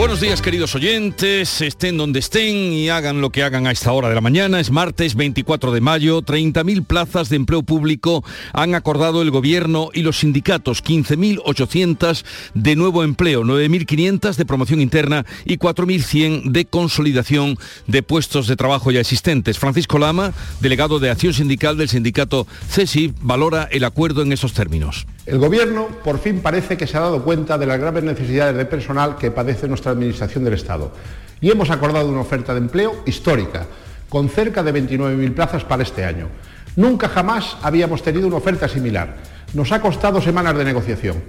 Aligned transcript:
Buenos 0.00 0.22
días 0.22 0.40
queridos 0.40 0.74
oyentes, 0.74 1.60
estén 1.60 1.98
donde 1.98 2.20
estén 2.20 2.72
y 2.72 2.88
hagan 2.88 3.20
lo 3.20 3.28
que 3.28 3.42
hagan 3.42 3.66
a 3.66 3.70
esta 3.70 3.92
hora 3.92 4.08
de 4.08 4.14
la 4.14 4.22
mañana. 4.22 4.58
Es 4.58 4.70
martes 4.70 5.14
24 5.14 5.72
de 5.72 5.82
mayo, 5.82 6.22
30.000 6.22 6.86
plazas 6.86 7.28
de 7.28 7.36
empleo 7.36 7.62
público 7.62 8.24
han 8.54 8.74
acordado 8.74 9.20
el 9.20 9.30
gobierno 9.30 9.90
y 9.92 10.00
los 10.00 10.20
sindicatos, 10.20 10.82
15.800 10.82 12.24
de 12.54 12.76
nuevo 12.76 13.04
empleo, 13.04 13.42
9.500 13.42 14.36
de 14.36 14.46
promoción 14.46 14.80
interna 14.80 15.26
y 15.44 15.58
4.100 15.58 16.44
de 16.50 16.64
consolidación 16.64 17.58
de 17.86 18.02
puestos 18.02 18.46
de 18.46 18.56
trabajo 18.56 18.90
ya 18.90 19.00
existentes. 19.00 19.58
Francisco 19.58 19.98
Lama, 19.98 20.32
delegado 20.60 20.98
de 20.98 21.10
Acción 21.10 21.34
Sindical 21.34 21.76
del 21.76 21.90
sindicato 21.90 22.46
CESI, 22.70 23.12
valora 23.20 23.68
el 23.70 23.84
acuerdo 23.84 24.22
en 24.22 24.32
esos 24.32 24.54
términos. 24.54 25.06
El 25.26 25.38
Gobierno 25.38 25.88
por 26.02 26.18
fin 26.18 26.40
parece 26.40 26.76
que 26.76 26.86
se 26.86 26.96
ha 26.96 27.00
dado 27.00 27.22
cuenta 27.22 27.58
de 27.58 27.66
las 27.66 27.78
graves 27.78 28.02
necesidades 28.02 28.56
de 28.56 28.64
personal 28.64 29.16
que 29.16 29.30
padece 29.30 29.68
nuestra 29.68 29.92
Administración 29.92 30.44
del 30.44 30.54
Estado 30.54 30.92
y 31.40 31.50
hemos 31.50 31.70
acordado 31.70 32.08
una 32.08 32.20
oferta 32.20 32.52
de 32.52 32.60
empleo 32.60 33.02
histórica, 33.06 33.66
con 34.08 34.28
cerca 34.28 34.62
de 34.62 34.74
29.000 34.74 35.34
plazas 35.34 35.64
para 35.64 35.82
este 35.82 36.04
año. 36.04 36.28
Nunca 36.76 37.08
jamás 37.08 37.56
habíamos 37.62 38.02
tenido 38.02 38.26
una 38.26 38.36
oferta 38.36 38.68
similar. 38.68 39.16
Nos 39.54 39.72
ha 39.72 39.80
costado 39.80 40.20
semanas 40.20 40.56
de 40.56 40.64
negociación. 40.64 41.22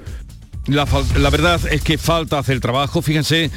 La, 0.68 0.86
la, 1.18 1.30
verdad 1.30 1.60
es 1.72 1.82
que 1.82 1.98
falta 1.98 2.38
hacer 2.38 2.60
trabajo. 2.60 3.02
Fíjense 3.02 3.50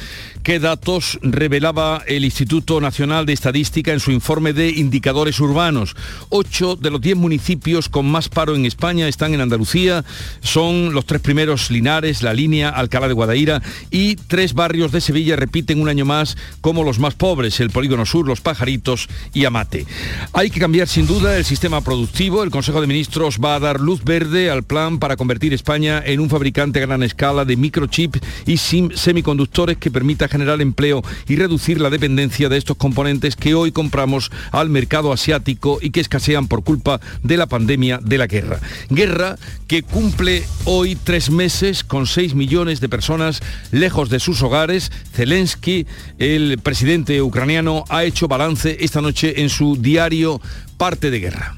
qué 0.45 0.59
datos 0.59 1.17
revelaba 1.23 2.03
el 2.05 2.23
Instituto 2.23 2.79
Nacional 2.79 3.25
de 3.25 3.33
Estadística 3.33 3.91
en 3.91 3.99
su 3.99 4.11
informe 4.11 4.53
de 4.53 4.69
indicadores 4.69 5.39
urbanos. 5.39 5.95
Ocho 6.29 6.75
de 6.75 6.91
los 6.91 7.01
diez 7.01 7.17
municipios 7.17 7.89
con 7.89 8.05
más 8.05 8.29
paro 8.29 8.53
en 8.55 8.67
España 8.67 9.07
están 9.07 9.33
en 9.33 9.41
Andalucía. 9.41 10.05
Son 10.41 10.93
los 10.93 11.07
tres 11.07 11.21
primeros 11.21 11.71
Linares, 11.71 12.21
La 12.21 12.35
Línea, 12.35 12.69
Alcalá 12.69 13.07
de 13.07 13.15
Guadaira 13.15 13.63
y 13.89 14.17
tres 14.17 14.53
barrios 14.53 14.91
de 14.91 15.01
Sevilla 15.01 15.35
repiten 15.35 15.81
un 15.81 15.89
año 15.89 16.05
más 16.05 16.37
como 16.61 16.83
los 16.83 16.99
más 16.99 17.15
pobres, 17.15 17.59
el 17.59 17.71
Polígono 17.71 18.05
Sur, 18.05 18.27
Los 18.27 18.41
Pajaritos 18.41 19.09
y 19.33 19.45
Amate. 19.45 19.87
Hay 20.31 20.51
que 20.51 20.59
cambiar 20.59 20.87
sin 20.87 21.07
duda 21.07 21.39
el 21.39 21.43
sistema 21.43 21.81
productivo. 21.81 22.43
El 22.43 22.51
Consejo 22.51 22.81
de 22.81 22.87
Ministros 22.87 23.39
va 23.43 23.55
a 23.55 23.59
dar 23.59 23.79
luz 23.79 24.03
verde 24.03 24.51
al 24.51 24.61
plan 24.61 24.99
para 24.99 25.17
convertir 25.17 25.55
España 25.55 26.03
en 26.05 26.19
un 26.19 26.29
fabricante 26.29 26.81
gran 26.81 27.01
escala 27.01 27.45
de 27.45 27.57
microchip 27.57 28.17
y 28.45 28.57
semiconductores 28.57 29.77
que 29.77 29.89
permita 29.89 30.34
generar 30.35 30.61
empleo 30.61 31.01
y 31.29 31.37
reducir 31.37 31.79
la 31.79 31.89
dependencia 31.89 32.49
de 32.49 32.57
estos 32.57 32.75
componentes 32.75 33.37
que 33.37 33.55
hoy 33.55 33.71
compramos 33.71 34.31
al 34.51 34.69
mercado 34.69 35.13
asiático 35.13 35.79
y 35.81 35.91
que 35.91 36.01
escasean 36.01 36.49
por 36.49 36.63
culpa 36.63 36.99
de 37.23 37.37
la 37.37 37.47
pandemia 37.47 37.99
de 38.03 38.17
la 38.17 38.27
guerra. 38.27 38.59
Guerra 38.89 39.37
que 39.67 39.81
cumple 39.81 40.43
hoy 40.65 40.95
tres 40.95 41.29
meses 41.29 41.83
con 41.85 42.05
seis 42.05 42.35
millones 42.35 42.81
de 42.81 42.89
personas 42.89 43.41
lejos 43.71 44.09
de 44.09 44.19
sus 44.19 44.41
hogares. 44.41 44.91
Zelensky, 45.13 45.87
el 46.19 46.59
presidente 46.59 47.21
ucraniano, 47.21 47.85
ha 47.89 48.03
hecho 48.03 48.27
balance 48.27 48.77
esta 48.81 49.01
noche 49.01 49.41
en 49.41 49.49
su 49.49 49.77
diario 49.77 50.41
Parte 50.77 51.11
de 51.11 51.19
Guerra. 51.19 51.55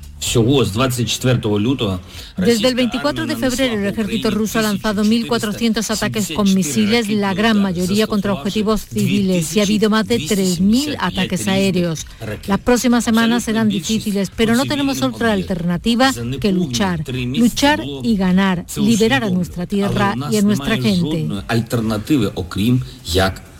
Desde 2.37 2.67
el 2.67 2.75
24 2.75 3.25
de 3.25 3.35
febrero 3.35 3.73
el 3.75 3.85
ejército 3.85 4.29
ruso 4.29 4.59
ha 4.59 4.61
lanzado 4.61 5.03
1.400 5.03 5.89
ataques 5.89 6.31
con 6.35 6.53
misiles, 6.53 7.09
la 7.09 7.33
gran 7.33 7.61
mayoría 7.61 8.07
contra 8.07 8.33
objetivos 8.33 8.81
civiles 8.81 9.55
y 9.55 9.59
ha 9.59 9.63
habido 9.63 9.89
más 9.89 10.07
de 10.07 10.19
3.000 10.19 10.97
ataques 10.99 11.47
aéreos. 11.47 12.05
Las 12.47 12.59
próximas 12.59 13.03
semanas 13.03 13.43
serán 13.43 13.69
difíciles, 13.69 14.31
pero 14.35 14.55
no 14.55 14.65
tenemos 14.65 15.01
otra 15.01 15.33
alternativa 15.33 16.11
que 16.39 16.51
luchar. 16.51 17.03
Luchar 17.07 17.83
y 18.03 18.17
ganar, 18.17 18.65
liberar 18.75 19.23
a 19.23 19.29
nuestra 19.29 19.65
tierra 19.65 20.15
y 20.31 20.37
a 20.37 20.41
nuestra 20.41 20.77
gente. 20.77 21.27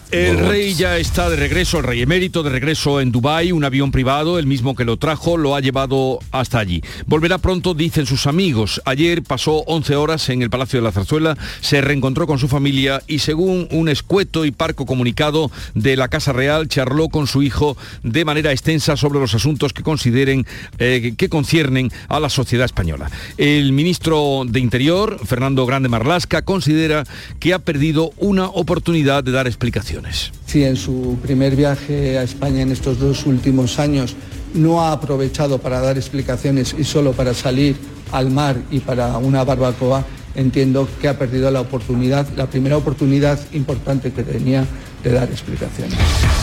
El 0.10 0.40
rey 0.40 0.74
ya 0.74 0.98
está 0.98 1.30
de 1.30 1.36
regreso, 1.36 1.80
el 1.80 1.84
rey 1.84 2.02
emérito 2.02 2.42
de 2.42 2.50
regreso 2.50 3.02
en 3.02 3.12
Dubái, 3.12 3.52
un 3.52 3.66
avión 3.66 3.92
privado, 3.92 4.40
el 4.40 4.46
mismo 4.46 4.74
que 4.74 4.86
lo 4.86 4.96
trajo, 4.96 5.36
lo 5.36 5.54
ha 5.54 5.60
llevado 5.60 6.20
hasta 6.32 6.60
allí. 6.60 6.82
Volverá 7.08 7.40
pronto, 7.40 7.74
dicen 7.74 8.06
sus 8.06 8.26
amigos. 8.26 8.82
Ayer 8.86 9.22
pasó 9.22 9.64
11 9.68 9.98
horas 9.98 10.30
en 10.30 10.42
el 10.42 10.50
Palacio 10.50 10.80
de 10.80 10.86
la 10.86 10.94
Zarzuela, 10.94 11.38
se 11.60 11.82
reencontró 11.82 12.26
con 12.26 12.40
su 12.40 12.48
familia 12.48 13.04
y 13.06 13.20
según 13.20 13.68
un 13.70 13.90
escueto 13.90 14.46
y 14.46 14.52
parco 14.52 14.86
comunicado 14.86 15.52
de 15.74 15.98
la 15.98 16.08
Casa 16.08 16.32
Real, 16.32 16.70
charló 16.70 17.10
con 17.10 17.28
su 17.28 17.44
hijo 17.44 17.76
de 18.04 18.24
manera 18.24 18.54
extensa 18.54 18.96
sobre 18.96 19.20
los 19.20 19.36
asuntos 19.36 19.74
que 19.74 19.84
consideren 19.84 20.48
eh, 20.80 21.16
que 21.18 21.28
conciernen 21.28 21.92
a 22.08 22.22
la 22.22 22.30
sociedad 22.30 22.66
española. 22.66 23.12
El 23.38 23.74
ministro 23.74 24.44
de 24.48 24.62
Interior, 24.62 25.20
Fernando 25.26 25.66
Grande 25.66 25.90
Marlasca, 25.90 26.44
considera 26.44 27.04
que 27.42 27.54
ha 27.54 27.60
perdido 27.60 28.14
una 28.16 28.46
oportunidad 28.46 29.22
de 29.26 29.32
dar 29.32 29.48
explicaciones. 29.48 29.97
Si 30.46 30.64
en 30.64 30.76
su 30.76 31.18
primer 31.22 31.56
viaje 31.56 32.18
a 32.18 32.24
España 32.24 32.62
en 32.62 32.72
estos 32.72 33.00
dos 33.00 33.26
últimos 33.26 33.80
años 33.80 34.16
no 34.54 34.82
ha 34.82 34.92
aprovechado 34.92 35.60
para 35.60 35.80
dar 35.80 35.98
explicaciones 35.98 36.76
y 36.78 36.84
solo 36.84 37.14
para 37.14 37.34
salir 37.34 37.76
al 38.12 38.30
mar 38.32 38.58
y 38.72 38.80
para 38.80 39.18
una 39.18 39.44
barbacoa, 39.44 40.06
entiendo 40.36 40.88
que 41.02 41.08
ha 41.08 41.18
perdido 41.18 41.52
la 41.52 41.62
oportunidad, 41.62 42.28
la 42.36 42.48
primera 42.48 42.78
oportunidad 42.78 43.40
importante 43.54 44.14
que 44.14 44.24
tenía 44.24 44.66
de 45.04 45.12
dar 45.12 45.30
explicaciones. 45.30 45.98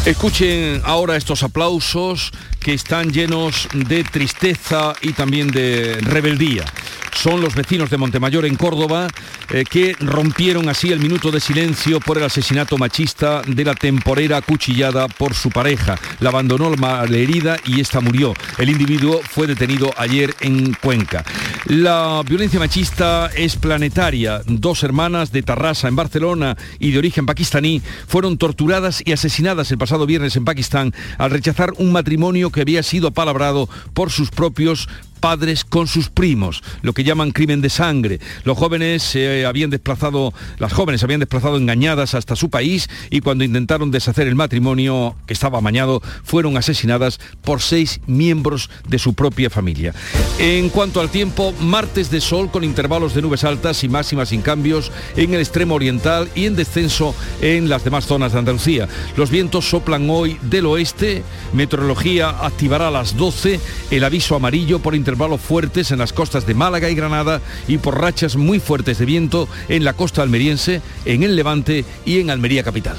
Escuchen 0.04 0.80
ahora 0.84 1.16
estos 1.16 1.42
aplausos 1.42 2.32
que 2.64 2.72
están 2.72 3.12
llenos 3.12 3.68
de 3.74 4.04
tristeza 4.04 4.94
y 5.02 5.12
también 5.12 5.48
de 5.48 5.98
rebeldía 6.00 6.64
son 7.14 7.40
los 7.40 7.54
vecinos 7.54 7.90
de 7.90 7.96
Montemayor 7.96 8.44
en 8.44 8.56
Córdoba 8.56 9.08
eh, 9.50 9.64
que 9.64 9.96
rompieron 10.00 10.68
así 10.68 10.92
el 10.92 11.00
minuto 11.00 11.30
de 11.30 11.40
silencio 11.40 12.00
por 12.00 12.18
el 12.18 12.24
asesinato 12.24 12.76
machista 12.76 13.42
de 13.46 13.64
la 13.64 13.74
temporera 13.74 14.38
acuchillada 14.38 15.08
por 15.08 15.34
su 15.34 15.50
pareja. 15.50 15.98
La 16.20 16.30
abandonó 16.30 16.74
la 16.74 17.04
herida 17.04 17.56
y 17.64 17.80
esta 17.80 18.00
murió. 18.00 18.34
El 18.58 18.70
individuo 18.70 19.20
fue 19.22 19.46
detenido 19.46 19.92
ayer 19.96 20.34
en 20.40 20.74
Cuenca. 20.74 21.24
La 21.66 22.22
violencia 22.26 22.58
machista 22.58 23.30
es 23.34 23.56
planetaria. 23.56 24.42
Dos 24.46 24.82
hermanas 24.82 25.32
de 25.32 25.42
Tarrasa 25.42 25.88
en 25.88 25.96
Barcelona 25.96 26.56
y 26.78 26.90
de 26.90 26.98
origen 26.98 27.26
pakistaní 27.26 27.80
fueron 28.06 28.38
torturadas 28.38 29.02
y 29.04 29.12
asesinadas 29.12 29.70
el 29.70 29.78
pasado 29.78 30.06
viernes 30.06 30.36
en 30.36 30.44
Pakistán 30.44 30.92
al 31.18 31.30
rechazar 31.30 31.72
un 31.78 31.92
matrimonio 31.92 32.50
que 32.54 32.62
había 32.62 32.82
sido 32.82 33.08
apalabrado 33.08 33.68
por 33.92 34.10
sus 34.10 34.30
propios 34.30 34.88
padres 35.24 35.64
con 35.64 35.88
sus 35.88 36.10
primos, 36.10 36.62
lo 36.82 36.92
que 36.92 37.02
llaman 37.02 37.30
crimen 37.30 37.62
de 37.62 37.70
sangre. 37.70 38.20
Los 38.44 38.58
jóvenes 38.58 39.02
se 39.02 39.46
habían 39.46 39.70
desplazado, 39.70 40.34
las 40.58 40.74
jóvenes 40.74 41.00
se 41.00 41.06
habían 41.06 41.20
desplazado 41.20 41.56
engañadas 41.56 42.14
hasta 42.14 42.36
su 42.36 42.50
país 42.50 42.90
y 43.08 43.20
cuando 43.20 43.42
intentaron 43.42 43.90
deshacer 43.90 44.28
el 44.28 44.34
matrimonio 44.34 45.16
que 45.26 45.32
estaba 45.32 45.56
amañado, 45.56 46.02
fueron 46.24 46.58
asesinadas 46.58 47.20
por 47.40 47.62
seis 47.62 48.02
miembros 48.06 48.68
de 48.86 48.98
su 48.98 49.14
propia 49.14 49.48
familia. 49.48 49.94
En 50.38 50.68
cuanto 50.68 51.00
al 51.00 51.08
tiempo, 51.08 51.54
martes 51.58 52.10
de 52.10 52.20
sol 52.20 52.50
con 52.50 52.62
intervalos 52.62 53.14
de 53.14 53.22
nubes 53.22 53.44
altas 53.44 53.82
y 53.82 53.88
máximas 53.88 54.28
sin 54.28 54.42
cambios 54.42 54.92
en 55.16 55.32
el 55.32 55.40
extremo 55.40 55.74
oriental 55.74 56.28
y 56.34 56.44
en 56.44 56.54
descenso 56.54 57.14
en 57.40 57.70
las 57.70 57.82
demás 57.82 58.04
zonas 58.04 58.34
de 58.34 58.40
Andalucía. 58.40 58.88
Los 59.16 59.30
vientos 59.30 59.70
soplan 59.70 60.10
hoy 60.10 60.36
del 60.42 60.66
oeste, 60.66 61.24
meteorología 61.54 62.28
activará 62.28 62.88
a 62.88 62.90
las 62.90 63.16
12 63.16 63.58
el 63.90 64.04
aviso 64.04 64.36
amarillo 64.36 64.80
por 64.80 64.94
intervalos 64.94 65.13
intervalos 65.14 65.42
fuertes 65.42 65.92
en 65.92 66.00
las 66.00 66.12
costas 66.12 66.44
de 66.44 66.54
Málaga 66.54 66.90
y 66.90 66.96
Granada 66.96 67.40
y 67.68 67.78
por 67.78 68.00
rachas 68.00 68.34
muy 68.34 68.58
fuertes 68.58 68.98
de 68.98 69.04
viento 69.04 69.48
en 69.68 69.84
la 69.84 69.92
costa 69.92 70.22
almeriense, 70.22 70.82
en 71.04 71.22
el 71.22 71.36
Levante 71.36 71.84
y 72.04 72.18
en 72.18 72.30
Almería 72.30 72.64
capital. 72.64 72.96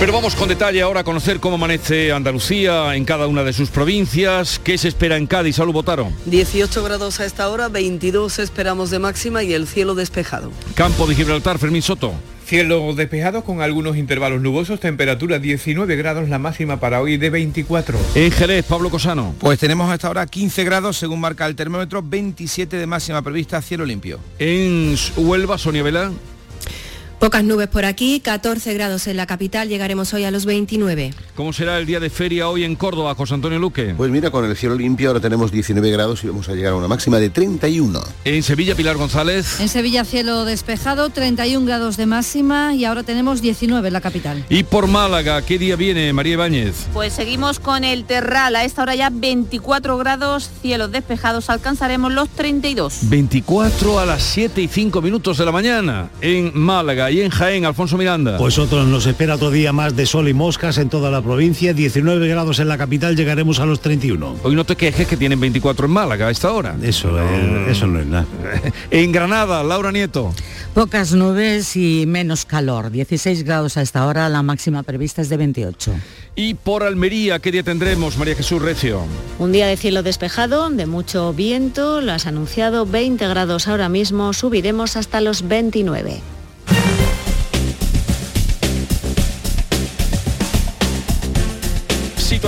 Pero 0.00 0.12
vamos 0.12 0.34
con 0.34 0.48
detalle 0.48 0.82
ahora 0.82 1.00
a 1.00 1.04
conocer 1.04 1.38
cómo 1.38 1.54
amanece 1.54 2.10
Andalucía 2.10 2.96
en 2.96 3.04
cada 3.04 3.28
una 3.28 3.44
de 3.44 3.52
sus 3.52 3.68
provincias. 3.68 4.58
¿Qué 4.58 4.76
se 4.76 4.88
espera 4.88 5.16
en 5.16 5.28
Cádiz? 5.28 5.54
Salud, 5.54 5.72
Botaro. 5.72 6.10
18 6.26 6.82
grados 6.82 7.20
a 7.20 7.26
esta 7.26 7.48
hora, 7.48 7.68
22 7.68 8.40
esperamos 8.40 8.90
de 8.90 8.98
máxima 8.98 9.44
y 9.44 9.52
el 9.52 9.68
cielo 9.68 9.94
despejado. 9.94 10.50
Campo 10.74 11.06
de 11.06 11.14
Gibraltar, 11.14 11.60
Fermín 11.60 11.82
Soto. 11.82 12.12
Cielo 12.50 12.92
despejado 12.96 13.44
con 13.44 13.62
algunos 13.62 13.96
intervalos 13.96 14.42
nubosos, 14.42 14.80
temperatura 14.80 15.38
19 15.38 15.94
grados, 15.94 16.28
la 16.28 16.40
máxima 16.40 16.80
para 16.80 17.00
hoy 17.00 17.16
de 17.16 17.30
24. 17.30 17.96
En 18.16 18.32
Jerez, 18.32 18.64
Pablo 18.64 18.90
Cosano. 18.90 19.36
Pues 19.38 19.60
tenemos 19.60 19.88
hasta 19.88 20.08
ahora 20.08 20.26
15 20.26 20.64
grados 20.64 20.96
según 20.96 21.20
marca 21.20 21.46
el 21.46 21.54
termómetro, 21.54 22.02
27 22.02 22.76
de 22.76 22.86
máxima 22.88 23.22
prevista, 23.22 23.62
cielo 23.62 23.84
limpio. 23.84 24.18
En 24.40 24.96
Huelva, 25.16 25.58
Sonia 25.58 25.84
Vela. 25.84 26.10
Pocas 27.20 27.44
nubes 27.44 27.68
por 27.68 27.84
aquí, 27.84 28.18
14 28.20 28.72
grados 28.72 29.06
en 29.06 29.18
la 29.18 29.26
capital, 29.26 29.68
llegaremos 29.68 30.14
hoy 30.14 30.24
a 30.24 30.30
los 30.30 30.46
29. 30.46 31.12
¿Cómo 31.34 31.52
será 31.52 31.76
el 31.78 31.84
día 31.84 32.00
de 32.00 32.08
feria 32.08 32.48
hoy 32.48 32.64
en 32.64 32.76
Córdoba, 32.76 33.14
José 33.14 33.34
Antonio 33.34 33.58
Luque? 33.58 33.92
Pues 33.94 34.10
mira, 34.10 34.30
con 34.30 34.46
el 34.46 34.56
cielo 34.56 34.74
limpio 34.74 35.08
ahora 35.08 35.20
tenemos 35.20 35.52
19 35.52 35.90
grados 35.90 36.24
y 36.24 36.28
vamos 36.28 36.48
a 36.48 36.54
llegar 36.54 36.72
a 36.72 36.76
una 36.76 36.88
máxima 36.88 37.18
de 37.18 37.28
31. 37.28 38.00
En 38.24 38.42
Sevilla, 38.42 38.74
Pilar 38.74 38.96
González. 38.96 39.60
En 39.60 39.68
Sevilla, 39.68 40.06
cielo 40.06 40.46
despejado, 40.46 41.10
31 41.10 41.66
grados 41.66 41.98
de 41.98 42.06
máxima 42.06 42.74
y 42.74 42.86
ahora 42.86 43.02
tenemos 43.02 43.42
19 43.42 43.86
en 43.86 43.92
la 43.92 44.00
capital. 44.00 44.42
Y 44.48 44.62
por 44.62 44.86
Málaga, 44.86 45.42
¿qué 45.42 45.58
día 45.58 45.76
viene, 45.76 46.14
María 46.14 46.32
Ibáñez? 46.32 46.86
Pues 46.94 47.12
seguimos 47.12 47.60
con 47.60 47.84
el 47.84 48.06
Terral, 48.06 48.56
a 48.56 48.64
esta 48.64 48.80
hora 48.80 48.94
ya 48.94 49.10
24 49.10 49.98
grados, 49.98 50.48
cielos 50.62 50.90
despejados, 50.90 51.50
alcanzaremos 51.50 52.14
los 52.14 52.30
32. 52.30 53.10
24 53.10 53.98
a 53.98 54.06
las 54.06 54.22
7 54.22 54.62
y 54.62 54.68
5 54.68 55.02
minutos 55.02 55.36
de 55.36 55.44
la 55.44 55.52
mañana 55.52 56.08
en 56.22 56.58
Málaga 56.58 57.09
y 57.10 57.20
en 57.20 57.30
Jaén, 57.30 57.64
Alfonso 57.64 57.98
Miranda. 57.98 58.38
Pues 58.38 58.58
otros 58.58 58.86
nos 58.86 59.06
espera 59.06 59.34
otro 59.34 59.50
día 59.50 59.72
más 59.72 59.96
de 59.96 60.06
sol 60.06 60.28
y 60.28 60.34
moscas 60.34 60.78
en 60.78 60.88
toda 60.88 61.10
la 61.10 61.20
provincia, 61.20 61.72
19 61.72 62.28
grados 62.28 62.58
en 62.60 62.68
la 62.68 62.78
capital, 62.78 63.16
llegaremos 63.16 63.58
a 63.58 63.66
los 63.66 63.80
31. 63.80 64.36
Hoy 64.42 64.54
no 64.54 64.64
te 64.64 64.76
quejes 64.76 65.06
que 65.06 65.16
tienen 65.16 65.40
24 65.40 65.86
en 65.86 65.92
Málaga 65.92 66.28
a 66.28 66.30
esta 66.30 66.52
hora. 66.52 66.76
Eso, 66.82 67.18
eh, 67.20 67.66
eso 67.70 67.86
no 67.86 68.00
es 68.00 68.06
nada. 68.06 68.26
en 68.90 69.12
Granada, 69.12 69.62
Laura 69.62 69.92
Nieto. 69.92 70.32
Pocas 70.74 71.12
nubes 71.12 71.76
y 71.76 72.04
menos 72.06 72.44
calor, 72.44 72.90
16 72.90 73.42
grados 73.42 73.76
a 73.76 73.82
esta 73.82 74.06
hora, 74.06 74.28
la 74.28 74.42
máxima 74.42 74.84
prevista 74.84 75.20
es 75.20 75.28
de 75.28 75.36
28. 75.36 75.92
Y 76.36 76.54
por 76.54 76.84
Almería, 76.84 77.40
¿qué 77.40 77.50
día 77.50 77.64
tendremos, 77.64 78.16
María 78.16 78.36
Jesús 78.36 78.62
Recio? 78.62 79.02
Un 79.40 79.50
día 79.50 79.66
de 79.66 79.76
cielo 79.76 80.04
despejado, 80.04 80.70
de 80.70 80.86
mucho 80.86 81.32
viento, 81.32 82.00
lo 82.00 82.12
has 82.12 82.26
anunciado, 82.26 82.86
20 82.86 83.26
grados 83.26 83.66
ahora 83.66 83.88
mismo, 83.88 84.32
subiremos 84.32 84.96
hasta 84.96 85.20
los 85.20 85.48
29. 85.48 86.20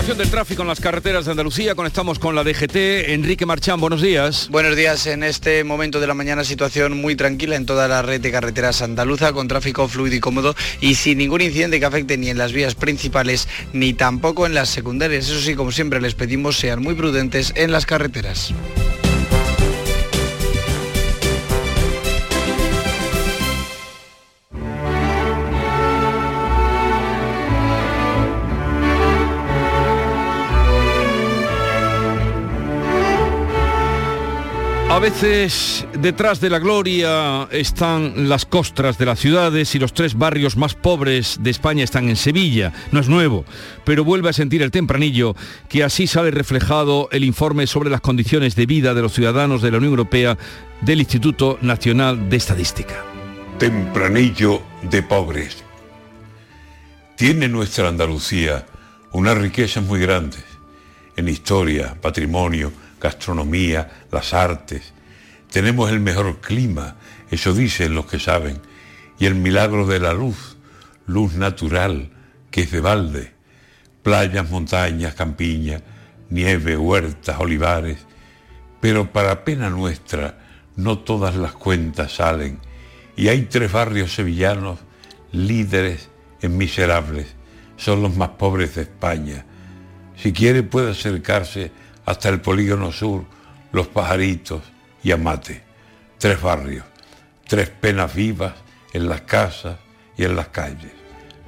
Situación 0.03 0.19
del 0.19 0.31
tráfico 0.33 0.63
en 0.63 0.69
las 0.69 0.81
carreteras 0.81 1.27
de 1.27 1.31
Andalucía. 1.31 1.77
Conectamos 1.77 2.19
con 2.19 2.35
la 2.35 2.43
DGT. 2.43 2.75
Enrique 3.11 3.47
Marchán, 3.47 3.81
buenos 3.81 4.03
días. 4.03 4.49
Buenos 4.51 4.75
días. 4.75 5.07
En 5.07 5.23
este 5.23 5.63
momento 5.63 6.01
de 6.01 6.09
la 6.09 6.15
mañana 6.15 6.43
situación 6.43 7.01
muy 7.01 7.15
tranquila 7.15 7.55
en 7.55 7.67
toda 7.67 7.87
la 7.87 8.03
red 8.03 8.21
de 8.21 8.33
carreteras 8.33 8.83
andaluza 8.83 9.33
con 9.33 9.47
tráfico 9.47 9.87
fluido 9.87 10.17
y 10.17 10.19
cómodo 10.19 10.57
y 10.81 10.97
sin 10.97 11.19
ningún 11.19 11.41
incidente 11.41 11.79
que 11.79 11.87
afecte 11.87 12.19
ni 12.19 12.31
en 12.31 12.39
las 12.39 12.53
vías 12.53 12.75
principales 12.75 13.47
ni 13.73 13.95
tampoco 13.95 14.45
en 14.45 14.55
las 14.55 14.71
secundarias. 14.71 15.29
Eso 15.29 15.41
sí, 15.41 15.55
como 15.55 15.71
siempre 15.71 16.01
les 16.01 16.17
pedimos 16.17 16.57
sean 16.57 16.83
muy 16.83 16.95
prudentes 16.95 17.53
en 17.55 17.71
las 17.71 17.87
carreteras. 17.87 18.53
Veces 35.03 35.85
detrás 35.99 36.41
de 36.41 36.49
la 36.49 36.61
gloria 36.61 37.49
están 37.51 38.29
las 38.29 38.47
costras 38.47 38.99
de 38.99 39.07
las 39.07 39.19
ciudades 39.19 39.75
y 39.75 39.81
los 39.81 39.93
tres 39.95 40.17
barrios 40.17 40.57
más 40.57 40.77
pobres 40.77 41.39
de 41.41 41.51
España 41.51 41.83
están 41.83 42.09
en 42.09 42.15
Sevilla. 42.15 42.73
No 42.93 43.01
es 43.01 43.09
nuevo, 43.09 43.45
pero 43.85 44.05
vuelve 44.05 44.29
a 44.29 44.33
sentir 44.33 44.63
el 44.63 44.71
tempranillo 44.71 45.35
que 45.69 45.83
así 45.83 46.07
sale 46.07 46.31
reflejado 46.31 47.09
el 47.11 47.25
informe 47.25 47.67
sobre 47.67 47.91
las 47.91 48.01
condiciones 48.01 48.55
de 48.55 48.67
vida 48.67 48.95
de 48.95 49.03
los 49.03 49.13
ciudadanos 49.13 49.61
de 49.61 49.73
la 49.73 49.79
Unión 49.79 49.91
Europea 49.91 50.39
del 50.83 51.01
Instituto 51.01 51.59
Nacional 51.63 52.31
de 52.31 52.37
Estadística. 52.37 53.05
Tempranillo 53.59 54.63
de 54.89 55.03
pobres. 55.03 55.65
Tiene 57.17 57.49
nuestra 57.49 57.89
Andalucía 57.89 58.67
unas 59.11 59.37
riquezas 59.37 59.83
muy 59.83 59.99
grandes 59.99 60.45
en 61.17 61.29
historia, 61.29 61.97
patrimonio, 62.01 62.73
gastronomía, 63.03 64.05
las 64.13 64.33
artes. 64.33 64.93
Tenemos 65.51 65.91
el 65.91 65.99
mejor 65.99 66.41
clima, 66.41 66.97
eso 67.31 67.53
dicen 67.53 67.95
los 67.95 68.07
que 68.07 68.21
saben, 68.21 68.61
y 69.19 69.27
el 69.27 69.35
milagro 69.35 69.87
de 69.87 69.99
la 69.99 70.15
luz, 70.15 70.57
luz 71.07 71.35
natural, 71.35 72.11
que 72.51 72.63
es 72.63 72.71
de 72.71 72.81
balde, 72.81 73.33
playas, 74.03 74.49
montañas, 74.49 75.15
campiñas, 75.15 75.83
nieve, 76.31 76.77
huertas, 76.77 77.41
olivares. 77.41 77.99
Pero 78.81 79.13
para 79.13 79.45
pena 79.45 79.69
nuestra, 79.69 80.39
no 80.77 80.99
todas 81.01 81.35
las 81.35 81.53
cuentas 81.53 82.13
salen, 82.13 82.61
y 83.17 83.29
hay 83.29 83.43
tres 83.43 83.73
barrios 83.73 84.15
sevillanos 84.15 84.79
líderes 85.33 86.09
en 86.41 86.57
miserables, 86.57 87.35
son 87.77 88.03
los 88.03 88.17
más 88.17 88.31
pobres 88.31 88.77
de 88.77 88.83
España. 88.83 89.45
Si 90.17 90.33
quiere 90.33 90.63
puede 90.63 90.93
acercarse 90.93 91.73
hasta 92.05 92.29
el 92.29 92.41
polígono 92.41 92.93
sur, 92.93 93.25
los 93.73 93.89
pajaritos 93.89 94.63
y 95.03 95.13
Amate. 95.13 95.63
Tres 96.19 96.41
barrios, 96.41 96.85
tres 97.47 97.69
penas 97.69 98.15
vivas 98.15 98.55
en 98.93 99.09
las 99.09 99.23
casas 99.23 99.79
y 100.17 100.25
en 100.25 100.37
las 100.37 100.49
calles. 100.49 100.93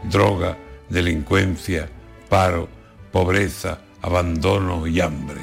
Droga, 0.05 0.57
delincuencia, 0.89 1.89
paro, 2.29 2.69
pobreza, 3.13 3.79
abandono 4.03 4.87
y 4.87 5.01
hambre. 5.01 5.41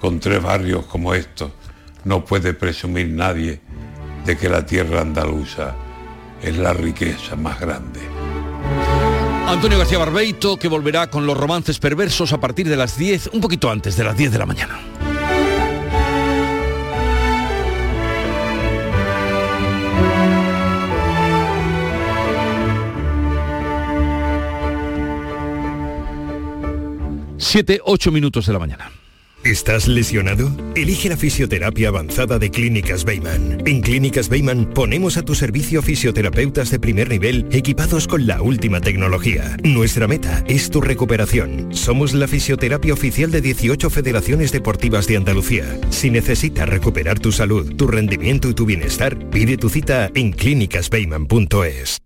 Con 0.00 0.20
tres 0.20 0.42
barrios 0.42 0.86
como 0.86 1.14
estos 1.14 1.52
no 2.04 2.24
puede 2.24 2.54
presumir 2.54 3.08
nadie 3.08 3.60
de 4.24 4.36
que 4.36 4.48
la 4.48 4.64
tierra 4.64 5.02
andaluza 5.02 5.74
es 6.42 6.56
la 6.56 6.72
riqueza 6.72 7.36
más 7.36 7.60
grande. 7.60 8.15
Antonio 9.46 9.78
García 9.78 9.98
Barbeito, 9.98 10.56
que 10.56 10.66
volverá 10.66 11.08
con 11.08 11.24
los 11.24 11.36
romances 11.36 11.78
perversos 11.78 12.32
a 12.32 12.40
partir 12.40 12.68
de 12.68 12.76
las 12.76 12.98
10, 12.98 13.30
un 13.32 13.40
poquito 13.40 13.70
antes 13.70 13.96
de 13.96 14.02
las 14.02 14.16
10 14.16 14.32
de 14.32 14.38
la 14.38 14.46
mañana. 14.46 14.80
Siete, 27.38 27.80
ocho 27.84 28.10
minutos 28.10 28.46
de 28.46 28.52
la 28.52 28.58
mañana. 28.58 28.90
¿Estás 29.46 29.86
lesionado? 29.86 30.50
Elige 30.74 31.08
la 31.08 31.16
fisioterapia 31.16 31.90
avanzada 31.90 32.36
de 32.40 32.50
Clínicas 32.50 33.04
Beyman. 33.04 33.62
En 33.64 33.80
Clínicas 33.80 34.28
Beyman 34.28 34.66
ponemos 34.74 35.16
a 35.18 35.22
tu 35.22 35.36
servicio 35.36 35.82
fisioterapeutas 35.82 36.72
de 36.72 36.80
primer 36.80 37.08
nivel 37.08 37.46
equipados 37.52 38.08
con 38.08 38.26
la 38.26 38.42
última 38.42 38.80
tecnología. 38.80 39.56
Nuestra 39.62 40.08
meta 40.08 40.42
es 40.48 40.68
tu 40.68 40.80
recuperación. 40.80 41.72
Somos 41.72 42.12
la 42.12 42.26
fisioterapia 42.26 42.92
oficial 42.92 43.30
de 43.30 43.40
18 43.40 43.88
federaciones 43.88 44.50
deportivas 44.50 45.06
de 45.06 45.16
Andalucía. 45.16 45.78
Si 45.90 46.10
necesitas 46.10 46.68
recuperar 46.68 47.20
tu 47.20 47.30
salud, 47.30 47.72
tu 47.76 47.86
rendimiento 47.86 48.50
y 48.50 48.54
tu 48.54 48.66
bienestar, 48.66 49.16
pide 49.30 49.56
tu 49.56 49.68
cita 49.68 50.10
en 50.16 50.32
clínicasbeyman.es. 50.32 52.05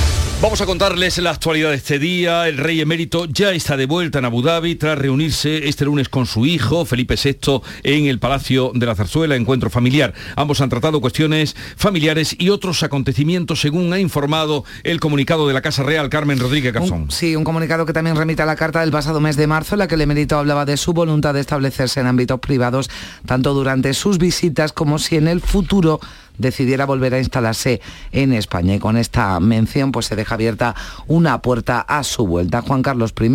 Vamos 0.41 0.59
a 0.59 0.65
contarles 0.65 1.19
la 1.19 1.29
actualidad 1.29 1.69
de 1.69 1.75
este 1.75 1.99
día. 1.99 2.47
El 2.47 2.57
rey 2.57 2.81
emérito 2.81 3.25
ya 3.25 3.51
está 3.51 3.77
de 3.77 3.85
vuelta 3.85 4.17
en 4.17 4.25
Abu 4.25 4.41
Dhabi 4.41 4.73
tras 4.73 4.97
reunirse 4.97 5.69
este 5.69 5.85
lunes 5.85 6.09
con 6.09 6.25
su 6.25 6.47
hijo, 6.47 6.83
Felipe 6.83 7.13
VI, 7.13 7.61
en 7.83 8.07
el 8.07 8.17
Palacio 8.17 8.71
de 8.73 8.87
la 8.87 8.95
Zarzuela, 8.95 9.35
encuentro 9.35 9.69
familiar. 9.69 10.15
Ambos 10.35 10.59
han 10.59 10.69
tratado 10.69 10.99
cuestiones 10.99 11.55
familiares 11.75 12.35
y 12.39 12.49
otros 12.49 12.81
acontecimientos, 12.81 13.61
según 13.61 13.93
ha 13.93 13.99
informado 13.99 14.65
el 14.83 14.99
comunicado 14.99 15.47
de 15.47 15.53
la 15.53 15.61
Casa 15.61 15.83
Real, 15.83 16.09
Carmen 16.09 16.39
Rodríguez 16.39 16.73
Garzón. 16.73 17.11
Sí, 17.11 17.35
un 17.35 17.43
comunicado 17.43 17.85
que 17.85 17.93
también 17.93 18.15
remite 18.15 18.41
a 18.41 18.47
la 18.47 18.55
carta 18.55 18.81
del 18.81 18.89
pasado 18.89 19.19
mes 19.19 19.35
de 19.35 19.45
marzo, 19.45 19.75
en 19.75 19.79
la 19.79 19.87
que 19.87 19.93
el 19.93 20.01
emérito 20.01 20.39
hablaba 20.39 20.65
de 20.65 20.75
su 20.75 20.91
voluntad 20.91 21.35
de 21.35 21.41
establecerse 21.41 21.99
en 21.99 22.07
ámbitos 22.07 22.39
privados, 22.39 22.89
tanto 23.27 23.53
durante 23.53 23.93
sus 23.93 24.17
visitas 24.17 24.73
como 24.73 24.97
si 24.97 25.17
en 25.17 25.27
el 25.27 25.39
futuro 25.39 25.99
decidiera 26.37 26.85
volver 26.85 27.13
a 27.13 27.19
instalarse 27.19 27.81
en 28.11 28.33
España. 28.33 28.75
Y 28.75 28.79
con 28.79 28.97
esta 28.97 29.39
mención 29.39 29.91
pues 29.91 30.07
se 30.07 30.15
deja 30.15 30.35
abierta 30.35 30.75
una 31.07 31.41
puerta 31.41 31.79
a 31.81 32.03
su 32.03 32.27
vuelta. 32.27 32.61
Juan 32.61 32.81
Carlos 32.81 33.13
I 33.19 33.31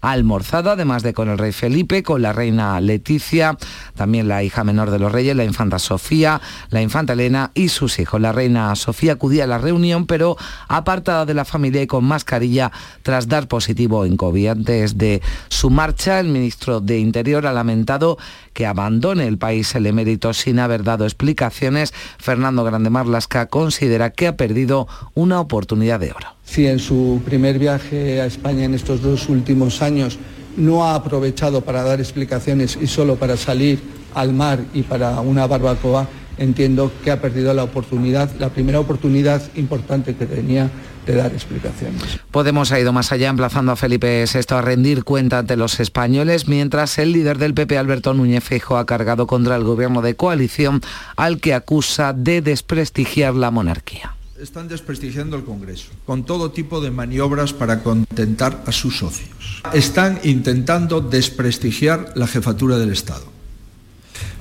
ha 0.00 0.10
almorzado, 0.10 0.70
además 0.70 1.02
de 1.02 1.12
con 1.12 1.28
el 1.28 1.38
rey 1.38 1.52
Felipe, 1.52 2.02
con 2.02 2.22
la 2.22 2.32
reina 2.32 2.80
Leticia, 2.80 3.56
también 3.94 4.28
la 4.28 4.42
hija 4.42 4.64
menor 4.64 4.90
de 4.90 4.98
los 4.98 5.12
reyes, 5.12 5.36
la 5.36 5.44
infanta 5.44 5.78
Sofía, 5.78 6.40
la 6.70 6.82
infanta 6.82 7.12
Elena 7.12 7.50
y 7.54 7.68
sus 7.68 7.98
hijos. 7.98 8.20
La 8.20 8.32
reina 8.32 8.74
Sofía 8.76 9.12
acudía 9.12 9.44
a 9.44 9.46
la 9.46 9.58
reunión, 9.58 10.06
pero 10.06 10.36
apartada 10.68 11.26
de 11.26 11.34
la 11.34 11.44
familia 11.44 11.82
y 11.82 11.86
con 11.86 12.04
mascarilla 12.04 12.72
tras 13.02 13.28
dar 13.28 13.48
positivo 13.48 14.04
en 14.04 14.16
COVID. 14.16 14.48
Antes 14.48 14.96
de 14.96 15.20
su 15.48 15.70
marcha, 15.70 16.20
el 16.20 16.28
ministro 16.28 16.80
de 16.80 16.98
Interior 16.98 17.46
ha 17.46 17.52
lamentado 17.52 18.18
que 18.52 18.66
abandone 18.66 19.26
el 19.26 19.38
país 19.38 19.74
el 19.74 19.86
emérito 19.86 20.32
sin 20.32 20.58
haber 20.58 20.82
dado 20.84 21.04
explicaciones. 21.04 21.92
Fernando 22.18 22.64
Grande 22.64 22.90
Marlasca 22.90 23.46
considera 23.46 24.10
que 24.10 24.28
ha 24.28 24.36
perdido 24.36 24.88
una 25.14 25.40
oportunidad 25.40 26.00
de 26.00 26.12
oro. 26.12 26.28
Si 26.44 26.66
en 26.66 26.78
su 26.78 27.20
primer 27.24 27.58
viaje 27.58 28.20
a 28.20 28.26
España 28.26 28.64
en 28.64 28.74
estos 28.74 29.02
dos 29.02 29.28
últimos 29.28 29.82
años 29.82 30.18
no 30.56 30.84
ha 30.84 30.94
aprovechado 30.94 31.60
para 31.60 31.82
dar 31.82 32.00
explicaciones 32.00 32.78
y 32.80 32.86
solo 32.86 33.16
para 33.16 33.36
salir 33.36 33.80
al 34.14 34.32
mar 34.32 34.60
y 34.74 34.82
para 34.82 35.20
una 35.20 35.46
barbacoa, 35.46 36.08
entiendo 36.38 36.90
que 37.04 37.10
ha 37.10 37.20
perdido 37.20 37.54
la 37.54 37.64
oportunidad, 37.64 38.30
la 38.38 38.48
primera 38.48 38.80
oportunidad 38.80 39.42
importante 39.54 40.16
que 40.16 40.26
tenía 40.26 40.70
de 41.06 41.14
dar 41.14 41.32
explicaciones. 41.32 42.20
Podemos 42.30 42.72
ha 42.72 42.80
ido 42.80 42.92
más 42.92 43.12
allá 43.12 43.28
emplazando 43.28 43.72
a 43.72 43.76
Felipe 43.76 44.24
VI 44.32 44.54
a 44.54 44.60
rendir 44.60 45.04
cuenta 45.04 45.38
ante 45.38 45.56
los 45.56 45.80
españoles, 45.80 46.48
mientras 46.48 46.98
el 46.98 47.12
líder 47.12 47.38
del 47.38 47.54
PP, 47.54 47.78
Alberto 47.78 48.14
Núñez 48.14 48.44
Feijóo, 48.44 48.76
ha 48.76 48.86
cargado 48.86 49.26
contra 49.26 49.56
el 49.56 49.64
gobierno 49.64 50.02
de 50.02 50.16
coalición 50.16 50.80
al 51.16 51.40
que 51.40 51.54
acusa 51.54 52.12
de 52.12 52.42
desprestigiar 52.42 53.34
la 53.34 53.50
monarquía. 53.50 54.14
Están 54.40 54.68
desprestigiando 54.68 55.36
el 55.36 55.44
Congreso 55.44 55.90
con 56.06 56.24
todo 56.24 56.50
tipo 56.50 56.80
de 56.80 56.90
maniobras 56.90 57.52
para 57.52 57.82
contentar 57.82 58.62
a 58.66 58.72
sus 58.72 58.98
socios. 58.98 59.62
Están 59.74 60.18
intentando 60.24 61.02
desprestigiar 61.02 62.12
la 62.14 62.26
jefatura 62.26 62.78
del 62.78 62.90
Estado. 62.90 63.26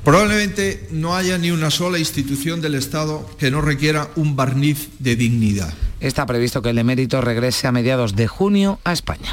Probablemente 0.03 0.87
no 0.91 1.15
haya 1.15 1.37
ni 1.37 1.51
una 1.51 1.69
sola 1.69 1.99
institución 1.99 2.61
del 2.61 2.75
Estado 2.75 3.29
que 3.37 3.51
no 3.51 3.61
requiera 3.61 4.09
un 4.15 4.37
barniz 4.37 4.89
de 4.99 5.17
dignidad. 5.17 5.73
Está 5.99 6.25
previsto 6.25 6.61
que 6.61 6.69
el 6.69 6.77
emérito 6.77 7.21
regrese 7.21 7.67
a 7.67 7.71
mediados 7.71 8.15
de 8.15 8.27
junio 8.27 8.79
a 8.83 8.93
España. 8.93 9.29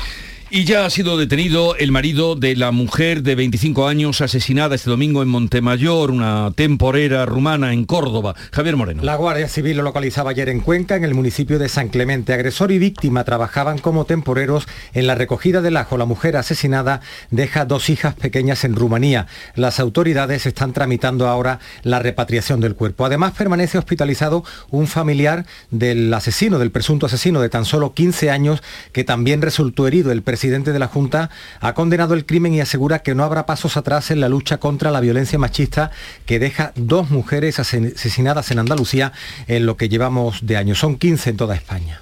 Y 0.56 0.64
ya 0.64 0.86
ha 0.86 0.90
sido 0.90 1.18
detenido 1.18 1.76
el 1.76 1.92
marido 1.92 2.34
de 2.34 2.56
la 2.56 2.70
mujer 2.70 3.22
de 3.22 3.34
25 3.34 3.88
años 3.88 4.22
asesinada 4.22 4.74
este 4.74 4.88
domingo 4.88 5.22
en 5.22 5.28
Montemayor, 5.28 6.10
una 6.10 6.50
temporera 6.56 7.26
rumana 7.26 7.74
en 7.74 7.84
Córdoba. 7.84 8.34
Javier 8.52 8.74
Moreno. 8.74 9.02
La 9.02 9.16
Guardia 9.16 9.50
Civil 9.50 9.76
lo 9.76 9.82
localizaba 9.82 10.30
ayer 10.30 10.48
en 10.48 10.60
Cuenca, 10.60 10.96
en 10.96 11.04
el 11.04 11.12
municipio 11.12 11.58
de 11.58 11.68
San 11.68 11.88
Clemente. 11.90 12.32
Agresor 12.32 12.72
y 12.72 12.78
víctima 12.78 13.24
trabajaban 13.24 13.76
como 13.76 14.06
temporeros 14.06 14.66
en 14.94 15.06
la 15.06 15.14
recogida 15.14 15.60
del 15.60 15.76
ajo. 15.76 15.98
La 15.98 16.06
mujer 16.06 16.38
asesinada 16.38 17.02
deja 17.30 17.66
dos 17.66 17.90
hijas 17.90 18.14
pequeñas 18.14 18.64
en 18.64 18.76
Rumanía. 18.76 19.26
Las 19.56 19.78
autoridades 19.78 20.46
están 20.46 20.72
tramitando 20.72 21.28
ahora 21.28 21.60
la 21.82 21.98
repatriación 21.98 22.62
del 22.62 22.76
cuerpo. 22.76 23.04
Además, 23.04 23.34
permanece 23.36 23.76
hospitalizado 23.76 24.42
un 24.70 24.86
familiar 24.86 25.44
del 25.70 26.14
asesino, 26.14 26.58
del 26.58 26.70
presunto 26.70 27.04
asesino 27.04 27.42
de 27.42 27.50
tan 27.50 27.66
solo 27.66 27.92
15 27.92 28.30
años, 28.30 28.62
que 28.92 29.04
también 29.04 29.42
resultó 29.42 29.86
herido. 29.86 30.12
El 30.12 30.22
presidente 30.22 30.45
de 30.50 30.78
la 30.78 30.86
Junta 30.86 31.30
ha 31.60 31.74
condenado 31.74 32.14
el 32.14 32.24
crimen 32.24 32.54
y 32.54 32.60
asegura 32.60 33.00
que 33.00 33.14
no 33.14 33.24
habrá 33.24 33.46
pasos 33.46 33.76
atrás 33.76 34.10
en 34.10 34.20
la 34.20 34.28
lucha 34.28 34.58
contra 34.58 34.90
la 34.90 35.00
violencia 35.00 35.38
machista 35.38 35.90
que 36.24 36.38
deja 36.38 36.72
dos 36.76 37.10
mujeres 37.10 37.58
asesinadas 37.58 38.50
en 38.50 38.60
Andalucía 38.60 39.12
en 39.48 39.66
lo 39.66 39.76
que 39.76 39.88
llevamos 39.88 40.46
de 40.46 40.56
años. 40.56 40.78
Son 40.78 40.96
15 40.96 41.30
en 41.30 41.36
toda 41.36 41.54
España. 41.56 42.00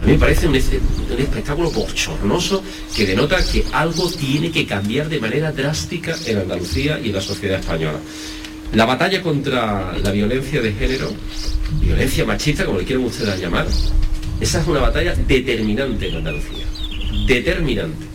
A 0.00 0.06
mí 0.06 0.12
me 0.12 0.18
parece 0.18 0.46
un, 0.46 0.54
un, 0.54 1.18
espectáculo 1.18 1.70
bochornoso 1.70 2.62
que 2.94 3.06
denota 3.06 3.36
que 3.44 3.64
algo 3.72 4.10
tiene 4.10 4.50
que 4.50 4.64
cambiar 4.66 5.08
de 5.08 5.20
manera 5.20 5.50
drástica 5.50 6.14
en 6.26 6.38
Andalucía 6.38 7.00
y 7.00 7.08
en 7.08 7.14
la 7.14 7.20
sociedad 7.20 7.58
española. 7.58 7.98
La 8.74 8.84
batalla 8.84 9.22
contra 9.22 9.96
la 9.98 10.10
violencia 10.10 10.60
de 10.60 10.72
género, 10.72 11.10
violencia 11.80 12.24
machista, 12.24 12.64
como 12.64 12.78
le 12.78 12.84
quieran 12.84 13.04
ustedes 13.04 13.40
llamar, 13.40 13.66
esa 14.40 14.60
es 14.60 14.66
una 14.68 14.80
batalla 14.80 15.14
determinante 15.14 16.08
en 16.08 16.16
Andalucía 16.16 16.68
determinante 17.28 18.06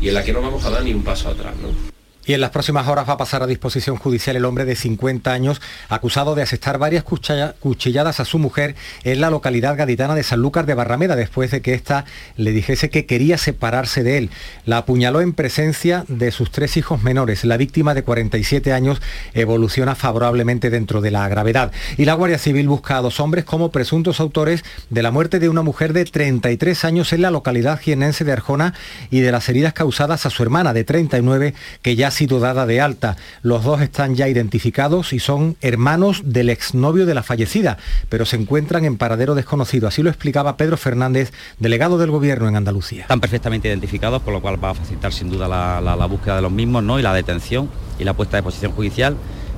y 0.00 0.08
en 0.08 0.14
la 0.14 0.24
que 0.24 0.32
no 0.32 0.40
vamos 0.40 0.64
a 0.64 0.70
dar 0.70 0.82
ni 0.82 0.94
un 0.94 1.02
paso 1.02 1.28
atrás. 1.28 1.54
¿no? 1.60 1.89
Y 2.30 2.34
en 2.34 2.40
las 2.40 2.50
próximas 2.50 2.86
horas 2.86 3.08
va 3.08 3.14
a 3.14 3.18
pasar 3.18 3.42
a 3.42 3.48
disposición 3.48 3.96
judicial 3.96 4.36
el 4.36 4.44
hombre 4.44 4.64
de 4.64 4.76
50 4.76 5.32
años 5.32 5.60
acusado 5.88 6.36
de 6.36 6.42
asestar 6.42 6.78
varias 6.78 7.02
cuchilladas 7.02 8.20
a 8.20 8.24
su 8.24 8.38
mujer 8.38 8.76
en 9.02 9.20
la 9.20 9.30
localidad 9.30 9.76
gaditana 9.76 10.14
de 10.14 10.22
Sanlúcar 10.22 10.64
de 10.64 10.74
Barrameda 10.74 11.16
después 11.16 11.50
de 11.50 11.60
que 11.60 11.74
ésta 11.74 12.04
le 12.36 12.52
dijese 12.52 12.88
que 12.88 13.04
quería 13.04 13.36
separarse 13.36 14.04
de 14.04 14.16
él. 14.16 14.30
La 14.64 14.76
apuñaló 14.76 15.22
en 15.22 15.32
presencia 15.32 16.04
de 16.06 16.30
sus 16.30 16.52
tres 16.52 16.76
hijos 16.76 17.02
menores. 17.02 17.44
La 17.44 17.56
víctima 17.56 17.94
de 17.94 18.04
47 18.04 18.72
años 18.72 19.02
evoluciona 19.34 19.96
favorablemente 19.96 20.70
dentro 20.70 21.00
de 21.00 21.10
la 21.10 21.28
gravedad. 21.28 21.72
Y 21.96 22.04
la 22.04 22.14
Guardia 22.14 22.38
Civil 22.38 22.68
busca 22.68 22.96
a 22.96 23.02
dos 23.02 23.18
hombres 23.18 23.44
como 23.44 23.72
presuntos 23.72 24.20
autores 24.20 24.62
de 24.88 25.02
la 25.02 25.10
muerte 25.10 25.40
de 25.40 25.48
una 25.48 25.62
mujer 25.62 25.92
de 25.92 26.04
33 26.04 26.84
años 26.84 27.12
en 27.12 27.22
la 27.22 27.32
localidad 27.32 27.80
jienense 27.80 28.22
de 28.22 28.30
Arjona 28.30 28.74
y 29.10 29.18
de 29.18 29.32
las 29.32 29.48
heridas 29.48 29.72
causadas 29.72 30.26
a 30.26 30.30
su 30.30 30.44
hermana 30.44 30.72
de 30.72 30.84
39 30.84 31.54
que 31.82 31.96
ya 31.96 32.06
ha 32.06 32.19
dada 32.26 32.66
de 32.66 32.80
alta. 32.80 33.16
Los 33.42 33.64
dos 33.64 33.80
están 33.80 34.14
ya 34.14 34.28
identificados 34.28 35.12
y 35.12 35.18
son 35.18 35.56
hermanos 35.60 36.22
del 36.24 36.50
exnovio 36.50 37.06
de 37.06 37.14
la 37.14 37.22
fallecida, 37.22 37.78
pero 38.08 38.24
se 38.24 38.36
encuentran 38.36 38.84
en 38.84 38.96
paradero 38.96 39.34
desconocido. 39.34 39.88
Así 39.88 40.02
lo 40.02 40.10
explicaba 40.10 40.56
Pedro 40.56 40.76
Fernández, 40.76 41.32
delegado 41.58 41.98
del 41.98 42.10
Gobierno 42.10 42.48
en 42.48 42.56
Andalucía. 42.56 43.02
Están 43.02 43.20
perfectamente 43.20 43.68
identificados, 43.68 44.22
por 44.22 44.32
lo 44.32 44.40
cual 44.40 44.62
va 44.62 44.70
a 44.70 44.74
facilitar 44.74 45.12
sin 45.12 45.30
duda 45.30 45.48
la, 45.48 46.06
búsqueda 46.06 46.36
de 46.36 46.42
los 46.42 46.52
mismos 46.52 46.82
¿no? 46.82 46.98
y 46.98 47.02
la 47.02 47.14
detención 47.14 47.70
y 47.98 48.04
la 48.04 48.14
puesta 48.14 48.36
de 48.36 48.42
posición 48.42 48.72
judicial 48.72 49.16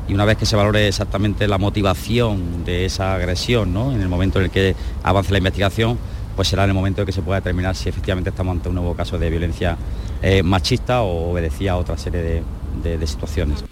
y 0.09 0.15
una 0.15 0.25
vez 0.25 0.37
que 0.37 0.47
se 0.47 0.57
valore 0.57 0.89
exactamente 0.89 1.47
la 1.47 1.59
motivación 1.59 2.65
de 2.65 2.85
esa 2.85 3.15
agresión, 3.15 3.73
¿no? 3.73 3.93
en 3.93 4.01
el 4.01 4.09
momento 4.09 4.39
en 4.39 4.47
el 4.47 4.51
que 4.51 4.75
avance 5.03 5.31
la 5.33 5.39
investigación, 5.39 5.99
pues 6.35 6.49
será 6.49 6.65
en 6.65 6.71
el 6.71 6.75
momento 6.75 7.03
en 7.03 7.07
que 7.07 7.13
se 7.13 7.23
pueda 7.23 7.41
determinar 7.41 7.75
si 7.77 7.89
efectivamente 7.89 8.31
estamos 8.31 8.53
ante 8.57 8.69
un 8.69 8.75
nuevo 8.75 8.95
caso 8.95 9.19
de 9.19 9.31
violencia 9.31 9.77
eh, 10.23 10.43
machista 10.43 11.03
o 11.03 11.31
obedecía 11.31 11.73
a 11.73 11.77
otra 11.77 11.97
serie 11.97 12.43
de 12.83 13.07
situaciones. 13.07 13.65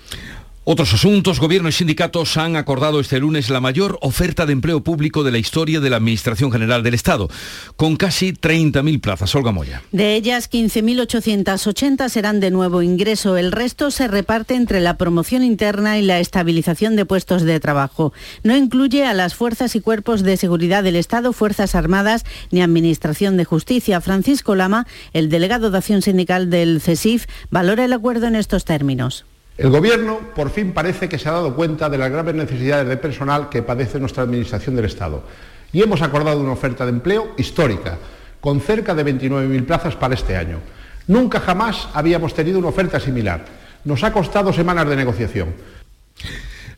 Otros 0.72 0.94
asuntos, 0.94 1.40
gobierno 1.40 1.68
y 1.68 1.72
sindicatos 1.72 2.36
han 2.36 2.54
acordado 2.54 3.00
este 3.00 3.18
lunes 3.18 3.50
la 3.50 3.58
mayor 3.58 3.98
oferta 4.02 4.46
de 4.46 4.52
empleo 4.52 4.84
público 4.84 5.24
de 5.24 5.32
la 5.32 5.38
historia 5.38 5.80
de 5.80 5.90
la 5.90 5.96
Administración 5.96 6.52
General 6.52 6.84
del 6.84 6.94
Estado, 6.94 7.28
con 7.74 7.96
casi 7.96 8.34
30.000 8.34 9.00
plazas. 9.00 9.34
Olga 9.34 9.50
Moya. 9.50 9.82
De 9.90 10.14
ellas, 10.14 10.48
15.880 10.48 12.08
serán 12.08 12.38
de 12.38 12.52
nuevo 12.52 12.82
ingreso. 12.82 13.36
El 13.36 13.50
resto 13.50 13.90
se 13.90 14.06
reparte 14.06 14.54
entre 14.54 14.78
la 14.78 14.96
promoción 14.96 15.42
interna 15.42 15.98
y 15.98 16.02
la 16.02 16.20
estabilización 16.20 16.94
de 16.94 17.04
puestos 17.04 17.42
de 17.42 17.58
trabajo. 17.58 18.12
No 18.44 18.56
incluye 18.56 19.04
a 19.04 19.12
las 19.12 19.34
fuerzas 19.34 19.74
y 19.74 19.80
cuerpos 19.80 20.22
de 20.22 20.36
seguridad 20.36 20.84
del 20.84 20.94
Estado, 20.94 21.32
Fuerzas 21.32 21.74
Armadas 21.74 22.24
ni 22.52 22.62
Administración 22.62 23.36
de 23.36 23.44
Justicia. 23.44 24.00
Francisco 24.00 24.54
Lama, 24.54 24.86
el 25.14 25.30
delegado 25.30 25.72
de 25.72 25.78
acción 25.78 26.00
sindical 26.00 26.48
del 26.48 26.80
CESIF, 26.80 27.26
valora 27.50 27.86
el 27.86 27.92
acuerdo 27.92 28.28
en 28.28 28.36
estos 28.36 28.64
términos. 28.64 29.24
El 29.60 29.68
Gobierno 29.68 30.20
por 30.34 30.48
fin 30.48 30.72
parece 30.72 31.06
que 31.06 31.18
se 31.18 31.28
ha 31.28 31.32
dado 31.32 31.54
cuenta 31.54 31.90
de 31.90 31.98
las 31.98 32.10
graves 32.10 32.34
necesidades 32.34 32.88
de 32.88 32.96
personal 32.96 33.50
que 33.50 33.60
padece 33.60 34.00
nuestra 34.00 34.22
Administración 34.22 34.74
del 34.74 34.86
Estado 34.86 35.22
y 35.70 35.82
hemos 35.82 36.00
acordado 36.00 36.40
una 36.40 36.52
oferta 36.52 36.86
de 36.86 36.92
empleo 36.92 37.34
histórica, 37.36 37.98
con 38.40 38.62
cerca 38.62 38.94
de 38.94 39.04
29.000 39.04 39.66
plazas 39.66 39.96
para 39.96 40.14
este 40.14 40.34
año. 40.34 40.60
Nunca 41.08 41.40
jamás 41.40 41.90
habíamos 41.92 42.32
tenido 42.32 42.58
una 42.58 42.68
oferta 42.68 42.98
similar. 42.98 43.44
Nos 43.84 44.02
ha 44.02 44.14
costado 44.14 44.50
semanas 44.50 44.88
de 44.88 44.96
negociación. 44.96 45.52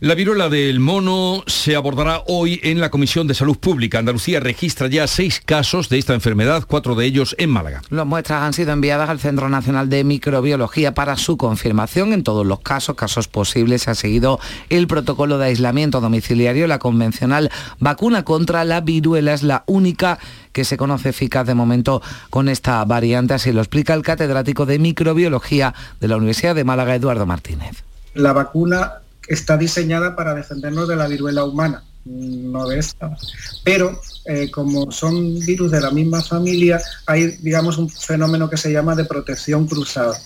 La 0.03 0.17
viruela 0.17 0.49
del 0.49 0.81
mono 0.81 1.45
se 1.47 1.77
abordará 1.77 2.25
hoy 2.27 2.59
en 2.65 2.81
la 2.81 2.91
Comisión 2.91 3.29
de 3.29 3.35
Salud 3.35 3.57
Pública. 3.57 4.01
Andalucía 4.01 4.41
registra 4.41 4.89
ya 4.89 5.07
seis 5.07 5.41
casos 5.41 5.89
de 5.89 5.99
esta 5.99 6.13
enfermedad, 6.13 6.65
cuatro 6.67 6.97
de 6.97 7.07
ellos 7.07 7.37
en 7.39 7.51
Málaga. 7.51 7.83
Las 7.89 8.05
muestras 8.05 8.43
han 8.43 8.53
sido 8.53 8.73
enviadas 8.73 9.09
al 9.09 9.21
Centro 9.21 9.49
Nacional 9.49 9.89
de 9.89 10.03
Microbiología 10.03 10.93
para 10.93 11.17
su 11.17 11.37
confirmación. 11.37 12.13
En 12.13 12.25
todos 12.25 12.45
los 12.45 12.59
casos, 12.59 12.97
casos 12.97 13.29
posibles, 13.29 13.83
se 13.83 13.93
ha 13.93 13.95
seguido 13.95 14.41
el 14.71 14.89
protocolo 14.89 15.39
de 15.39 15.47
aislamiento 15.47 16.01
domiciliario. 16.01 16.67
La 16.67 16.81
convencional 16.81 17.53
vacuna 17.79 18.25
contra 18.25 18.65
la 18.65 18.81
viruela 18.81 19.33
es 19.33 19.45
la 19.45 19.63
única 19.69 20.19
que 20.51 20.65
se 20.65 20.77
conoce 20.77 21.11
eficaz 21.11 21.47
de 21.47 21.55
momento 21.55 22.03
con 22.29 22.49
esta 22.49 22.85
variante. 22.85 23.35
Así 23.35 23.53
lo 23.53 23.61
explica 23.61 23.95
el 23.95 24.03
catedrático 24.03 24.67
de 24.67 24.81
microbiología 24.81 25.75
de 26.01 26.09
la 26.09 26.17
Universidad 26.17 26.57
de 26.57 26.65
Málaga, 26.65 26.97
Eduardo 26.97 27.25
Martínez. 27.25 27.85
La 28.15 28.33
vacuna 28.33 29.02
está 29.35 29.57
diseñada 29.57 30.15
para 30.15 30.35
defendernos 30.35 30.89
de 30.89 30.97
la 30.97 31.07
viruela 31.07 31.45
humana, 31.45 31.85
no 32.05 32.67
de 32.69 32.79
esta. 32.79 33.17
Pero 33.65 34.01
eh, 34.25 34.51
como 34.51 34.91
son 34.93 35.39
virus 35.41 35.71
de 35.71 35.81
la 35.81 35.91
misma 35.91 36.23
familia, 36.23 36.81
hay, 37.07 37.29
digamos, 37.41 37.79
un 37.79 37.89
fenómeno 37.89 38.49
que 38.51 38.57
se 38.57 38.73
llama 38.73 38.95
de 38.95 39.05
protección 39.05 39.67
cruzada. 39.67 40.19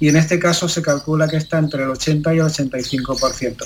Y 0.00 0.08
en 0.08 0.16
este 0.16 0.38
caso 0.38 0.68
se 0.68 0.82
calcula 0.82 1.28
que 1.28 1.36
está 1.36 1.58
entre 1.58 1.82
el 1.84 1.90
80 1.90 2.34
y 2.34 2.38
el 2.38 2.44
85%. 2.44 3.64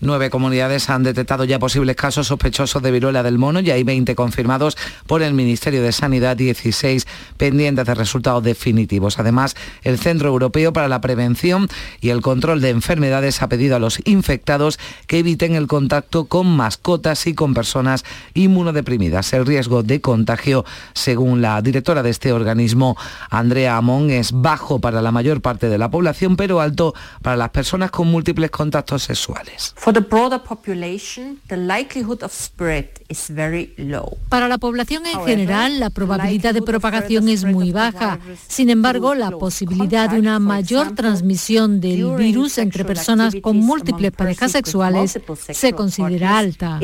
Nueve 0.00 0.28
comunidades 0.28 0.90
han 0.90 1.04
detectado 1.04 1.44
ya 1.44 1.58
posibles 1.58 1.96
casos 1.96 2.26
sospechosos 2.26 2.82
de 2.82 2.90
viruela 2.90 3.22
del 3.22 3.38
mono 3.38 3.60
y 3.60 3.70
hay 3.70 3.82
20 3.82 4.14
confirmados 4.14 4.76
por 5.06 5.22
el 5.22 5.32
Ministerio 5.32 5.82
de 5.82 5.90
Sanidad, 5.90 6.36
16 6.36 7.06
pendientes 7.38 7.86
de 7.86 7.94
resultados 7.94 8.42
definitivos. 8.42 9.18
Además, 9.18 9.56
el 9.84 9.98
Centro 9.98 10.28
Europeo 10.28 10.74
para 10.74 10.88
la 10.88 11.00
Prevención 11.00 11.68
y 12.02 12.10
el 12.10 12.20
Control 12.20 12.60
de 12.60 12.70
Enfermedades 12.70 13.40
ha 13.40 13.48
pedido 13.48 13.74
a 13.74 13.78
los 13.78 13.98
infectados 14.04 14.78
que 15.06 15.20
eviten 15.20 15.54
el 15.54 15.66
contacto 15.66 16.26
con 16.26 16.46
mascotas 16.54 17.26
y 17.26 17.32
con 17.32 17.54
personas 17.54 18.04
inmunodeprimidas. 18.34 19.32
El 19.32 19.46
riesgo 19.46 19.82
de 19.82 20.02
contagio, 20.02 20.66
según 20.92 21.40
la 21.40 21.62
directora 21.62 22.02
de 22.02 22.10
este 22.10 22.34
organismo, 22.34 22.98
Andrea 23.30 23.78
Amón, 23.78 24.10
es 24.10 24.32
bajo 24.32 24.78
para 24.78 25.00
la 25.00 25.10
mayor 25.10 25.40
parte 25.40 25.70
de 25.70 25.78
la 25.78 25.90
población, 25.90 26.36
pero 26.36 26.60
alto 26.60 26.92
para 27.22 27.36
las 27.36 27.48
personas 27.48 27.90
con 27.90 28.08
múltiples 28.08 28.50
contactos 28.50 29.02
sexuales. 29.02 29.74
Para 34.28 34.48
la 34.48 34.58
población 34.58 35.06
en 35.06 35.24
general, 35.24 35.78
la 35.78 35.90
probabilidad 35.90 36.54
de 36.54 36.62
propagación 36.62 37.28
es 37.28 37.44
muy 37.44 37.70
baja. 37.70 38.18
Sin 38.48 38.68
embargo, 38.70 39.14
la 39.14 39.30
posibilidad 39.30 40.10
de 40.10 40.18
una 40.18 40.40
mayor 40.40 40.96
transmisión 40.96 41.80
del 41.80 42.16
virus 42.16 42.58
entre 42.58 42.84
personas 42.84 43.36
con 43.40 43.58
múltiples 43.58 44.10
parejas 44.10 44.50
sexuales 44.50 45.20
se 45.52 45.72
considera 45.72 46.36
alta. 46.36 46.80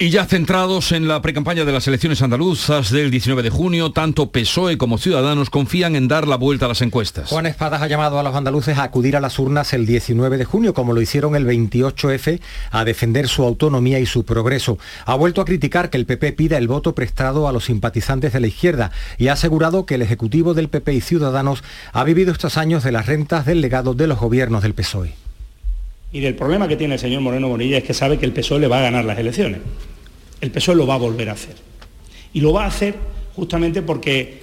Y 0.00 0.10
ya 0.10 0.26
centrados 0.26 0.90
en 0.90 1.06
la 1.06 1.22
precampaña 1.22 1.64
de 1.64 1.70
las 1.70 1.86
elecciones 1.86 2.20
andaluzas 2.20 2.90
del 2.90 3.12
19 3.12 3.44
de 3.44 3.50
junio, 3.50 3.92
tanto 3.92 4.32
PSOE 4.32 4.76
como 4.76 4.98
Ciudadanos 4.98 5.50
confían 5.50 5.94
en 5.94 6.08
dar 6.08 6.26
la 6.26 6.34
vuelta 6.34 6.64
a 6.64 6.68
las 6.68 6.82
encuestas. 6.82 7.28
Juan 7.28 7.46
Espadas 7.46 7.80
ha 7.80 7.86
llamado 7.86 8.18
a 8.18 8.24
los 8.24 8.34
andaluces 8.34 8.76
a 8.76 8.82
acudir 8.82 9.16
a 9.16 9.20
las 9.20 9.38
urnas 9.38 9.72
el 9.72 9.86
19 9.86 10.36
de 10.36 10.44
junio, 10.44 10.74
como 10.74 10.92
lo 10.92 11.00
hicieron 11.00 11.36
el 11.36 11.59
28F, 11.68 12.40
a 12.70 12.84
defender 12.84 13.28
su 13.28 13.42
autonomía 13.42 13.98
y 13.98 14.06
su 14.06 14.24
progreso. 14.24 14.78
Ha 15.04 15.14
vuelto 15.16 15.40
a 15.40 15.44
criticar 15.44 15.90
que 15.90 15.98
el 15.98 16.06
PP 16.06 16.32
pida 16.32 16.56
el 16.56 16.68
voto 16.68 16.94
prestado 16.94 17.48
a 17.48 17.52
los 17.52 17.64
simpatizantes 17.64 18.32
de 18.32 18.40
la 18.40 18.46
izquierda 18.46 18.92
y 19.18 19.28
ha 19.28 19.34
asegurado 19.34 19.86
que 19.86 19.96
el 19.96 20.02
Ejecutivo 20.02 20.54
del 20.54 20.68
PP 20.68 20.94
y 20.94 21.00
Ciudadanos 21.00 21.62
ha 21.92 22.04
vivido 22.04 22.32
estos 22.32 22.56
años 22.56 22.84
de 22.84 22.92
las 22.92 23.06
rentas 23.06 23.46
del 23.46 23.60
legado 23.60 23.94
de 23.94 24.06
los 24.06 24.18
gobiernos 24.18 24.62
del 24.62 24.74
PSOE. 24.74 25.14
Y 26.12 26.20
del 26.20 26.34
problema 26.34 26.66
que 26.66 26.76
tiene 26.76 26.94
el 26.94 27.00
señor 27.00 27.20
Moreno 27.20 27.48
Bonilla 27.48 27.78
es 27.78 27.84
que 27.84 27.94
sabe 27.94 28.18
que 28.18 28.26
el 28.26 28.32
PSOE 28.32 28.60
le 28.60 28.68
va 28.68 28.78
a 28.78 28.82
ganar 28.82 29.04
las 29.04 29.18
elecciones. 29.18 29.60
El 30.40 30.50
PSOE 30.50 30.74
lo 30.74 30.86
va 30.86 30.94
a 30.94 30.98
volver 30.98 31.28
a 31.28 31.32
hacer. 31.32 31.54
Y 32.32 32.40
lo 32.40 32.52
va 32.52 32.64
a 32.64 32.68
hacer 32.68 32.96
justamente 33.34 33.82
porque 33.82 34.42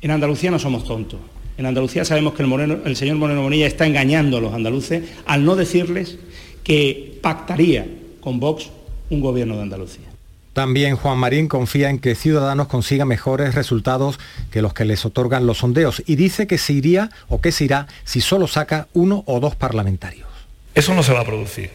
en 0.00 0.10
Andalucía 0.10 0.50
no 0.50 0.58
somos 0.58 0.84
tontos. 0.84 1.20
En 1.58 1.66
Andalucía 1.66 2.04
sabemos 2.04 2.34
que 2.34 2.42
el, 2.42 2.82
el 2.84 2.96
señor 2.96 3.16
Moreno 3.16 3.42
Bonilla 3.42 3.66
está 3.66 3.86
engañando 3.86 4.38
a 4.38 4.40
los 4.40 4.52
andaluces 4.52 5.04
al 5.26 5.44
no 5.44 5.56
decirles 5.56 6.18
que 6.62 7.18
pactaría 7.22 7.86
con 8.20 8.40
Vox 8.40 8.70
un 9.10 9.20
gobierno 9.20 9.56
de 9.56 9.62
Andalucía. 9.62 10.06
También 10.52 10.96
Juan 10.96 11.18
Marín 11.18 11.48
confía 11.48 11.90
en 11.90 11.98
que 11.98 12.14
Ciudadanos 12.14 12.68
consiga 12.68 13.04
mejores 13.04 13.54
resultados 13.54 14.18
que 14.50 14.62
los 14.62 14.72
que 14.72 14.86
les 14.86 15.04
otorgan 15.04 15.46
los 15.46 15.58
sondeos 15.58 16.02
y 16.06 16.16
dice 16.16 16.46
que 16.46 16.56
se 16.56 16.72
iría 16.72 17.10
o 17.28 17.42
que 17.42 17.52
se 17.52 17.66
irá 17.66 17.88
si 18.04 18.22
solo 18.22 18.46
saca 18.46 18.88
uno 18.94 19.22
o 19.26 19.38
dos 19.38 19.54
parlamentarios. 19.54 20.28
Eso 20.74 20.94
no 20.94 21.02
se 21.02 21.12
va 21.12 21.20
a 21.20 21.24
producir, 21.26 21.70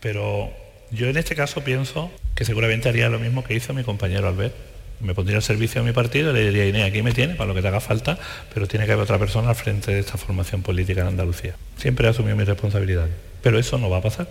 pero 0.00 0.50
yo 0.90 1.08
en 1.08 1.16
este 1.16 1.36
caso 1.36 1.62
pienso 1.62 2.10
que 2.34 2.44
seguramente 2.44 2.88
haría 2.88 3.08
lo 3.08 3.20
mismo 3.20 3.44
que 3.44 3.54
hizo 3.54 3.72
mi 3.72 3.84
compañero 3.84 4.26
Albert. 4.26 4.73
Me 5.04 5.14
pondría 5.14 5.36
al 5.36 5.42
servicio 5.42 5.82
de 5.82 5.86
mi 5.86 5.92
partido 5.92 6.30
y 6.30 6.34
le 6.34 6.46
diría, 6.46 6.66
Inés, 6.66 6.88
aquí 6.88 7.02
me 7.02 7.12
tiene 7.12 7.34
para 7.34 7.48
lo 7.48 7.54
que 7.54 7.60
te 7.60 7.68
haga 7.68 7.80
falta, 7.80 8.18
pero 8.54 8.66
tiene 8.66 8.86
que 8.86 8.92
haber 8.92 9.04
otra 9.04 9.18
persona 9.18 9.50
al 9.50 9.54
frente 9.54 9.92
de 9.92 10.00
esta 10.00 10.16
formación 10.16 10.62
política 10.62 11.02
en 11.02 11.08
Andalucía. 11.08 11.54
Siempre 11.76 12.06
he 12.06 12.10
asumido 12.10 12.34
mis 12.36 12.46
responsabilidades, 12.46 13.12
pero 13.42 13.58
eso 13.58 13.76
no 13.76 13.90
va 13.90 13.98
a 13.98 14.02
pasar. 14.02 14.28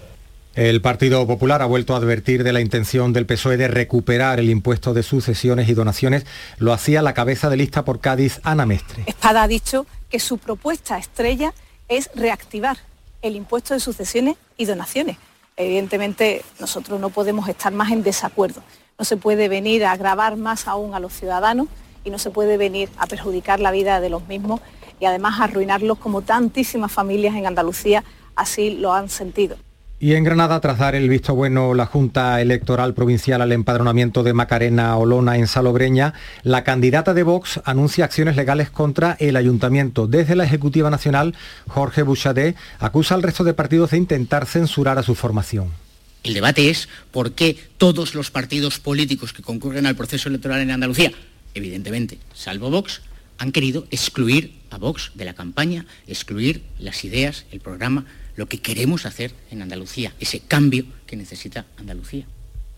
El 0.56 0.82
Partido 0.82 1.26
Popular 1.28 1.62
ha 1.62 1.66
vuelto 1.66 1.94
a 1.94 1.98
advertir 1.98 2.44
de 2.44 2.54
la 2.54 2.62
intención 2.62 3.14
del 3.14 3.26
PSOE 3.26 3.58
de 3.58 3.68
recuperar 3.68 4.40
el 4.40 4.50
impuesto 4.50 4.94
de 4.94 5.04
sucesiones 5.04 5.70
y 5.70 5.74
donaciones. 5.74 6.26
Lo 6.58 6.74
hacía 6.74 7.02
la 7.02 7.14
cabeza 7.14 7.50
de 7.50 7.58
lista 7.58 7.86
por 7.86 8.00
Cádiz, 8.00 8.40
Ana 8.44 8.66
Mestre. 8.66 9.04
Espada 9.06 9.44
ha 9.44 9.48
dicho 9.48 9.86
que 10.10 10.20
su 10.20 10.40
propuesta 10.40 10.98
estrella 10.98 11.54
es 11.88 12.10
reactivar 12.16 12.78
el 13.22 13.36
impuesto 13.36 13.74
de 13.74 13.80
sucesiones 13.80 14.36
y 14.58 14.66
donaciones. 14.66 15.18
Evidentemente, 15.56 16.44
nosotros 16.60 17.00
no 17.00 17.10
podemos 17.10 17.48
estar 17.48 17.72
más 17.74 17.92
en 17.92 18.04
desacuerdo. 18.04 18.64
No 19.00 19.06
se 19.06 19.18
puede 19.18 19.50
venir 19.50 19.86
a 19.86 19.92
agravar 19.92 20.38
más 20.38 20.68
aún 20.68 20.94
a 20.94 21.00
los 21.00 21.14
ciudadanos 21.14 21.68
y 22.04 22.10
no 22.10 22.20
se 22.20 22.30
puede 22.30 22.58
venir 22.58 22.90
a 22.98 23.08
perjudicar 23.08 23.60
la 23.60 23.72
vida 23.72 24.00
de 24.00 24.10
los 24.10 24.28
mismos 24.28 24.62
y 25.00 25.06
además 25.06 25.40
arruinarlos 25.40 25.98
como 25.98 26.22
tantísimas 26.22 26.92
familias 26.92 27.36
en 27.36 27.46
Andalucía 27.46 28.04
así 28.36 28.72
lo 28.72 28.94
han 28.94 29.10
sentido. 29.10 29.58
Y 30.00 30.16
en 30.16 30.26
Granada, 30.26 30.60
tras 30.60 30.80
dar 30.80 30.96
el 30.96 31.08
visto 31.08 31.34
bueno 31.34 31.74
la 31.74 31.86
Junta 31.86 32.42
Electoral 32.42 32.94
Provincial 32.94 33.42
al 33.42 33.54
empadronamiento 33.54 34.22
de 34.24 34.34
Macarena 34.34 34.98
Olona 34.98 35.38
en 35.38 35.48
Salobreña, 35.48 36.14
la 36.42 36.66
candidata 36.66 37.14
de 37.14 37.24
Vox 37.24 37.62
anuncia 37.64 38.04
acciones 38.04 38.36
legales 38.36 38.70
contra 38.70 39.16
el 39.20 39.38
ayuntamiento. 39.38 40.08
Desde 40.08 40.36
la 40.36 40.44
Ejecutiva 40.44 40.90
Nacional, 40.90 41.36
Jorge 41.70 42.04
Bouchardet 42.04 42.58
acusa 42.80 43.16
al 43.16 43.24
resto 43.24 43.46
de 43.46 43.54
partidos 43.54 43.92
de 43.92 43.98
intentar 43.98 44.46
censurar 44.46 45.00
a 45.00 45.04
su 45.04 45.16
formación. 45.16 45.83
El 46.24 46.34
debate 46.34 46.70
es 46.70 46.88
por 47.12 47.34
qué 47.34 47.58
todos 47.78 48.16
los 48.16 48.32
partidos 48.32 48.80
políticos 48.80 49.34
que 49.34 49.44
concurren 49.44 49.86
al 49.86 49.96
proceso 49.96 50.30
electoral 50.30 50.62
en 50.62 50.72
Andalucía, 50.72 51.12
evidentemente, 51.54 52.18
salvo 52.34 52.70
Vox, 52.70 53.02
han 53.38 53.52
querido 53.52 53.86
excluir 53.92 54.54
a 54.70 54.78
Vox 54.78 55.12
de 55.16 55.26
la 55.26 55.34
campaña, 55.34 55.86
excluir 56.08 56.64
las 56.80 57.04
ideas, 57.04 57.46
el 57.52 57.60
programa 57.60 58.06
lo 58.36 58.48
que 58.48 58.60
queremos 58.60 59.06
hacer 59.06 59.34
en 59.52 59.62
Andalucía, 59.62 60.14
ese 60.20 60.40
cambio 60.40 60.86
que 61.06 61.18
necesita 61.18 61.66
Andalucía. 61.78 62.26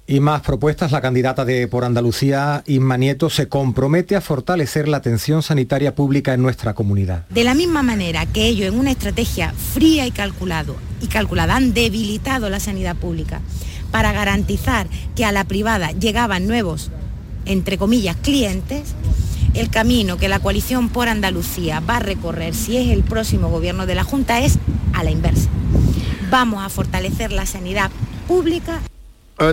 Y 0.08 0.20
más 0.20 0.42
propuestas, 0.42 0.92
la 0.92 1.02
candidata 1.02 1.46
de 1.46 1.68
Por 1.68 1.84
Andalucía, 1.84 2.62
Inma 2.68 2.96
Nieto, 2.96 3.32
se 3.32 3.50
compromete 3.50 4.16
a 4.16 4.22
fortalecer 4.22 4.88
la 4.88 4.98
atención 4.98 5.42
sanitaria 5.42 5.96
pública 5.96 6.36
en 6.36 6.44
nuestra 6.44 6.76
comunidad. 6.76 7.26
De 7.30 7.44
la 7.44 7.56
misma 7.56 7.82
manera 7.82 8.28
que 8.28 8.46
ellos 8.46 8.72
en 8.72 8.80
una 8.80 8.92
estrategia 8.92 9.52
fría 9.74 10.06
y 10.06 10.12
calculado 10.12 10.76
y 11.02 11.08
calculada 11.08 11.56
han 11.56 11.74
debilitado 11.74 12.52
la 12.52 12.60
sanidad 12.60 12.96
pública 12.96 13.42
para 13.90 14.12
garantizar 14.12 14.88
que 15.16 15.26
a 15.26 15.32
la 15.32 15.44
privada 15.44 15.92
llegaban 15.92 16.46
nuevos, 16.48 16.92
entre 17.46 17.80
comillas, 17.80 18.16
clientes, 18.18 18.94
el 19.56 19.72
camino 19.72 20.18
que 20.18 20.30
la 20.30 20.38
coalición 20.38 20.90
por 20.90 21.08
Andalucía 21.08 21.80
va 21.80 21.98
a 21.98 22.02
recorrer 22.02 22.54
si 22.54 22.78
es 22.78 22.92
el 22.92 23.04
próximo 23.04 23.50
gobierno 23.50 23.88
de 23.88 23.96
la 23.96 24.04
Junta 24.04 24.40
es 24.42 24.60
a 24.94 25.04
la 25.04 25.10
inversa. 25.10 25.50
Vamos 26.30 26.64
a 26.64 26.70
fortalecer 26.70 27.32
la 27.32 27.48
sanidad 27.48 27.90
pública 28.28 28.82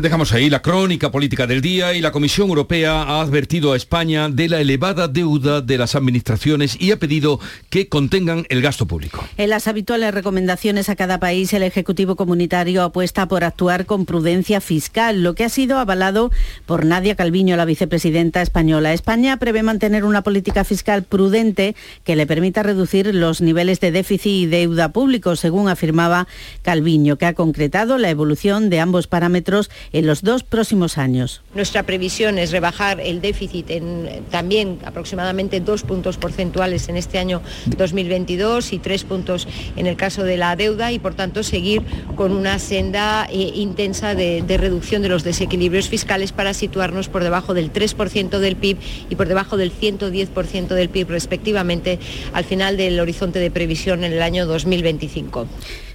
dejamos 0.01 0.33
ahí 0.33 0.49
la 0.49 0.62
crónica 0.62 1.11
política 1.11 1.47
del 1.49 1.61
día 1.61 1.92
y 1.92 2.01
la 2.01 2.12
Comisión 2.12 2.49
Europea 2.49 3.03
ha 3.03 3.21
advertido 3.21 3.73
a 3.73 3.77
España 3.77 4.29
de 4.29 4.49
la 4.49 4.61
elevada 4.61 5.09
deuda 5.09 5.61
de 5.61 5.77
las 5.77 5.97
administraciones 5.97 6.81
y 6.81 6.92
ha 6.92 6.99
pedido 6.99 7.40
que 7.68 7.88
contengan 7.88 8.47
el 8.49 8.62
gasto 8.62 8.87
público. 8.87 9.25
En 9.37 9.51
las 9.51 9.66
habituales 9.66 10.14
recomendaciones 10.14 10.88
a 10.88 10.95
cada 10.95 11.18
país, 11.18 11.53
el 11.53 11.64
Ejecutivo 11.64 12.14
Comunitario 12.14 12.85
apuesta 12.85 13.27
por 13.27 13.42
actuar 13.42 13.85
con 13.85 14.07
prudencia 14.07 14.61
fiscal, 14.61 15.25
lo 15.25 15.35
que 15.35 15.45
ha 15.45 15.49
sido 15.49 15.79
avalado 15.79 16.31
por 16.64 16.85
Nadia 16.87 17.16
Calviño, 17.16 17.57
la 17.57 17.64
vicepresidenta 17.64 18.40
española. 18.40 18.92
España 18.92 19.37
prevé 19.38 19.64
mantener 19.64 20.05
una 20.05 20.23
política 20.23 20.62
fiscal 20.62 21.03
prudente 21.03 21.75
que 22.05 22.14
le 22.14 22.27
permita 22.27 22.62
reducir 22.62 23.12
los 23.12 23.40
niveles 23.40 23.81
de 23.81 23.90
déficit 23.90 24.33
y 24.33 24.47
deuda 24.47 24.92
público, 24.92 25.35
según 25.35 25.68
afirmaba 25.68 26.29
Calviño, 26.62 27.18
que 27.18 27.27
ha 27.27 27.35
concretado 27.35 27.99
la 27.99 28.11
evolución 28.11 28.71
de 28.71 28.79
ambos 28.79 29.09
parámetros 29.09 29.72
en 29.93 30.07
los 30.07 30.23
dos 30.23 30.43
próximos 30.43 30.99
años. 30.99 31.43
Nuestra 31.55 31.83
previsión 31.83 32.39
es 32.39 32.51
rebajar 32.51 33.01
el 33.01 33.21
déficit 33.21 33.71
en 33.71 34.25
también 34.31 34.79
aproximadamente 34.85 35.61
dos 35.61 35.83
puntos 35.83 36.17
porcentuales 36.17 36.89
en 36.89 36.97
este 36.97 37.19
año 37.19 37.43
2022 37.77 38.73
y 38.73 38.79
tres 38.79 39.05
puntos 39.05 39.49
en 39.77 39.87
el 39.87 39.97
caso 39.97 40.25
de 40.25 40.37
la 40.37 40.57
deuda 40.57 40.93
y 40.93 40.99
por 40.99 41.15
tanto 41.15 41.43
seguir 41.43 41.83
con 42.17 42.33
una 42.33 42.59
senda 42.59 43.27
eh, 43.31 43.53
intensa 43.55 44.15
de, 44.15 44.43
de 44.43 44.57
reducción 44.57 45.03
de 45.03 45.09
los 45.09 45.25
desequilibrios 45.25 45.89
fiscales 45.89 46.33
para 46.33 46.55
situarnos 46.55 47.09
por 47.09 47.23
debajo 47.23 47.55
del 47.55 47.73
3% 47.73 48.39
del 48.39 48.57
PIB 48.57 48.79
y 49.11 49.17
por 49.17 49.29
debajo 49.29 49.57
del 49.57 49.73
110% 49.73 50.69
del 50.69 50.89
PIB 50.89 51.09
respectivamente 51.09 51.99
al 52.33 52.45
final 52.45 52.77
del 52.77 52.99
horizonte 53.01 53.39
de 53.39 53.51
previsión 53.51 54.05
en 54.05 54.13
el 54.13 54.23
año 54.23 54.47
2025. 54.47 55.47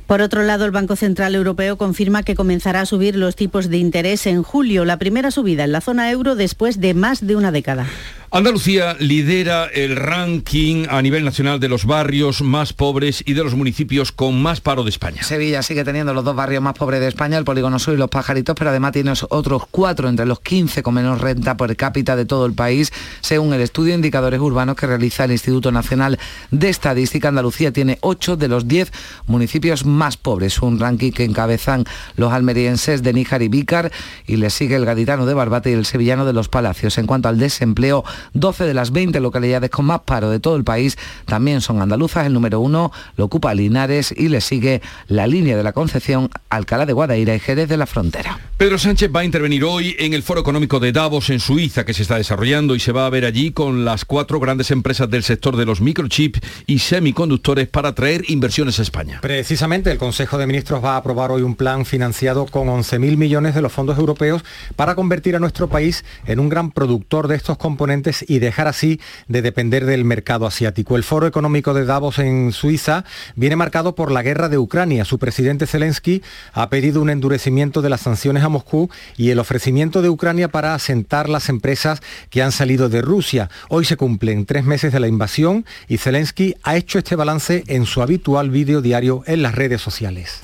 Por 0.08 0.22
otro 0.22 0.44
lado, 0.44 0.64
el 0.64 0.72
Banco 0.72 0.96
Central 0.96 1.36
Europeo 1.36 1.78
confirma 1.78 2.24
que 2.24 2.34
comenzará 2.34 2.80
a 2.80 2.86
subir 2.86 3.18
los 3.18 3.36
tipos 3.36 3.70
de 3.70 3.78
interés 3.78 4.26
en 4.26 4.42
julio, 4.42 4.86
la 4.86 4.98
primera 4.98 5.32
subida 5.32 5.66
en 5.66 5.74
la 5.74 5.82
zona 5.82 6.10
euro 6.10 6.36
después 6.36 6.80
de 6.80 6.94
más 6.94 7.28
de 7.28 7.36
una 7.36 7.52
década. 7.52 7.86
Andalucía 8.30 8.98
lidera 9.00 9.68
el 9.68 9.96
ranking 9.96 10.86
a 10.90 11.02
nivel 11.02 11.24
nacional 11.24 11.62
de 11.62 11.70
los 11.70 11.86
barrios 11.86 12.42
más 12.42 12.74
pobres 12.74 13.24
y 13.26 13.34
de 13.34 13.42
los 13.42 13.56
municipios 13.56 14.12
con 14.12 14.42
más 14.42 14.60
paro 14.60 14.84
de 14.84 14.90
España. 14.90 15.24
Sevilla 15.24 15.64
sigue 15.64 15.86
teniendo 15.86 16.14
los 16.14 16.26
dos 16.26 16.36
barrios 16.36 16.62
más 16.62 16.74
pobres 16.74 17.00
de 17.00 17.08
España, 17.08 17.38
el 17.38 17.46
Polígono 17.46 17.80
Sur 17.80 17.94
y 17.94 17.98
los 17.98 18.10
Pajaritos, 18.10 18.54
pero 18.58 18.72
además 18.72 18.92
tiene 18.92 19.14
otros 19.30 19.64
cuatro 19.72 20.10
entre 20.10 20.26
los 20.26 20.42
15 20.42 20.84
con 20.84 20.96
menos 20.96 21.22
renta 21.22 21.56
por 21.56 21.74
cápita 21.78 22.18
de 22.18 22.26
todo 22.26 22.46
el 22.46 22.52
país, 22.52 22.92
según 23.22 23.54
el 23.54 23.62
estudio 23.62 23.92
de 23.92 23.96
indicadores 23.96 24.42
urbanos 24.42 24.76
que 24.76 24.88
realiza 24.88 25.24
el 25.24 25.32
Instituto 25.32 25.72
Nacional 25.72 26.20
de 26.52 26.68
Estadística. 26.68 27.30
Andalucía 27.30 27.72
tiene 27.72 27.98
ocho 28.02 28.36
de 28.36 28.50
los 28.50 28.68
10 28.68 28.92
municipios 29.28 29.86
más 29.86 30.18
pobres, 30.18 30.62
un 30.62 30.82
ranking 30.82 31.14
que 31.14 31.24
encabezan 31.24 31.86
los 32.18 32.34
almerienses 32.34 33.04
de 33.04 33.14
Níjar 33.14 33.42
y 33.42 33.48
Vícar 33.48 33.90
y 34.26 34.36
le 34.36 34.50
sigue 34.50 34.76
el 34.76 34.84
gaditano 34.84 35.26
de 35.26 35.34
Barbate 35.34 35.72
y 35.72 35.74
el 35.74 35.86
sevillano 35.86 36.26
de 36.26 36.34
los 36.34 36.50
Palacios. 36.50 36.98
En 36.98 37.08
cuanto 37.08 37.30
al 37.30 37.40
desempleo, 37.40 38.04
12 38.34 38.66
de 38.66 38.74
las 38.74 38.92
20 38.92 39.20
localidades 39.20 39.70
con 39.70 39.86
más 39.86 40.02
paro 40.02 40.30
de 40.30 40.40
todo 40.40 40.56
el 40.56 40.64
país 40.64 40.98
también 41.26 41.62
son 41.62 41.82
andaluzas. 41.82 42.26
El 42.26 42.34
número 42.34 42.60
uno 42.60 42.92
lo 43.16 43.26
ocupa 43.26 43.54
Linares 43.54 44.14
y 44.16 44.30
le 44.30 44.42
sigue 44.42 44.82
la 45.08 45.28
línea 45.28 45.58
de 45.58 45.64
la 45.64 45.74
Concepción, 45.74 46.30
Alcalá 46.50 46.86
de 46.86 46.94
Guadaira 46.94 47.36
y 47.36 47.40
Jerez 47.40 47.70
de 47.70 47.78
la 47.78 47.86
Frontera. 47.86 48.40
Pedro 48.58 48.78
Sánchez 48.78 49.12
va 49.16 49.20
a 49.20 49.26
intervenir 49.26 49.64
hoy 49.64 49.96
en 50.00 50.14
el 50.14 50.24
Foro 50.24 50.42
Económico 50.42 50.80
de 50.80 50.92
Davos 50.92 51.30
en 51.30 51.40
Suiza 51.40 51.86
que 51.86 51.94
se 51.94 52.02
está 52.02 52.18
desarrollando 52.18 52.76
y 52.76 52.80
se 52.80 52.92
va 52.92 53.06
a 53.06 53.10
ver 53.10 53.26
allí 53.26 53.52
con 53.52 53.86
las 53.86 54.06
cuatro 54.06 54.40
grandes 54.40 54.72
empresas 54.72 55.10
del 55.10 55.24
sector 55.24 55.56
de 55.58 55.66
los 55.66 55.82
microchips 55.82 56.40
y 56.66 56.80
semiconductores 56.80 57.68
para 57.68 57.94
traer 57.94 58.24
inversiones 58.30 58.80
a 58.80 58.82
España. 58.82 59.20
Precisamente 59.22 59.92
el 59.92 59.98
Consejo 59.98 60.38
de 60.38 60.48
Ministros 60.48 60.84
va 60.84 60.94
a 60.94 60.98
aprobar 60.98 61.32
hoy 61.32 61.42
un 61.42 61.56
plan 61.56 61.86
financiado 61.86 62.46
con 62.46 62.68
11.000 62.68 63.18
millones 63.18 63.54
de 63.54 63.62
los 63.62 63.72
fondos 63.72 63.98
europeos 63.98 64.44
para 64.76 64.96
convertir 64.96 65.36
a 65.36 65.40
nuestro 65.40 65.68
país 65.68 66.04
en 66.26 66.40
un 66.40 66.50
gran 66.50 66.72
productor 66.72 67.28
de 67.28 67.36
estos 67.36 67.58
componentes 67.58 68.07
y 68.28 68.40
dejar 68.40 68.68
así 68.68 69.00
de 69.28 69.42
depender 69.42 69.86
del 69.86 70.06
mercado 70.06 70.46
asiático. 70.46 70.96
El 70.96 71.04
Foro 71.04 71.28
Económico 71.28 71.74
de 71.74 71.86
Davos 71.86 72.20
en 72.20 72.52
Suiza 72.52 73.04
viene 73.36 73.56
marcado 73.56 73.96
por 73.96 74.12
la 74.12 74.24
guerra 74.24 74.50
de 74.50 74.58
Ucrania. 74.58 75.06
Su 75.06 75.20
presidente 75.20 75.68
Zelensky 75.68 76.22
ha 76.54 76.70
pedido 76.70 77.02
un 77.02 77.10
endurecimiento 77.10 77.82
de 77.82 77.90
las 77.90 78.02
sanciones 78.02 78.44
a 78.44 78.50
Moscú 78.50 78.90
y 79.18 79.30
el 79.30 79.40
ofrecimiento 79.40 80.02
de 80.02 80.10
Ucrania 80.10 80.48
para 80.48 80.74
asentar 80.74 81.30
las 81.30 81.50
empresas 81.50 82.02
que 82.30 82.42
han 82.42 82.52
salido 82.52 82.90
de 82.90 83.02
Rusia. 83.02 83.50
Hoy 83.70 83.86
se 83.86 83.98
cumplen 83.98 84.46
tres 84.46 84.64
meses 84.64 84.94
de 84.94 85.00
la 85.00 85.08
invasión 85.08 85.66
y 85.88 85.98
Zelensky 85.98 86.56
ha 86.64 86.78
hecho 86.78 87.00
este 87.00 87.16
balance 87.16 87.64
en 87.68 87.86
su 87.86 88.02
habitual 88.02 88.50
vídeo 88.50 88.82
diario 88.82 89.24
en 89.26 89.42
las 89.42 89.56
redes 89.56 89.82
sociales. 89.82 90.40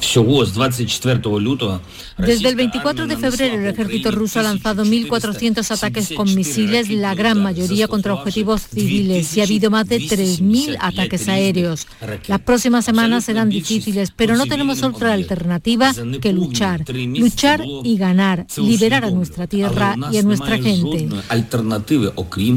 Desde 2.18 2.50
el 2.50 2.56
24 2.56 3.08
de 3.08 3.18
febrero 3.18 3.56
el 3.56 3.68
ejército 3.68 4.12
ruso 4.12 4.40
ha 4.40 4.44
lanzado 4.44 4.86
1.400 4.86 5.72
ataques 5.72 6.14
con 6.16 6.34
misiles, 6.36 6.90
la 6.90 7.16
gran 7.16 7.42
mayoría 7.42 7.53
contra 7.88 8.14
objetivos 8.14 8.62
civiles 8.68 9.36
y 9.36 9.42
ha 9.42 9.44
habido 9.44 9.70
más 9.70 9.88
de 9.88 10.00
3.000 10.00 10.78
ataques 10.80 11.28
aéreos. 11.28 11.88
Las 12.28 12.42
próximas 12.42 12.86
semanas 12.86 13.26
serán 13.26 13.50
difíciles, 13.50 14.12
pero 14.16 14.36
no 14.36 14.46
tenemos 14.46 14.84
otra 14.84 15.14
alternativa 15.14 15.94
que 16.22 16.34
luchar. 16.34 16.84
Luchar 16.90 17.64
y 17.84 17.98
ganar, 17.98 18.46
liberar 18.58 19.06
a 19.06 19.12
nuestra 19.12 19.48
tierra 19.48 19.96
y 20.12 20.18
a 20.18 20.24
nuestra 20.24 20.58
gente. 20.58 21.08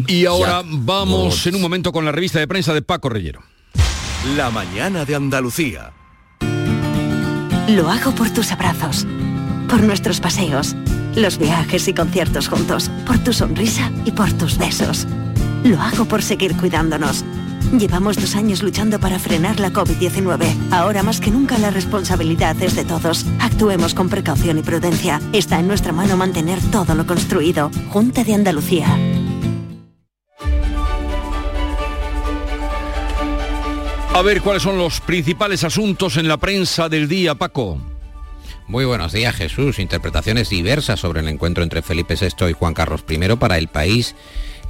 Y 0.09 0.27
ahora 0.27 0.63
vamos 0.65 1.47
en 1.47 1.55
un 1.55 1.63
momento 1.63 1.93
con 1.93 2.05
la 2.05 2.13
revista 2.13 2.39
de 2.39 2.49
prensa 2.49 2.75
de 2.75 2.83
Paco 2.83 3.09
Reyero. 3.09 3.43
La 4.37 4.51
mañana 4.51 5.05
de 5.05 5.15
Andalucía. 5.15 5.93
Lo 7.69 7.91
hago 7.91 8.13
por 8.13 8.31
tus 8.31 8.53
abrazos, 8.53 9.07
por 9.69 9.83
nuestros 9.83 10.21
paseos 10.21 10.77
los 11.17 11.39
viajes 11.39 11.89
y 11.89 11.95
conciertos 11.95 12.49
juntos, 12.49 12.91
por 13.07 13.19
tu 13.19 13.33
sonrisa 13.33 13.91
y 14.05 14.13
por 14.13 14.33
tus 14.35 14.59
besos. 14.59 15.07
Lo 15.65 15.81
hago 15.81 16.05
por 16.05 16.23
seguir 16.23 16.57
cuidándonos. 16.57 17.25
Llevamos 17.77 18.17
dos 18.17 18.37
años 18.37 18.63
luchando 18.63 19.01
para 19.01 19.19
frenar 19.19 19.59
la 19.59 19.73
COVID-19. 19.73 20.47
Ahora 20.71 21.03
más 21.03 21.21
que 21.21 21.33
nunca 21.33 21.59
la 21.59 21.71
responsabilidad 21.71 22.55
es 22.63 22.77
de 22.77 22.85
todos. 22.85 23.27
Actuemos 23.41 23.93
con 23.93 24.09
precaución 24.09 24.59
y 24.59 24.63
prudencia. 24.63 25.21
Está 25.33 25.59
en 25.59 25.67
nuestra 25.67 25.93
mano 25.93 26.17
mantener 26.17 26.61
todo 26.71 26.95
lo 26.95 27.07
construido. 27.07 27.71
Junta 27.91 28.23
de 28.23 28.35
Andalucía. 28.35 28.87
A 34.15 34.23
ver 34.23 34.41
cuáles 34.41 34.63
son 34.63 34.79
los 34.79 35.01
principales 35.01 35.65
asuntos 35.65 36.17
en 36.17 36.29
la 36.29 36.39
prensa 36.39 36.89
del 36.89 37.09
día, 37.09 37.35
Paco. 37.35 37.96
Muy 38.69 38.85
buenos 38.85 39.13
días 39.13 39.37
Jesús. 39.37 39.79
Interpretaciones 39.79 40.51
diversas 40.51 40.99
sobre 40.99 41.21
el 41.21 41.29
encuentro 41.29 41.63
entre 41.63 41.83
Felipe 41.83 42.17
VI 42.21 42.51
y 42.51 42.53
Juan 42.53 42.75
Carlos 42.75 43.05
I 43.09 43.37
para 43.37 43.59
el 43.59 43.69
país 43.69 44.17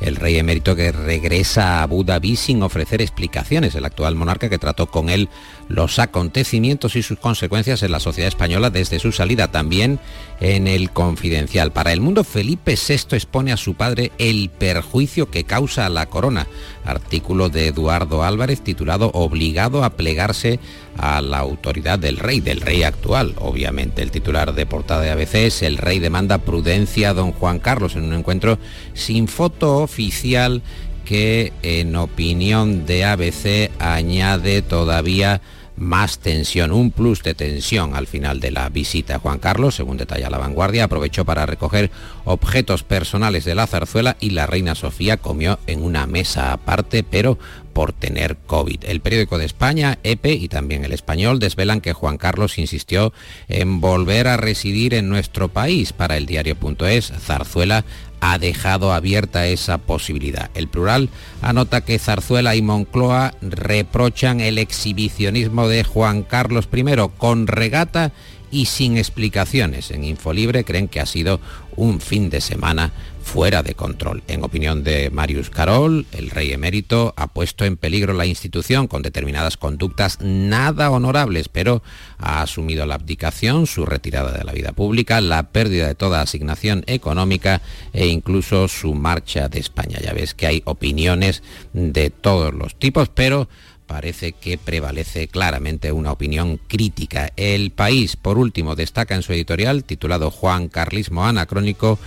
el 0.03 0.17
rey 0.17 0.37
emérito 0.37 0.77
que 0.77 0.93
regresa 0.93 1.79
a 1.79 1.83
Abu 1.85 2.05
sin 2.37 2.63
ofrecer 2.63 3.01
explicaciones. 3.01 3.75
El 3.75 3.87
actual 3.87 4.15
monarca 4.15 4.51
que 4.51 4.59
trató 4.59 4.87
con 4.91 5.09
él 5.09 5.31
los 5.69 5.99
acontecimientos 5.99 6.97
y 6.97 7.03
sus 7.03 7.19
consecuencias 7.19 7.83
en 7.83 7.93
la 7.93 8.01
sociedad 8.01 8.29
española 8.29 8.71
desde 8.71 8.99
su 8.99 9.13
salida 9.13 9.49
también 9.49 9.99
en 10.41 10.69
el 10.69 10.91
confidencial. 10.91 11.73
Para 11.73 11.93
el 11.93 12.01
mundo, 12.01 12.25
Felipe 12.25 12.77
VI 12.77 13.17
expone 13.17 13.53
a 13.53 13.57
su 13.57 13.75
padre 13.75 14.13
el 14.19 14.51
perjuicio 14.51 15.31
que 15.31 15.45
causa 15.45 15.87
a 15.87 15.91
la 15.91 16.07
corona. 16.07 16.47
Artículo 16.85 17.49
de 17.49 17.69
Eduardo 17.69 18.23
Álvarez 18.23 18.61
titulado 18.63 19.11
Obligado 19.13 19.83
a 19.83 19.91
plegarse 19.91 20.61
a 20.99 21.21
la 21.21 21.39
autoridad 21.39 21.99
del 21.99 22.19
rey, 22.19 22.41
del 22.41 22.61
rey 22.61 22.83
actual. 22.83 23.35
Obviamente 23.39 24.03
el 24.03 24.11
titular 24.11 24.55
de 24.55 24.67
portada 24.67 25.03
de 25.03 25.11
ABC 25.11 25.35
es 25.35 25.63
El 25.63 25.79
rey 25.79 25.99
demanda 25.99 26.39
prudencia 26.39 27.11
a 27.11 27.15
don 27.15 27.33
Juan 27.33 27.59
Carlos 27.59 27.97
en 27.97 28.05
un 28.05 28.15
encuentro 28.15 28.59
sin 28.95 29.27
foto 29.27 29.79
oficial 29.79 30.63
que 31.05 31.53
en 31.63 31.97
opinión 31.97 32.85
de 32.85 33.05
ABC 33.05 33.71
añade 33.79 34.61
todavía 34.61 35.41
más 35.77 36.19
tensión, 36.19 36.73
un 36.73 36.91
plus 36.91 37.23
de 37.23 37.35
tensión 37.35 37.95
al 37.95 38.07
final 38.07 38.41
de 38.41 38.51
la 38.51 38.69
visita. 38.69 39.19
Juan 39.19 39.39
Carlos, 39.39 39.75
según 39.75 39.97
detalla 39.97 40.31
la 40.31 40.39
vanguardia, 40.39 40.85
aprovechó 40.85 41.25
para 41.25 41.47
recoger 41.47 41.91
objetos 42.25 42.83
personales 42.83 43.45
de 43.45 43.55
la 43.55 43.67
zarzuela 43.67 44.17
y 44.21 44.31
la 44.31 44.47
reina 44.47 44.75
Sofía 44.75 45.17
comió 45.17 45.59
en 45.67 45.83
una 45.83 46.07
mesa 46.07 46.53
aparte, 46.53 47.03
pero 47.03 47.39
por 47.77 47.93
tener 47.93 48.39
COVID. 48.39 48.85
El 48.85 49.01
periódico 49.01 49.37
de 49.37 49.45
España, 49.45 49.99
EPE 50.03 50.33
y 50.33 50.49
también 50.49 50.87
el 50.87 50.93
español 50.93 51.39
desvelan 51.39 51.83
que 51.83 51.93
Juan 51.93 52.17
Carlos 52.17 52.57
insistió 52.57 53.13
en 53.49 53.83
volver 53.83 54.29
a 54.29 54.39
residir 54.39 54.95
en 54.95 55.11
nuestro 55.11 55.49
país. 55.49 55.93
Para 55.93 56.17
el 56.17 56.25
diario.es, 56.25 57.13
Zarzuela 57.21 57.85
ha 58.21 58.39
dejado 58.39 58.93
abierta 58.93 59.47
esa 59.47 59.79
posibilidad. 59.79 60.51
El 60.55 60.69
plural 60.69 61.09
anota 61.43 61.83
que 61.83 61.99
Zarzuela 61.99 62.57
y 62.57 62.63
Moncloa 62.63 63.35
reprochan 63.41 64.41
el 64.41 64.59
exhibicionismo 64.59 65.69
de 65.69 65.85
Juan 65.85 66.23
Carlos 66.23 66.69
I 66.73 66.85
con 67.19 67.47
regata 67.47 68.13
y 68.51 68.67
sin 68.67 68.97
explicaciones. 68.97 69.91
En 69.91 70.05
Infolibre 70.05 70.65
creen 70.65 70.89
que 70.89 71.01
ha 71.01 71.07
sido 71.07 71.41
un 71.77 72.01
fin 72.01 72.31
de 72.31 72.41
semana 72.41 72.93
fuera 73.27 73.65
de 73.65 73.75
control. 73.75 74.23
En 74.29 74.45
opinión 74.45 74.85
de 74.85 75.11
Marius 75.11 75.51
Carol, 75.51 76.07
el 76.13 76.31
rey 76.31 76.53
emérito 76.53 77.13
ha 77.17 77.27
puesto 77.27 77.65
en 77.65 77.77
peligro 77.77 78.13
la 78.13 78.25
institución 78.25 78.87
con 78.87 79.03
determinadas 79.03 79.57
conductas 79.57 80.19
nada 80.21 80.91
honorables, 80.91 81.49
pero 81.49 81.83
ha 82.19 82.41
asumido 82.41 82.87
la 82.87 82.95
abdicación, 82.95 83.67
su 83.67 83.85
retirada 83.85 84.31
de 84.31 84.45
la 84.45 84.53
vida 84.53 84.73
pública, 84.73 85.21
la 85.21 85.51
pérdida 85.51 85.89
de 85.89 85.97
toda 85.97 86.21
asignación 86.21 86.85
económica 86.87 87.63
e 87.93 88.07
incluso 88.07 88.69
su 88.69 88.95
marcha 88.95 89.49
de 89.49 89.59
España. 89.59 89.99
Ya 90.01 90.13
ves 90.13 90.35
que 90.35 90.47
hay 90.47 90.63
opiniones 90.65 91.43
de 91.73 92.11
todos 92.11 92.55
los 92.55 92.77
tipos, 92.77 93.09
pero 93.09 93.49
parece 93.87 94.33
que 94.33 94.59
prevalece 94.59 95.29
claramente 95.29 95.93
una 95.93 96.13
opinión 96.13 96.59
crítica. 96.67 97.33
El 97.37 97.71
país, 97.71 98.17
por 98.17 98.39
último, 98.39 98.75
destaca 98.75 99.15
en 99.15 99.23
su 99.23 99.33
editorial, 99.33 99.85
titulado 99.85 100.31
Juan 100.31 100.69
Carlismo 100.69 101.25
Anacrónico, 101.25 101.99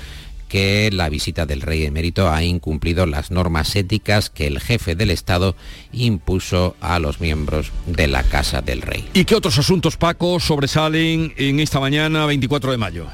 que 0.49 0.89
la 0.91 1.07
visita 1.09 1.45
del 1.45 1.61
rey 1.61 1.85
emérito 1.85 2.29
ha 2.29 2.43
incumplido 2.43 3.05
las 3.05 3.31
normas 3.31 3.75
éticas 3.75 4.29
que 4.29 4.47
el 4.47 4.59
jefe 4.59 4.95
del 4.95 5.11
Estado 5.11 5.55
impuso 5.93 6.75
a 6.81 6.99
los 6.99 7.21
miembros 7.21 7.71
de 7.85 8.07
la 8.07 8.23
Casa 8.23 8.61
del 8.61 8.81
Rey. 8.81 9.07
¿Y 9.13 9.25
qué 9.25 9.35
otros 9.35 9.57
asuntos, 9.59 9.95
Paco, 9.95 10.39
sobresalen 10.39 11.33
en 11.37 11.59
esta 11.59 11.79
mañana 11.79 12.25
24 12.25 12.71
de 12.71 12.77
mayo? 12.77 13.07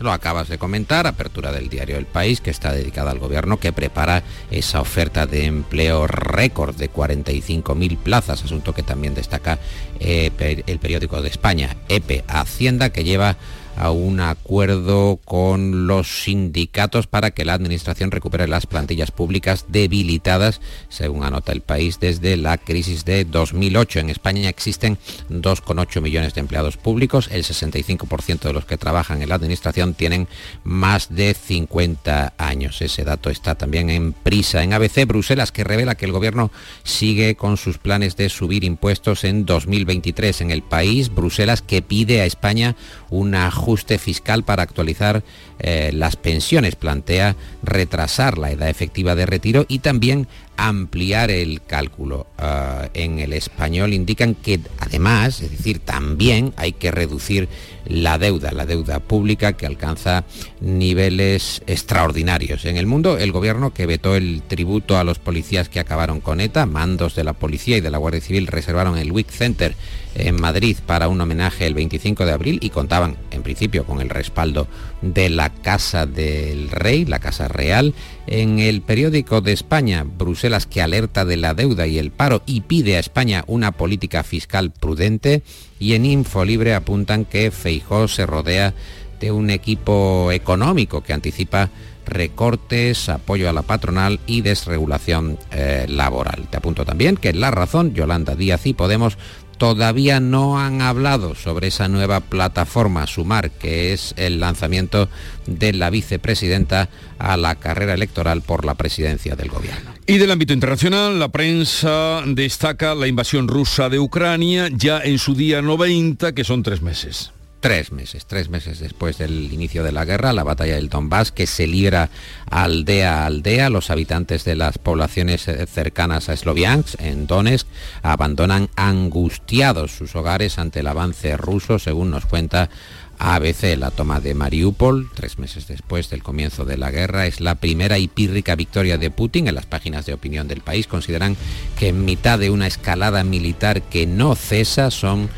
Lo 0.00 0.12
acabas 0.12 0.48
de 0.48 0.56
comentar, 0.56 1.06
apertura 1.06 1.52
del 1.52 1.68
diario 1.68 1.98
El 1.98 2.06
País, 2.06 2.40
que 2.40 2.48
está 2.48 2.72
dedicada 2.72 3.10
al 3.10 3.18
gobierno, 3.18 3.60
que 3.60 3.70
prepara 3.70 4.22
esa 4.50 4.80
oferta 4.80 5.26
de 5.26 5.44
empleo 5.44 6.06
récord 6.06 6.74
de 6.74 6.90
45.000 6.90 7.98
plazas, 7.98 8.42
asunto 8.42 8.72
que 8.72 8.82
también 8.82 9.14
destaca 9.14 9.58
eh, 9.98 10.62
el 10.66 10.78
periódico 10.78 11.20
de 11.20 11.28
España, 11.28 11.76
EPE, 11.90 12.24
Hacienda, 12.28 12.88
que 12.88 13.04
lleva 13.04 13.36
a 13.80 13.92
un 13.92 14.20
acuerdo 14.20 15.18
con 15.24 15.86
los 15.86 16.24
sindicatos 16.24 17.06
para 17.06 17.30
que 17.30 17.46
la 17.46 17.54
Administración 17.54 18.10
recupere 18.10 18.46
las 18.46 18.66
plantillas 18.66 19.10
públicas 19.10 19.64
debilitadas, 19.68 20.60
según 20.90 21.24
anota 21.24 21.52
el 21.52 21.62
país, 21.62 21.98
desde 21.98 22.36
la 22.36 22.58
crisis 22.58 23.06
de 23.06 23.24
2008. 23.24 24.00
En 24.00 24.10
España 24.10 24.50
existen 24.50 24.98
2,8 25.30 26.02
millones 26.02 26.34
de 26.34 26.40
empleados 26.40 26.76
públicos, 26.76 27.30
el 27.32 27.42
65% 27.42 28.40
de 28.40 28.52
los 28.52 28.66
que 28.66 28.76
trabajan 28.76 29.22
en 29.22 29.30
la 29.30 29.36
Administración 29.36 29.94
tienen 29.94 30.28
más 30.62 31.14
de 31.14 31.32
50 31.32 32.34
años. 32.36 32.82
Ese 32.82 33.04
dato 33.04 33.30
está 33.30 33.54
también 33.54 33.88
en 33.88 34.12
prisa 34.12 34.62
en 34.62 34.74
ABC 34.74 35.06
Bruselas, 35.06 35.52
que 35.52 35.64
revela 35.64 35.94
que 35.94 36.04
el 36.04 36.12
Gobierno 36.12 36.50
sigue 36.82 37.34
con 37.34 37.56
sus 37.56 37.78
planes 37.78 38.16
de 38.16 38.28
subir 38.28 38.62
impuestos 38.62 39.24
en 39.24 39.46
2023 39.46 40.42
en 40.42 40.50
el 40.50 40.62
país. 40.62 41.08
Bruselas 41.14 41.62
que 41.62 41.80
pide 41.80 42.20
a 42.20 42.26
España 42.26 42.76
un 43.10 43.34
ajuste 43.34 43.98
fiscal 43.98 44.44
para 44.44 44.62
actualizar 44.62 45.22
eh, 45.58 45.90
las 45.92 46.16
pensiones, 46.16 46.76
plantea 46.76 47.36
retrasar 47.62 48.38
la 48.38 48.50
edad 48.50 48.68
efectiva 48.68 49.14
de 49.14 49.26
retiro 49.26 49.66
y 49.68 49.80
también 49.80 50.28
ampliar 50.68 51.30
el 51.30 51.62
cálculo. 51.62 52.26
Ah, 52.38 52.88
en 52.94 53.18
el 53.18 53.32
español 53.32 53.94
indican 53.94 54.34
que 54.34 54.60
además, 54.78 55.40
es 55.40 55.50
decir, 55.50 55.78
también 55.78 56.52
hay 56.56 56.72
que 56.72 56.90
reducir 56.90 57.48
la 57.86 58.18
deuda, 58.18 58.52
la 58.52 58.66
deuda 58.66 59.00
pública 59.00 59.54
que 59.54 59.66
alcanza 59.66 60.24
niveles 60.60 61.62
extraordinarios. 61.66 62.64
En 62.64 62.76
el 62.76 62.86
mundo, 62.86 63.18
el 63.18 63.32
gobierno 63.32 63.72
que 63.72 63.86
vetó 63.86 64.16
el 64.16 64.42
tributo 64.46 64.98
a 64.98 65.04
los 65.04 65.18
policías 65.18 65.68
que 65.68 65.80
acabaron 65.80 66.20
con 66.20 66.40
ETA, 66.40 66.66
mandos 66.66 67.14
de 67.14 67.24
la 67.24 67.32
policía 67.32 67.78
y 67.78 67.80
de 67.80 67.90
la 67.90 67.98
Guardia 67.98 68.20
Civil 68.20 68.46
reservaron 68.46 68.98
el 68.98 69.12
WIC 69.12 69.30
Center 69.30 69.74
en 70.14 70.40
Madrid 70.40 70.76
para 70.86 71.08
un 71.08 71.20
homenaje 71.20 71.66
el 71.66 71.74
25 71.74 72.24
de 72.24 72.32
abril 72.32 72.58
y 72.62 72.70
contaban 72.70 73.16
en 73.30 73.42
principio 73.42 73.84
con 73.84 74.00
el 74.00 74.08
respaldo 74.08 74.66
de 75.02 75.30
la 75.30 75.50
Casa 75.50 76.06
del 76.06 76.70
Rey, 76.70 77.04
la 77.04 77.20
Casa 77.20 77.48
Real. 77.48 77.94
En 78.26 78.58
el 78.58 78.82
periódico 78.82 79.40
de 79.40 79.52
España, 79.52 80.04
Bruselas 80.04 80.49
que 80.66 80.82
alerta 80.82 81.24
de 81.24 81.36
la 81.36 81.54
deuda 81.54 81.86
y 81.86 81.98
el 81.98 82.10
paro 82.10 82.42
y 82.46 82.62
pide 82.62 82.96
a 82.96 83.00
España 83.00 83.44
una 83.46 83.72
política 83.72 84.22
fiscal 84.22 84.70
prudente 84.70 85.42
y 85.78 85.94
en 85.94 86.04
Infolibre 86.04 86.74
apuntan 86.74 87.24
que 87.24 87.50
Feijó 87.50 88.08
se 88.08 88.26
rodea 88.26 88.74
de 89.20 89.30
un 89.30 89.50
equipo 89.50 90.32
económico 90.32 91.02
que 91.02 91.12
anticipa 91.12 91.70
recortes, 92.06 93.08
apoyo 93.08 93.48
a 93.48 93.52
la 93.52 93.62
patronal 93.62 94.18
y 94.26 94.40
desregulación 94.40 95.38
eh, 95.52 95.86
laboral. 95.88 96.48
Te 96.50 96.56
apunto 96.56 96.84
también 96.84 97.16
que 97.16 97.32
La 97.32 97.50
Razón, 97.50 97.94
Yolanda 97.94 98.34
Díaz 98.34 98.66
y 98.66 98.74
Podemos 98.74 99.16
todavía 99.60 100.20
no 100.20 100.58
han 100.58 100.80
hablado 100.80 101.34
sobre 101.34 101.66
esa 101.66 101.86
nueva 101.86 102.20
plataforma 102.20 103.06
Sumar, 103.06 103.50
que 103.50 103.92
es 103.92 104.14
el 104.16 104.40
lanzamiento 104.40 105.10
de 105.46 105.74
la 105.74 105.90
vicepresidenta 105.90 106.88
a 107.18 107.36
la 107.36 107.56
carrera 107.56 107.92
electoral 107.92 108.40
por 108.40 108.64
la 108.64 108.74
presidencia 108.74 109.36
del 109.36 109.50
gobierno. 109.50 109.92
Y 110.06 110.16
del 110.16 110.30
ámbito 110.30 110.54
internacional, 110.54 111.20
la 111.20 111.28
prensa 111.28 112.22
destaca 112.24 112.94
la 112.94 113.06
invasión 113.06 113.48
rusa 113.48 113.90
de 113.90 113.98
Ucrania 113.98 114.70
ya 114.72 114.98
en 114.98 115.18
su 115.18 115.34
día 115.34 115.60
90, 115.60 116.32
que 116.32 116.42
son 116.42 116.62
tres 116.62 116.80
meses 116.80 117.30
tres 117.60 117.92
meses, 117.92 118.26
tres 118.26 118.48
meses 118.48 118.80
después 118.80 119.18
del 119.18 119.52
inicio 119.52 119.84
de 119.84 119.92
la 119.92 120.04
guerra, 120.04 120.32
la 120.32 120.42
batalla 120.44 120.74
del 120.74 120.88
Donbass, 120.88 121.30
que 121.30 121.46
se 121.46 121.66
libra 121.66 122.10
aldea 122.50 123.22
a 123.22 123.26
aldea. 123.26 123.70
Los 123.70 123.90
habitantes 123.90 124.44
de 124.44 124.56
las 124.56 124.78
poblaciones 124.78 125.46
eh, 125.46 125.66
cercanas 125.66 126.28
a 126.28 126.36
Sloviansk, 126.36 127.00
en 127.00 127.26
Donetsk, 127.26 127.66
abandonan 128.02 128.70
angustiados 128.76 129.92
sus 129.92 130.16
hogares 130.16 130.58
ante 130.58 130.80
el 130.80 130.86
avance 130.86 131.36
ruso, 131.36 131.78
según 131.78 132.10
nos 132.10 132.26
cuenta 132.26 132.70
ABC. 133.18 133.76
La 133.76 133.90
toma 133.90 134.20
de 134.20 134.34
Mariupol, 134.34 135.10
tres 135.14 135.38
meses 135.38 135.68
después 135.68 136.08
del 136.08 136.22
comienzo 136.22 136.64
de 136.64 136.78
la 136.78 136.90
guerra, 136.90 137.26
es 137.26 137.40
la 137.40 137.56
primera 137.56 137.98
y 137.98 138.08
pírrica 138.08 138.56
victoria 138.56 138.96
de 138.96 139.10
Putin. 139.10 139.46
En 139.46 139.54
las 139.54 139.66
páginas 139.66 140.06
de 140.06 140.14
opinión 140.14 140.48
del 140.48 140.62
país 140.62 140.86
consideran 140.86 141.36
que 141.78 141.88
en 141.88 142.04
mitad 142.04 142.38
de 142.38 142.50
una 142.50 142.66
escalada 142.66 143.22
militar 143.22 143.82
que 143.82 144.06
no 144.06 144.34
cesa 144.34 144.90
son 144.90 145.28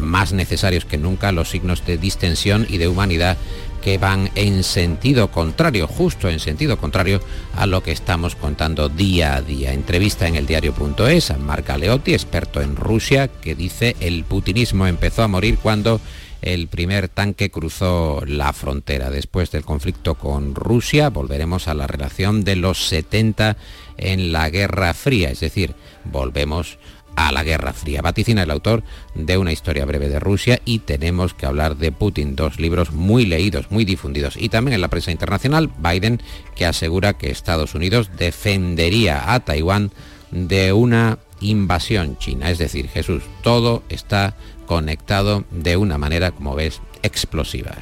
más 0.00 0.32
necesarios 0.32 0.84
que 0.84 0.98
nunca 0.98 1.32
los 1.32 1.50
signos 1.50 1.84
de 1.84 1.98
distensión 1.98 2.66
y 2.68 2.78
de 2.78 2.88
humanidad 2.88 3.36
que 3.82 3.98
van 3.98 4.30
en 4.36 4.62
sentido 4.62 5.30
contrario, 5.30 5.88
justo 5.88 6.30
en 6.30 6.38
sentido 6.38 6.78
contrario 6.78 7.20
a 7.56 7.66
lo 7.66 7.82
que 7.82 7.92
estamos 7.92 8.36
contando 8.36 8.88
día 8.88 9.34
a 9.34 9.42
día. 9.42 9.72
Entrevista 9.72 10.26
en 10.28 10.36
el 10.36 10.46
diario.es 10.46 11.30
a 11.30 11.36
Marca 11.36 11.76
experto 12.06 12.62
en 12.62 12.76
Rusia, 12.76 13.28
que 13.28 13.54
dice 13.54 13.96
el 14.00 14.24
putinismo 14.24 14.86
empezó 14.86 15.24
a 15.24 15.28
morir 15.28 15.58
cuando 15.60 16.00
el 16.42 16.68
primer 16.68 17.08
tanque 17.08 17.50
cruzó 17.50 18.22
la 18.26 18.52
frontera. 18.52 19.10
Después 19.10 19.50
del 19.50 19.64
conflicto 19.64 20.14
con 20.14 20.54
Rusia, 20.54 21.08
volveremos 21.08 21.68
a 21.68 21.74
la 21.74 21.86
relación 21.86 22.44
de 22.44 22.56
los 22.56 22.86
70 22.88 23.56
en 23.96 24.32
la 24.32 24.48
Guerra 24.50 24.94
Fría, 24.94 25.30
es 25.30 25.40
decir, 25.40 25.74
volvemos 26.04 26.78
a 27.16 27.32
la 27.32 27.44
Guerra 27.44 27.72
Fría. 27.72 28.02
Vaticina 28.02 28.42
el 28.42 28.50
autor 28.50 28.82
de 29.14 29.38
una 29.38 29.52
historia 29.52 29.84
breve 29.84 30.08
de 30.08 30.20
Rusia 30.20 30.60
y 30.64 30.80
tenemos 30.80 31.34
que 31.34 31.46
hablar 31.46 31.76
de 31.76 31.92
Putin, 31.92 32.36
dos 32.36 32.58
libros 32.58 32.92
muy 32.92 33.26
leídos, 33.26 33.70
muy 33.70 33.84
difundidos. 33.84 34.36
Y 34.36 34.48
también 34.48 34.74
en 34.74 34.80
la 34.80 34.88
prensa 34.88 35.10
internacional, 35.10 35.70
Biden 35.78 36.20
que 36.54 36.66
asegura 36.66 37.14
que 37.14 37.30
Estados 37.30 37.74
Unidos 37.74 38.10
defendería 38.16 39.32
a 39.32 39.40
Taiwán 39.40 39.90
de 40.30 40.72
una 40.72 41.18
invasión 41.40 42.16
china. 42.18 42.50
Es 42.50 42.58
decir, 42.58 42.88
Jesús, 42.88 43.22
todo 43.42 43.82
está 43.88 44.34
conectado 44.66 45.44
de 45.50 45.76
una 45.76 45.98
manera, 45.98 46.30
como 46.30 46.54
ves, 46.54 46.80
explosiva. 47.02 47.72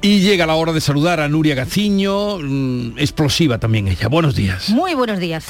Y 0.00 0.20
llega 0.20 0.46
la 0.46 0.54
hora 0.54 0.72
de 0.72 0.80
saludar 0.80 1.20
a 1.20 1.28
Nuria 1.28 1.54
Gaciño, 1.54 2.38
mm, 2.38 2.98
explosiva 2.98 3.58
también 3.58 3.88
ella. 3.88 4.08
Buenos 4.08 4.34
días. 4.34 4.68
Muy 4.68 4.94
buenos 4.94 5.18
días. 5.18 5.46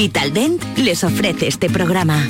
Vitaldent 0.00 0.62
les 0.78 1.04
ofrece 1.04 1.46
este 1.46 1.68
programa. 1.68 2.26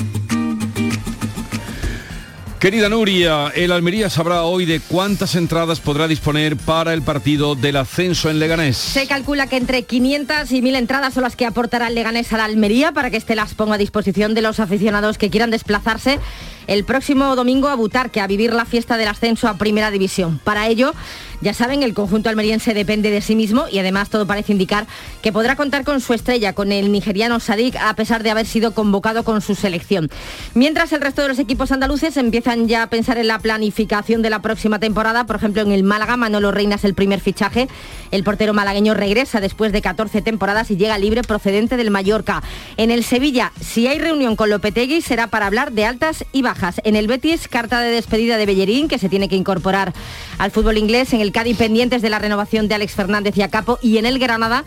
Querida 2.58 2.88
Nuria, 2.88 3.52
el 3.54 3.70
Almería 3.70 4.10
sabrá 4.10 4.42
hoy 4.42 4.66
de 4.66 4.80
cuántas 4.80 5.36
entradas 5.36 5.78
podrá 5.78 6.08
disponer 6.08 6.56
para 6.56 6.92
el 6.92 7.02
partido 7.02 7.54
del 7.54 7.76
ascenso 7.76 8.28
en 8.28 8.40
Leganés. 8.40 8.76
Se 8.76 9.06
calcula 9.06 9.46
que 9.46 9.56
entre 9.56 9.84
500 9.84 10.50
y 10.50 10.62
1000 10.62 10.74
entradas 10.74 11.14
son 11.14 11.22
las 11.22 11.36
que 11.36 11.46
aportará 11.46 11.86
el 11.86 11.94
Leganés 11.94 12.32
a 12.32 12.38
la 12.38 12.44
Almería 12.44 12.90
para 12.90 13.08
que 13.08 13.16
éste 13.16 13.36
las 13.36 13.54
ponga 13.54 13.76
a 13.76 13.78
disposición 13.78 14.34
de 14.34 14.42
los 14.42 14.58
aficionados 14.58 15.16
que 15.16 15.30
quieran 15.30 15.52
desplazarse 15.52 16.18
el 16.66 16.84
próximo 16.84 17.34
domingo 17.36 17.68
a 17.68 17.76
Butarque 17.76 18.20
a 18.20 18.26
vivir 18.26 18.52
la 18.52 18.64
fiesta 18.64 18.96
del 18.96 19.08
ascenso 19.08 19.48
a 19.48 19.58
Primera 19.58 19.90
División. 19.90 20.40
Para 20.42 20.66
ello, 20.66 20.92
ya 21.40 21.54
saben, 21.54 21.82
el 21.82 21.94
conjunto 21.94 22.28
almeriense 22.28 22.74
depende 22.74 23.10
de 23.10 23.20
sí 23.22 23.34
mismo 23.34 23.66
y 23.70 23.78
además 23.78 24.10
todo 24.10 24.26
parece 24.26 24.52
indicar 24.52 24.86
que 25.22 25.32
podrá 25.32 25.56
contar 25.56 25.84
con 25.84 26.00
su 26.00 26.12
estrella, 26.12 26.52
con 26.52 26.70
el 26.70 26.92
nigeriano 26.92 27.40
Sadik, 27.40 27.76
a 27.76 27.94
pesar 27.94 28.22
de 28.22 28.30
haber 28.30 28.46
sido 28.46 28.72
convocado 28.72 29.24
con 29.24 29.40
su 29.40 29.54
selección. 29.54 30.10
Mientras 30.54 30.92
el 30.92 31.00
resto 31.00 31.22
de 31.22 31.28
los 31.28 31.38
equipos 31.38 31.72
andaluces 31.72 32.16
empiezan 32.16 32.68
ya 32.68 32.82
a 32.82 32.86
pensar 32.88 33.16
en 33.18 33.28
la 33.28 33.38
planificación 33.38 34.22
de 34.22 34.30
la 34.30 34.42
próxima 34.42 34.78
temporada, 34.78 35.24
por 35.24 35.36
ejemplo 35.36 35.62
en 35.62 35.72
el 35.72 35.82
Málaga, 35.82 36.16
Manolo 36.16 36.50
Reina 36.52 36.76
es 36.76 36.84
el 36.84 36.94
primer 36.94 37.20
fichaje. 37.20 37.68
El 38.10 38.24
portero 38.24 38.52
malagueño 38.52 38.94
regresa 38.94 39.40
después 39.40 39.72
de 39.72 39.80
14 39.80 40.20
temporadas 40.22 40.70
y 40.70 40.76
llega 40.76 40.98
libre 40.98 41.22
procedente 41.22 41.76
del 41.76 41.90
Mallorca. 41.90 42.42
En 42.76 42.90
el 42.90 43.04
Sevilla, 43.04 43.52
si 43.60 43.86
hay 43.86 43.98
reunión 43.98 44.36
con 44.36 44.50
Lopetegui, 44.50 45.00
será 45.00 45.28
para 45.28 45.46
hablar 45.46 45.72
de 45.72 45.86
altas 45.86 46.24
y 46.32 46.42
bajas. 46.42 46.80
En 46.84 46.96
el 46.96 47.06
Betis, 47.06 47.48
carta 47.48 47.80
de 47.80 47.90
despedida 47.90 48.36
de 48.36 48.46
Bellerín, 48.46 48.88
que 48.88 48.98
se 48.98 49.08
tiene 49.08 49.28
que 49.28 49.36
incorporar 49.36 49.92
al 50.38 50.50
fútbol 50.50 50.76
inglés. 50.76 51.12
En 51.12 51.20
el 51.20 51.29
Cádiz 51.30 51.56
pendientes 51.56 52.02
de 52.02 52.10
la 52.10 52.18
renovación 52.18 52.68
de 52.68 52.74
Alex 52.74 52.92
Fernández 52.92 53.36
y 53.36 53.42
Acapo 53.42 53.78
y 53.82 53.98
en 53.98 54.06
el 54.06 54.18
Granada 54.18 54.64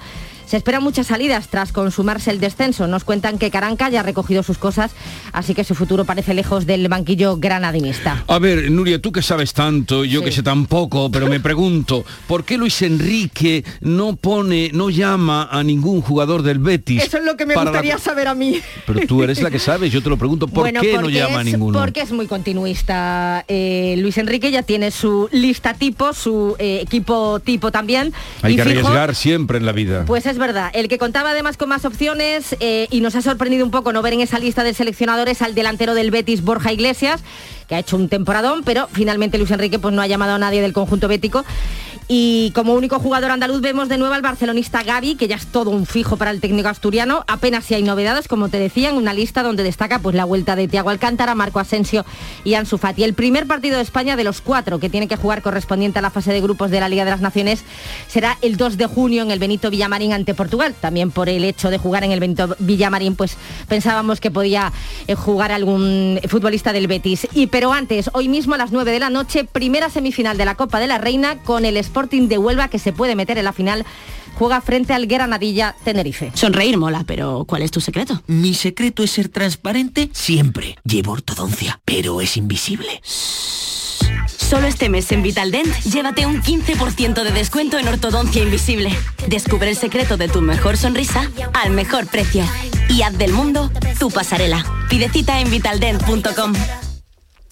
se 0.53 0.57
esperan 0.57 0.83
muchas 0.83 1.07
salidas 1.07 1.47
tras 1.47 1.71
consumarse 1.71 2.29
el 2.29 2.39
descenso. 2.39 2.85
Nos 2.85 3.03
cuentan 3.03 3.39
que 3.39 3.49
Caranca 3.49 3.89
ya 3.89 4.01
ha 4.01 4.03
recogido 4.03 4.43
sus 4.43 4.59
cosas, 4.59 4.91
así 5.31 5.55
que 5.55 5.63
su 5.63 5.73
futuro 5.73 6.05
parece 6.05 6.35
lejos 6.35 6.67
del 6.67 6.87
banquillo 6.89 7.37
granadinista. 7.37 8.23
A 8.27 8.37
ver, 8.37 8.69
Nuria, 8.69 9.01
tú 9.01 9.11
que 9.11 9.23
sabes 9.23 9.53
tanto, 9.53 10.05
yo 10.05 10.23
que 10.23 10.31
sé 10.31 10.43
tan 10.43 10.67
poco, 10.67 11.09
pero 11.09 11.25
me 11.25 11.39
pregunto, 11.39 12.05
¿por 12.27 12.43
qué 12.43 12.59
Luis 12.59 12.83
Enrique 12.83 13.65
no 13.81 14.15
pone, 14.15 14.69
no 14.75 14.91
llama 14.91 15.49
a 15.49 15.63
ningún 15.63 16.01
jugador 16.01 16.43
del 16.43 16.59
Betis? 16.59 17.01
Eso 17.01 17.17
es 17.17 17.25
lo 17.25 17.35
que 17.35 17.47
me 17.47 17.55
gustaría 17.55 17.97
saber 17.97 18.27
a 18.27 18.35
mí. 18.35 18.61
Pero 18.85 19.07
tú 19.07 19.23
eres 19.23 19.41
la 19.41 19.49
que 19.49 19.57
sabes, 19.59 19.91
yo 19.91 20.03
te 20.03 20.09
lo 20.11 20.19
pregunto, 20.19 20.47
¿por 20.47 20.71
qué 20.71 20.99
no 20.99 21.09
llama 21.09 21.39
a 21.39 21.43
ninguno? 21.43 21.79
Porque 21.79 22.01
es 22.01 22.11
muy 22.11 22.27
continuista. 22.27 23.43
Eh, 23.47 23.95
Luis 23.97 24.19
Enrique 24.19 24.51
ya 24.51 24.61
tiene 24.61 24.91
su 24.91 25.29
lista 25.31 25.73
tipo, 25.73 26.13
su 26.13 26.55
eh, 26.59 26.81
equipo 26.83 27.39
tipo 27.39 27.71
también. 27.71 28.13
Hay 28.43 28.55
que 28.55 28.61
arriesgar 28.61 29.15
siempre 29.15 29.57
en 29.57 29.65
la 29.65 29.71
vida. 29.71 30.05
Pues 30.05 30.27
es 30.27 30.37
verdad. 30.43 30.71
El 30.73 30.89
que 30.89 30.97
contaba 30.97 31.29
además 31.29 31.55
con 31.55 31.69
más 31.69 31.85
opciones 31.85 32.57
eh, 32.59 32.87
y 32.91 32.99
nos 32.99 33.15
ha 33.15 33.21
sorprendido 33.21 33.63
un 33.63 33.71
poco 33.71 33.93
no 33.93 34.01
ver 34.01 34.11
en 34.11 34.19
esa 34.19 34.39
lista 34.39 34.65
de 34.65 34.73
seleccionadores 34.73 35.41
al 35.41 35.55
delantero 35.55 35.93
del 35.93 36.11
Betis, 36.11 36.43
Borja 36.43 36.73
Iglesias, 36.73 37.21
que 37.69 37.75
ha 37.75 37.79
hecho 37.79 37.95
un 37.95 38.09
temporadón, 38.09 38.63
pero 38.65 38.89
finalmente 38.91 39.37
Luis 39.37 39.51
Enrique 39.51 39.79
pues, 39.79 39.93
no 39.93 40.01
ha 40.01 40.07
llamado 40.07 40.33
a 40.33 40.37
nadie 40.37 40.61
del 40.61 40.73
conjunto 40.73 41.07
bético 41.07 41.45
Y 42.07 42.51
como 42.51 42.73
único 42.73 42.99
jugador 42.99 43.31
andaluz 43.31 43.61
vemos 43.61 43.89
de 43.89 43.97
nuevo 43.97 44.13
al 44.13 44.21
barcelonista 44.21 44.83
Gaby, 44.83 45.15
que 45.15 45.27
ya 45.27 45.35
es 45.35 45.47
todo 45.47 45.69
un 45.69 45.85
fijo 45.85 46.17
para 46.17 46.31
el 46.31 46.41
técnico 46.41 46.69
asturiano. 46.69 47.23
Apenas 47.27 47.65
si 47.65 47.73
hay 47.75 47.83
novedades, 47.83 48.27
como 48.27 48.49
te 48.49 48.59
decía, 48.59 48.89
en 48.89 48.95
una 48.95 49.13
lista 49.13 49.43
donde 49.43 49.63
destaca 49.63 49.99
pues, 49.99 50.15
la 50.15 50.25
vuelta 50.25 50.55
de 50.55 50.67
Tiago 50.67 50.89
Alcántara, 50.89 51.35
Marco 51.35 51.59
Asensio 51.59 52.05
y 52.43 52.55
Ansu 52.55 52.77
Fati. 52.77 53.03
El 53.03 53.13
primer 53.13 53.47
partido 53.47 53.77
de 53.77 53.83
España 53.83 54.15
de 54.15 54.23
los 54.23 54.41
cuatro 54.41 54.79
que 54.79 54.89
tiene 54.89 55.07
que 55.07 55.15
jugar 55.15 55.41
correspondiente 55.41 55.99
a 55.99 56.01
la 56.01 56.09
fase 56.09 56.33
de 56.33 56.41
grupos 56.41 56.71
de 56.71 56.79
la 56.79 56.89
Liga 56.89 57.05
de 57.05 57.11
las 57.11 57.21
Naciones 57.21 57.63
será 58.07 58.37
el 58.41 58.57
2 58.57 58.77
de 58.77 58.85
junio 58.87 59.23
en 59.23 59.31
el 59.31 59.39
Benito 59.39 59.69
Villamarín 59.69 60.13
ante 60.13 60.33
Portugal. 60.33 60.75
También 60.79 61.11
por 61.11 61.29
el 61.29 61.43
hecho 61.43 61.69
de 61.69 61.77
jugar 61.77 62.03
en 62.03 62.11
el 62.11 62.19
Benito 62.19 62.55
Villamarín, 62.59 63.15
pues 63.15 63.37
pensábamos 63.67 64.19
que 64.19 64.31
podía 64.31 64.71
eh, 65.07 65.15
jugar 65.15 65.51
algún 65.51 66.19
futbolista 66.27 66.73
del 66.73 66.87
Betis. 66.87 67.27
Y 67.33 67.47
pero 67.47 67.71
antes, 67.73 68.09
hoy 68.13 68.29
mismo 68.29 68.55
a 68.55 68.57
las 68.57 68.71
9 68.71 68.91
de 68.91 68.99
la 68.99 69.09
noche, 69.09 69.45
primera 69.45 69.89
semifinal 69.89 70.37
de 70.37 70.45
la 70.45 70.55
Copa 70.55 70.79
de 70.79 70.87
la 70.87 70.97
Reina 70.97 71.37
con 71.43 71.65
el 71.65 71.77
Sporting 71.93 72.27
de 72.27 72.39
Huelva 72.39 72.69
que 72.69 72.79
se 72.79 72.91
puede 72.91 73.15
meter 73.15 73.37
en 73.37 73.45
la 73.45 73.53
final 73.53 73.85
juega 74.33 74.61
frente 74.61 74.93
al 74.93 75.05
Granadilla 75.05 75.75
Tenerife. 75.83 76.31
Sonreír 76.33 76.75
mola, 76.75 77.03
pero 77.05 77.45
¿cuál 77.45 77.61
es 77.61 77.69
tu 77.69 77.81
secreto? 77.81 78.23
Mi 78.25 78.55
secreto 78.55 79.03
es 79.03 79.11
ser 79.11 79.29
transparente 79.29 80.09
siempre. 80.11 80.75
Llevo 80.83 81.11
ortodoncia, 81.11 81.79
pero 81.85 82.19
es 82.19 82.35
invisible. 82.35 82.99
Solo 84.25 84.65
este 84.65 84.89
mes 84.89 85.11
en 85.11 85.21
Vitaldent, 85.21 85.71
llévate 85.83 86.25
un 86.25 86.41
15% 86.41 87.23
de 87.23 87.31
descuento 87.31 87.77
en 87.77 87.87
ortodoncia 87.87 88.41
invisible. 88.41 88.89
Descubre 89.27 89.69
el 89.69 89.77
secreto 89.77 90.17
de 90.17 90.29
tu 90.29 90.41
mejor 90.41 90.77
sonrisa 90.77 91.29
al 91.53 91.69
mejor 91.71 92.07
precio. 92.07 92.43
Y 92.89 93.03
haz 93.03 93.15
del 93.17 93.33
mundo 93.33 93.71
tu 93.99 94.09
pasarela. 94.09 94.65
Pide 94.89 95.09
cita 95.09 95.39
en 95.39 95.51
vitaldent.com. 95.51 96.53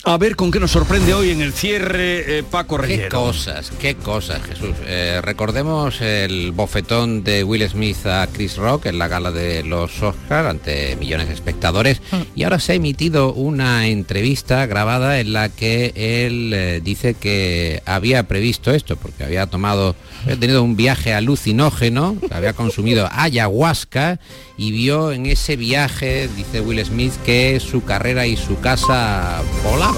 A 0.03 0.17
ver 0.17 0.35
con 0.35 0.49
qué 0.49 0.59
nos 0.59 0.71
sorprende 0.71 1.13
hoy 1.13 1.29
en 1.29 1.41
el 1.41 1.53
cierre 1.53 2.39
eh, 2.39 2.43
Paco 2.43 2.77
Qué 2.77 2.81
Reyero. 2.81 3.19
cosas, 3.19 3.71
qué 3.79 3.93
cosas, 3.93 4.41
Jesús. 4.41 4.75
Eh, 4.87 5.19
recordemos 5.21 6.01
el 6.01 6.53
bofetón 6.53 7.23
de 7.23 7.43
Will 7.43 7.69
Smith 7.69 8.03
a 8.07 8.25
Chris 8.25 8.57
Rock 8.57 8.87
en 8.87 8.97
la 8.97 9.07
gala 9.07 9.29
de 9.29 9.61
los 9.61 10.01
Oscar 10.01 10.47
ante 10.47 10.95
millones 10.95 11.27
de 11.27 11.35
espectadores. 11.35 12.01
Y 12.33 12.43
ahora 12.43 12.59
se 12.59 12.71
ha 12.71 12.75
emitido 12.75 13.31
una 13.33 13.85
entrevista 13.89 14.65
grabada 14.65 15.19
en 15.19 15.33
la 15.33 15.49
que 15.49 15.93
él 15.95 16.51
eh, 16.51 16.81
dice 16.83 17.13
que 17.13 17.83
había 17.85 18.27
previsto 18.27 18.71
esto, 18.71 18.95
porque 18.95 19.23
había 19.23 19.45
tomado, 19.45 19.95
había 20.23 20.39
tenido 20.39 20.63
un 20.63 20.75
viaje 20.75 21.13
alucinógeno, 21.13 22.17
había 22.31 22.53
consumido 22.53 23.07
ayahuasca 23.11 24.19
y 24.57 24.71
vio 24.71 25.11
en 25.11 25.27
ese 25.27 25.57
viaje, 25.57 26.27
dice 26.35 26.59
Will 26.59 26.83
Smith, 26.83 27.13
que 27.23 27.59
su 27.59 27.83
carrera 27.83 28.25
y 28.25 28.35
su 28.35 28.59
casa 28.59 29.43
volaban. 29.63 29.90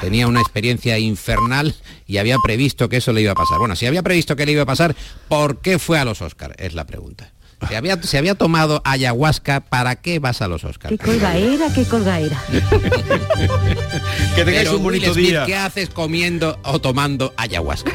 Tenía 0.00 0.26
una 0.26 0.40
experiencia 0.40 0.98
infernal 0.98 1.74
y 2.06 2.18
había 2.18 2.36
previsto 2.38 2.88
que 2.88 2.98
eso 2.98 3.12
le 3.12 3.22
iba 3.22 3.32
a 3.32 3.34
pasar. 3.34 3.58
Bueno, 3.58 3.76
si 3.76 3.86
había 3.86 4.02
previsto 4.02 4.36
que 4.36 4.44
le 4.44 4.52
iba 4.52 4.62
a 4.62 4.66
pasar, 4.66 4.94
¿por 5.28 5.58
qué 5.60 5.78
fue 5.78 5.98
a 5.98 6.04
los 6.04 6.20
Oscars? 6.20 6.54
Es 6.58 6.74
la 6.74 6.84
pregunta. 6.86 7.32
Si 7.68 7.74
había, 7.74 8.02
si 8.02 8.16
había 8.18 8.34
tomado 8.34 8.82
ayahuasca, 8.84 9.60
¿para 9.60 9.96
qué 9.96 10.18
vas 10.18 10.42
a 10.42 10.48
los 10.48 10.64
Oscars? 10.64 10.90
Qué 10.90 10.98
colgaera, 10.98 11.72
qué 11.72 11.84
colgaera. 11.84 12.38
que 14.34 14.44
tengáis 14.44 14.68
Pero, 14.68 14.76
un 14.76 14.82
bonito 14.82 15.06
Will 15.06 15.14
Smith, 15.14 15.28
día. 15.28 15.46
¿Qué 15.46 15.56
haces 15.56 15.88
comiendo 15.88 16.58
o 16.64 16.80
tomando 16.80 17.32
ayahuasca? 17.36 17.92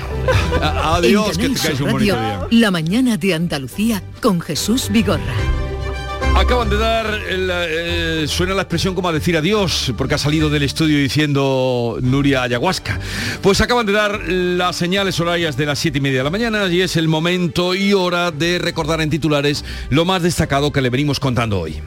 Adiós, 0.61 1.37
que 1.37 1.45
En 1.45 1.53
tengáis 1.53 1.81
un 1.81 1.91
bonito 1.91 2.15
Radio, 2.15 2.47
día. 2.49 2.59
La 2.59 2.71
mañana 2.71 3.17
de 3.17 3.35
Andalucía 3.35 4.01
con 4.21 4.41
Jesús 4.41 4.89
Vigorra. 4.89 5.35
Acaban 6.39 6.69
de 6.69 6.77
dar, 6.77 7.19
eh, 7.29 8.25
suena 8.27 8.53
la 8.53 8.61
expresión 8.61 8.95
como 8.95 9.09
a 9.09 9.11
decir 9.11 9.35
adiós, 9.35 9.93
porque 9.97 10.15
ha 10.15 10.17
salido 10.17 10.49
del 10.49 10.63
estudio 10.63 10.97
diciendo 10.97 11.97
Nuria 12.01 12.43
Ayahuasca. 12.43 12.97
Pues 13.41 13.59
acaban 13.59 13.85
de 13.85 13.91
dar 13.91 14.21
las 14.25 14.77
señales 14.77 15.19
horarias 15.19 15.57
de 15.57 15.65
las 15.65 15.79
siete 15.79 15.97
y 15.97 16.01
media 16.01 16.19
de 16.19 16.23
la 16.23 16.29
mañana 16.29 16.67
y 16.67 16.81
es 16.81 16.95
el 16.95 17.09
momento 17.09 17.75
y 17.75 17.91
hora 17.91 18.31
de 18.31 18.57
recordar 18.57 19.01
en 19.01 19.09
titulares 19.09 19.65
lo 19.89 20.05
más 20.05 20.23
destacado 20.23 20.71
que 20.71 20.81
le 20.81 20.89
venimos 20.89 21.19
contando 21.19 21.59
hoy. 21.59 21.81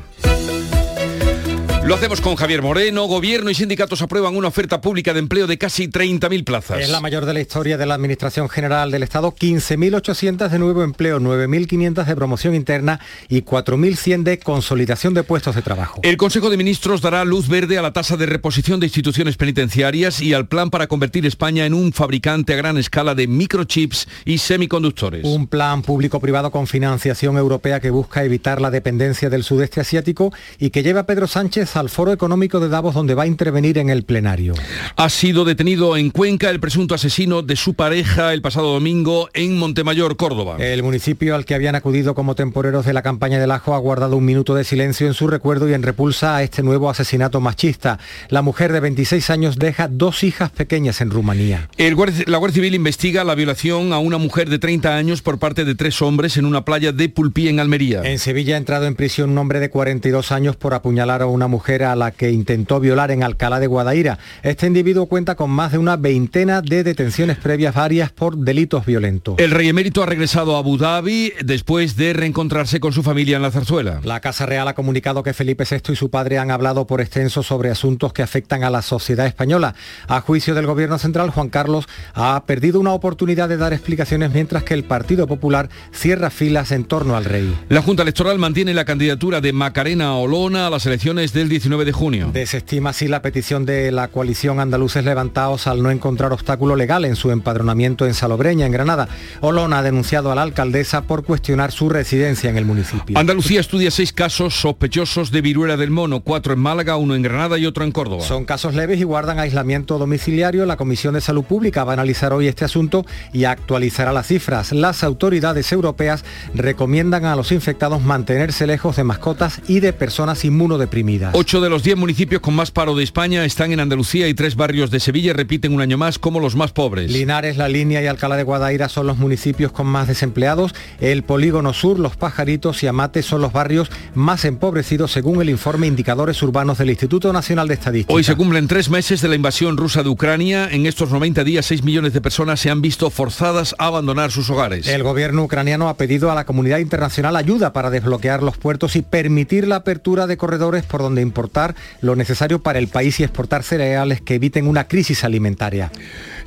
Lo 1.85 1.97
hacemos 1.97 2.21
con 2.21 2.37
Javier 2.37 2.63
Moreno. 2.63 3.07
Gobierno 3.07 3.51
y 3.51 3.57
sindicatos 3.57 4.03
aprueban 4.03 4.37
una 4.37 4.47
oferta 4.47 4.81
pública 4.81 5.13
de 5.13 5.19
empleo 5.19 5.49
de 5.49 5.59
casi 5.59 5.89
30.000 5.89 6.45
plazas. 6.45 6.79
Es 6.79 6.89
la 6.89 7.01
mayor 7.01 7.27
de 7.27 7.35
la 7.35 7.41
historia 7.41 7.77
de 7.77 7.87
la 7.87 7.95
Administración 7.95 8.49
General 8.49 8.93
del 8.93 9.03
Estado, 9.03 9.35
15.800 9.35 10.49
de 10.49 10.59
nuevo 10.61 10.85
empleo, 10.85 11.19
9.500 11.19 12.05
de 12.05 12.15
promoción 12.15 12.55
interna 12.55 13.01
y 13.29 13.43
4.100 13.43 14.23
de 14.23 14.39
consolidación 14.39 15.13
de 15.13 15.25
puestos 15.25 15.57
de 15.57 15.63
trabajo. 15.63 15.99
El 16.05 16.17
Consejo 16.17 16.51
de 16.51 16.57
Ministros 16.57 17.01
dará 17.01 17.25
luz 17.25 17.49
verde 17.49 17.79
a 17.79 17.83
la 17.83 17.93
tasa 17.93 18.17
de 18.17 18.27
reposición 18.27 18.79
de 18.79 18.87
instituciones 18.87 19.37
penitenciarias 19.37 20.23
y 20.23 20.35
al 20.35 20.47
plan 20.47 20.71
para 20.71 20.87
convertir 20.87 21.27
España 21.27 21.67
en 21.67 21.75
un 21.75 21.93
fabricante 21.93 22.53
a 22.53 22.57
gran 22.57 22.79
escala 22.79 23.17
de 23.17 23.27
microchips 23.27 24.07
y 24.25 24.39
semiconductores. 24.39 25.25
Un 25.25 25.49
plan 25.49 25.83
público-privado 25.83 26.53
con 26.53 26.69
financiación 26.69 27.37
europea 27.39 27.81
que 27.81 27.91
busca 27.91 28.23
evitar 28.23 28.61
la 28.61 28.71
dependencia 28.71 29.29
del 29.29 29.43
sudeste 29.43 29.81
asiático 29.81 30.33
y 30.61 30.71
que 30.71 30.85
lleva 30.85 31.01
a 31.01 31.07
Pedro 31.07 31.27
Sánchez 31.27 31.72
al 31.77 31.89
Foro 31.89 32.13
Económico 32.13 32.61
de 32.61 32.69
Davos 32.69 32.95
donde 32.95 33.15
va 33.15 33.25
a 33.25 33.27
intervenir 33.27 33.79
en 33.79 33.91
el 33.91 34.03
plenario. 34.05 34.55
Ha 34.97 35.09
sido 35.09 35.45
detenido 35.45 35.97
en 35.97 36.11
Cuenca 36.11 36.51
el 36.51 36.61
presunto 36.61 36.95
asesino 36.95 37.43
de 37.43 37.57
su 37.57 37.75
pareja 37.75 38.33
el 38.33 38.43
pasado 38.43 38.73
domingo 38.73 39.29
en 39.35 39.59
Montemayor, 39.59 40.17
Córdoba. 40.17 40.57
El 40.59 40.83
municipio 40.83 41.35
al 41.35 41.45
que 41.45 41.55
habían 41.55 41.75
acudido 41.75 42.15
como 42.15 42.35
temporeros 42.35 42.85
de 42.85 42.93
la 42.93 43.03
campaña 43.03 43.39
del 43.39 43.51
ajo 43.51 43.75
ha 43.75 43.79
guardado 43.79 44.17
un 44.17 44.25
minuto 44.25 44.55
de 44.55 44.65
silencio 44.65 45.07
en 45.07 45.15
su 45.15 45.29
recuerdo 45.29 45.69
y 45.69 45.75
en 45.75 45.83
repulsa 45.83 46.37
a 46.37 46.43
este 46.43 46.63
nuevo 46.63 46.91
asesinato 46.91 47.41
machista. 47.41 47.99
La 48.29 48.43
mujer 48.43 48.73
de 48.73 48.81
26 48.81 49.31
años 49.31 49.57
deja 49.57 49.89
dos 49.89 50.25
hijas 50.25 50.51
pequeñas 50.51 51.01
en 51.01 51.11
Rumanía. 51.11 51.69
El 51.79 51.97
la 52.27 52.39
Guardia 52.39 52.55
Civil 52.55 52.75
investiga 52.75 53.25
la 53.25 53.35
violación 53.35 53.93
a 53.93 53.99
una 53.99 54.19
mujer 54.19 54.51
de 54.51 54.59
30 54.59 54.97
años 54.97 55.23
por 55.23 55.39
parte 55.39 55.65
de 55.65 55.75
tres 55.75 56.03
hombres 56.03 56.37
en 56.37 56.47
una 56.47 56.65
playa 56.65 56.93
de 56.93 57.09
Pulpí, 57.09 57.49
en 57.49 57.61
Almería. 57.61 58.03
En 58.05 58.19
Sevilla 58.19 58.57
ha 58.57 58.59
entrado 58.59 58.87
en 58.87 58.95
prisión 58.95 59.31
un 59.31 59.39
hombre 59.39 59.61
de 59.61 59.71
42 59.71 60.33
años 60.33 60.57
por 60.57 60.75
apuñalar 60.75 61.23
a 61.23 61.27
una 61.27 61.47
mujer 61.47 61.62
a 61.63 61.97
la 61.97 62.11
que 62.11 62.31
intentó 62.31 62.81
violar 62.81 63.11
en 63.13 63.23
Alcalá 63.23 63.61
de 63.61 63.69
Guadaira. 63.69 64.19
Este 64.43 64.67
individuo 64.67 65.07
cuenta 65.07 65.37
con 65.37 65.51
más 65.51 65.73
de 65.73 65.79
una 65.79 65.97
veintena 65.97 66.61
de 66.61 66.83
detenciones 66.83 67.37
previas 67.39 67.75
varias 67.75 68.11
por 68.11 68.37
delitos 68.37 68.85
violentos. 68.85 69.37
El 69.39 69.53
rey 69.53 69.69
emérito 69.69 70.03
ha 70.03 70.07
regresado 70.07 70.57
a 70.57 70.59
Abu 70.59 70.77
Dhabi 70.77 71.33
después 71.45 71.97
de 71.97 72.13
reencontrarse 72.15 72.81
con 72.81 72.93
su 72.93 73.03
familia 73.03 73.37
en 73.37 73.43
la 73.43 73.53
zarzuela. 73.53 74.01
La 74.03 74.21
Casa 74.21 74.45
Real 74.45 74.67
ha 74.67 74.75
comunicado 74.75 75.23
que 75.23 75.33
Felipe 75.33 75.65
VI 75.71 75.93
y 75.93 75.97
su 75.97 76.11
padre 76.11 76.39
han 76.39 76.51
hablado 76.51 76.87
por 76.87 77.01
extenso 77.01 77.43
sobre 77.43 77.71
asuntos 77.71 78.13
que 78.13 78.23
afectan 78.23 78.65
a 78.65 78.71
la 78.71 78.83
sociedad 78.83 79.27
española. 79.27 79.75
A 80.09 80.21
juicio 80.21 80.55
del 80.55 80.67
Gobierno 80.67 80.99
Central, 80.99 81.31
Juan 81.31 81.49
Carlos 81.49 81.87
ha 82.15 82.45
perdido 82.45 82.81
una 82.81 82.93
oportunidad 82.93 83.49
de 83.49 83.57
dar 83.57 83.73
explicaciones 83.73 84.33
mientras 84.33 84.65
que 84.65 84.75
el 84.75 84.85
Partido 84.85 85.27
Popular 85.27 85.69
cierra 85.93 86.31
filas 86.31 86.73
en 86.73 86.85
torno 86.85 87.17
al 87.17 87.25
rey. 87.25 87.57
La 87.69 87.83
Junta 87.83 88.03
Electoral 88.03 88.39
mantiene 88.39 88.75
la 88.75 88.85
candidatura 88.85 89.41
de 89.41 89.53
Macarena 89.53 90.17
Olona 90.17 90.67
a 90.67 90.71
las 90.71 90.87
elecciones 90.87 91.33
del 91.33 91.52
19 91.53 91.85
de 91.85 91.93
junio. 91.93 92.31
Desestima 92.33 92.91
así 92.91 93.09
la 93.09 93.21
petición 93.21 93.67
de 93.67 93.93
la 93.93 94.09
coalición 94.09 94.59
Andaluces 94.59 95.05
Levantados 95.05 95.67
al 95.67 95.83
no 95.83 95.91
encontrar 95.91 96.33
obstáculo 96.33 96.77
legal 96.77 97.05
en 97.05 97.15
su 97.15 97.31
empadronamiento 97.31 98.07
en 98.07 98.15
Salobreña, 98.15 98.65
en 98.65 98.73
Granada. 98.73 99.07
Olona 99.43 99.81
ha 99.81 99.83
denunciado 99.83 100.33
a 100.33 100.35
la 100.35 100.41
alcaldesa 100.41 101.03
por 101.03 101.25
cuestionar 101.25 101.71
su 101.71 101.91
residencia 101.91 102.49
en 102.49 102.57
el 102.57 102.65
municipio. 102.65 103.19
Andalucía 103.19 103.61
estudia 103.61 103.91
seis 103.91 104.15
casos 104.15 104.55
sospechosos 104.55 105.31
de 105.31 105.43
viruela 105.43 105.77
del 105.77 105.91
mono, 105.91 106.21
cuatro 106.21 106.55
en 106.55 106.61
Málaga, 106.61 106.97
uno 106.97 107.15
en 107.15 107.21
Granada 107.21 107.59
y 107.59 107.67
otro 107.67 107.85
en 107.85 107.93
Córdoba. 107.93 108.23
Son 108.23 108.47
casos 108.47 108.75
leves 108.75 108.99
y 108.99 109.05
guardan 109.05 109.39
aislamiento 109.39 109.99
domiciliario. 109.99 110.65
La 110.65 110.79
Comisión 110.79 111.13
de 111.13 111.21
Salud 111.21 111.45
Pública 111.45 111.85
va 111.85 111.93
a 111.93 111.95
analizar 111.95 112.33
hoy 112.33 112.49
este 112.49 112.65
asunto 112.65 113.05
y 113.35 113.45
actualizará 113.45 114.15
las 114.15 114.29
cifras. 114.29 114.73
Las 114.73 115.05
autoridades 115.05 115.71
europeas 115.71 116.25
recomiendan 116.55 117.27
a 117.27 117.37
los 117.37 117.53
infectados 117.53 118.01
mantenerse 118.01 118.67
lejos 118.67 118.97
de 118.97 119.05
mascotas 119.05 119.61
y 119.69 119.81
de 119.81 119.93
personas 119.93 120.47
inmunodeprimidas. 120.47 121.35
Ocho 121.43 121.61
de 121.61 121.69
los 121.69 121.83
diez 121.83 121.97
municipios 121.97 122.41
con 122.41 122.55
más 122.55 122.71
paro 122.71 122.95
de 122.95 123.03
España 123.03 123.45
están 123.45 123.73
en 123.73 123.81
Andalucía 123.81 124.29
y 124.29 124.35
tres 124.35 124.55
barrios 124.55 124.93
de 124.93 125.01
Sevilla 125.01 125.33
repiten 125.33 125.75
un 125.75 125.81
año 125.81 125.99
más 125.99 126.21
como 126.21 126.39
los 126.39 126.55
más 126.55 126.71
pobres. 126.71 127.11
Linares, 127.11 127.57
La 127.57 127.69
Línea 127.69 128.01
y 128.01 128.07
Alcalá 128.07 128.37
de 128.37 128.45
Guadaira 128.45 128.89
son 128.89 129.09
los 129.09 129.19
municipios 129.19 129.73
con 129.73 129.89
más 129.89 130.07
desempleados. 130.07 130.73
El 131.01 131.25
Polígono 131.25 131.73
Sur, 131.73 131.99
Los 131.99 132.15
Pajaritos 132.15 132.85
y 132.85 132.87
Amate 132.87 133.25
son 133.25 133.41
los 133.41 133.53
barrios 133.53 133.91
más 134.15 134.45
empobrecidos 134.45 135.11
según 135.11 135.43
el 135.43 135.51
informe 135.51 135.89
Indicadores 135.89 136.41
Urbanos 136.45 136.79
del 136.79 136.91
Instituto 136.91 137.33
Nacional 137.33 137.67
de 137.67 137.75
Estadística. 137.75 138.15
Hoy 138.15 138.23
se 138.23 138.37
cumplen 138.37 138.69
tres 138.69 138.89
meses 138.89 139.21
de 139.21 139.27
la 139.27 139.35
invasión 139.35 139.77
rusa 139.77 140.05
de 140.05 140.11
Ucrania. 140.11 140.69
En 140.71 140.87
estos 140.87 141.11
90 141.11 141.43
días, 141.43 141.67
6 141.67 141.83
millones 141.83 142.13
de 142.13 142.21
personas 142.21 142.61
se 142.61 142.71
han 142.71 142.83
visto 142.83 143.11
forzadas 143.11 143.75
a 143.79 143.87
abandonar 143.87 144.31
sus 144.31 144.49
hogares. 144.49 144.87
El 144.87 145.03
gobierno 145.03 145.43
ucraniano 145.43 145.89
ha 145.89 145.97
pedido 145.97 146.31
a 146.31 146.37
la 146.37 146.47
comunidad 146.47 146.79
internacional 146.79 147.35
ayuda 147.35 147.73
para 147.73 147.91
desbloquear 147.91 148.45
los 148.45 148.59
puertos 148.59 148.95
y 148.95 149.03
permitir 149.03 149.67
la 149.67 149.75
apertura 149.75 150.29
de 150.29 150.37
corredores 150.37 150.85
por 150.85 151.03
donde 151.03 151.32
importar 151.33 151.75
lo 152.03 152.15
necesario 152.15 152.63
para 152.63 152.79
el 152.79 152.89
país 152.89 153.19
y 153.19 153.25
exportar 153.25 153.63
cereales 153.63 154.21
que 154.21 154.35
eviten 154.35 154.69
una 154.69 154.87
crisis 154.87 155.25
alimentaria. 155.25 155.91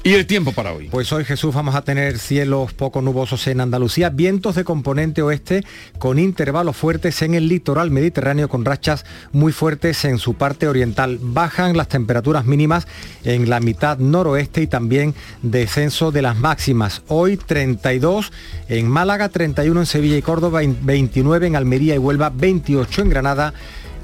¿Y 0.04 0.14
el 0.14 0.28
tiempo 0.28 0.52
para 0.52 0.72
hoy? 0.72 0.88
Pues 0.90 1.12
hoy 1.12 1.26
Jesús 1.26 1.56
vamos 1.56 1.74
a 1.74 1.82
tener 1.82 2.20
cielos 2.20 2.74
poco 2.74 3.02
nubosos 3.02 3.48
en 3.48 3.60
Andalucía, 3.60 4.12
vientos 4.12 4.54
de 4.54 4.64
componente 4.64 5.24
oeste 5.24 5.64
con 5.98 6.20
intervalos 6.20 6.78
fuertes 6.78 7.24
en 7.24 7.34
el 7.34 7.48
litoral 7.48 7.90
mediterráneo 7.90 8.48
con 8.48 8.64
rachas 8.64 9.04
muy 9.32 9.52
fuertes 9.52 10.06
en 10.06 10.20
su 10.20 10.36
parte 10.36 10.68
oriental. 10.68 11.18
Bajan 11.20 11.76
las 11.76 11.88
temperaturas 11.88 12.46
mínimas 12.46 12.88
en 13.24 13.50
la 13.50 13.60
mitad 13.60 13.98
noroeste 13.98 14.62
y 14.62 14.68
también 14.68 15.16
descenso 15.42 16.12
de 16.12 16.22
las 16.22 16.38
máximas. 16.38 17.02
Hoy 17.08 17.38
32 17.38 18.32
en 18.68 18.88
Málaga, 18.88 19.30
31 19.30 19.80
en 19.80 19.86
Sevilla 19.88 20.18
y 20.18 20.22
Córdoba, 20.22 20.62
29 20.64 21.48
en 21.48 21.56
Almería 21.56 21.96
y 21.96 21.98
Huelva, 21.98 22.30
28 22.30 23.02
en 23.02 23.10
Granada 23.10 23.56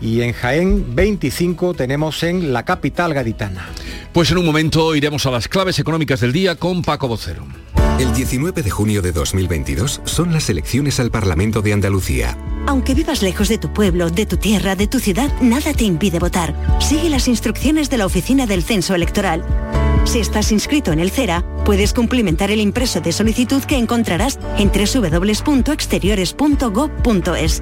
y 0.02 0.22
en 0.22 0.34
Jaén 0.34 0.96
25 0.96 1.74
tenemos 1.74 2.24
en 2.24 2.52
la 2.52 2.66
capital 2.66 3.14
gaditana. 3.14 3.70
Pues 4.12 4.32
en 4.32 4.40
un 4.40 4.46
momento 4.46 4.94
iremos 4.96 5.26
a 5.26 5.32
las 5.32 5.48
claves 5.48 5.80
económicas 5.80 6.20
del 6.20 6.34
día 6.34 6.56
con 6.56 6.82
Paco 6.82 7.08
Vocero. 7.08 7.46
El 8.00 8.14
19 8.14 8.64
de 8.64 8.70
junio 8.70 9.02
de 9.02 9.12
2022 9.12 10.02
son 10.06 10.32
las 10.34 10.50
elecciones 10.50 10.98
al 11.00 11.12
Parlamento 11.12 11.62
de 11.62 11.74
Andalucía. 11.74 12.36
Aunque 12.66 12.96
vivas 12.96 13.22
lejos 13.22 13.48
de 13.48 13.60
tu 13.60 13.72
pueblo, 13.74 14.10
de 14.10 14.26
tu 14.26 14.38
tierra, 14.38 14.76
de 14.76 14.88
tu 14.88 15.00
ciudad, 15.00 15.32
nada 15.42 15.74
te 15.74 15.84
impide 15.84 16.18
votar. 16.20 16.56
Sigue 16.80 17.10
las 17.10 17.28
instrucciones 17.28 17.92
de 17.92 17.98
la 17.98 18.08
Oficina 18.08 18.48
del 18.48 18.64
Censo 18.64 18.96
Electoral. 18.96 19.46
Si 20.06 20.20
estás 20.20 20.52
inscrito 20.52 20.92
en 20.92 21.00
el 21.00 21.12
CERA, 21.12 21.46
puedes 21.64 21.94
cumplimentar 21.94 22.50
el 22.50 22.60
impreso 22.60 23.02
de 23.02 23.12
solicitud 23.12 23.62
que 23.64 23.78
encontrarás 23.78 24.40
en 24.58 24.72
www.exteriores.gov.es. 24.72 27.62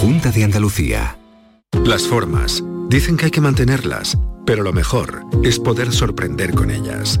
Junta 0.00 0.32
de 0.32 0.44
Andalucía. 0.44 1.16
Las 1.84 2.06
formas. 2.06 2.62
Dicen 2.88 3.16
que 3.16 3.24
hay 3.26 3.30
que 3.30 3.40
mantenerlas, 3.40 4.18
pero 4.44 4.62
lo 4.62 4.72
mejor 4.72 5.24
es 5.42 5.58
poder 5.58 5.92
sorprender 5.92 6.54
con 6.54 6.70
ellas. 6.70 7.20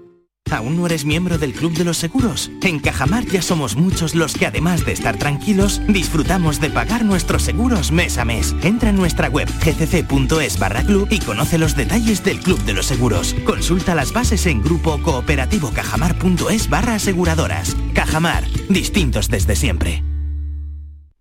¿Aún 0.51 0.77
no 0.77 0.85
eres 0.85 1.05
miembro 1.05 1.37
del 1.37 1.53
Club 1.53 1.73
de 1.73 1.85
los 1.85 1.97
Seguros? 1.97 2.51
En 2.61 2.79
Cajamar 2.79 3.25
ya 3.25 3.41
somos 3.41 3.75
muchos 3.75 4.15
los 4.15 4.33
que 4.33 4.45
además 4.45 4.85
de 4.85 4.91
estar 4.91 5.17
tranquilos, 5.17 5.81
disfrutamos 5.87 6.59
de 6.59 6.69
pagar 6.69 7.05
nuestros 7.05 7.43
seguros 7.43 7.91
mes 7.91 8.17
a 8.17 8.25
mes. 8.25 8.55
Entra 8.61 8.89
en 8.89 8.97
nuestra 8.97 9.29
web 9.29 9.47
gcc.es 9.63 10.59
barra 10.59 10.83
club 10.83 11.07
y 11.09 11.19
conoce 11.19 11.57
los 11.57 11.75
detalles 11.75 12.23
del 12.23 12.39
Club 12.39 12.59
de 12.63 12.73
los 12.73 12.85
Seguros. 12.85 13.35
Consulta 13.45 13.95
las 13.95 14.11
bases 14.13 14.45
en 14.45 14.61
grupo 14.61 15.01
cooperativo 15.01 15.71
cajamar.es 15.71 16.69
barra 16.69 16.95
aseguradoras. 16.95 17.75
Cajamar, 17.93 18.43
distintos 18.69 19.29
desde 19.29 19.55
siempre. 19.55 20.03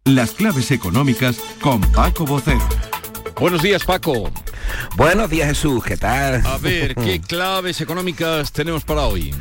Las 0.04 0.32
claves 0.32 0.70
económicas 0.70 1.38
con 1.60 1.80
Paco 1.80 2.24
Bocero. 2.24 2.66
Buenos 3.38 3.62
días, 3.62 3.84
Paco. 3.84 4.30
Buenos 4.96 5.30
días, 5.30 5.48
Jesús. 5.48 5.82
¿Qué 5.84 5.96
tal? 5.96 6.44
A 6.46 6.58
ver, 6.58 6.94
¿qué 6.94 7.20
claves 7.26 7.80
económicas 7.80 8.52
tenemos 8.52 8.84
para 8.84 9.02
hoy? 9.02 9.34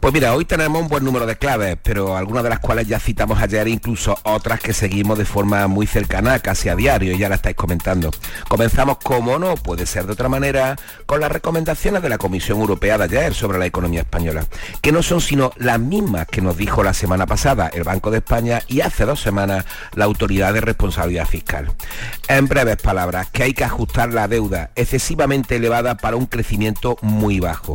Pues 0.00 0.14
mira, 0.14 0.34
hoy 0.34 0.46
tenemos 0.46 0.80
un 0.80 0.88
buen 0.88 1.04
número 1.04 1.26
de 1.26 1.36
claves, 1.36 1.76
pero 1.82 2.16
algunas 2.16 2.42
de 2.42 2.48
las 2.48 2.58
cuales 2.58 2.88
ya 2.88 2.98
citamos 2.98 3.38
ayer, 3.42 3.68
incluso 3.68 4.18
otras 4.22 4.58
que 4.58 4.72
seguimos 4.72 5.18
de 5.18 5.26
forma 5.26 5.66
muy 5.66 5.86
cercana, 5.86 6.38
casi 6.38 6.70
a 6.70 6.74
diario, 6.74 7.14
ya 7.14 7.28
la 7.28 7.34
estáis 7.34 7.54
comentando. 7.54 8.10
Comenzamos, 8.48 8.96
como 8.96 9.38
no 9.38 9.56
puede 9.56 9.84
ser 9.84 10.06
de 10.06 10.14
otra 10.14 10.30
manera, 10.30 10.76
con 11.04 11.20
las 11.20 11.30
recomendaciones 11.30 12.00
de 12.02 12.08
la 12.08 12.16
Comisión 12.16 12.60
Europea 12.60 12.96
de 12.96 13.04
ayer 13.04 13.34
sobre 13.34 13.58
la 13.58 13.66
economía 13.66 14.00
española, 14.00 14.46
que 14.80 14.90
no 14.90 15.02
son 15.02 15.20
sino 15.20 15.52
las 15.56 15.78
mismas 15.78 16.26
que 16.28 16.40
nos 16.40 16.56
dijo 16.56 16.82
la 16.82 16.94
semana 16.94 17.26
pasada 17.26 17.68
el 17.68 17.84
Banco 17.84 18.10
de 18.10 18.18
España 18.18 18.62
y 18.68 18.80
hace 18.80 19.04
dos 19.04 19.20
semanas 19.20 19.66
la 19.94 20.06
Autoridad 20.06 20.54
de 20.54 20.62
Responsabilidad 20.62 21.26
Fiscal. 21.26 21.74
En 22.26 22.48
breves 22.48 22.78
palabras, 22.78 23.28
que 23.30 23.42
hay 23.42 23.52
que 23.52 23.64
ajustar 23.64 24.14
la 24.14 24.28
deuda 24.28 24.70
excesivamente 24.76 25.56
elevada 25.56 25.98
para 25.98 26.16
un 26.16 26.24
crecimiento 26.24 26.96
muy 27.02 27.38
bajo. 27.38 27.74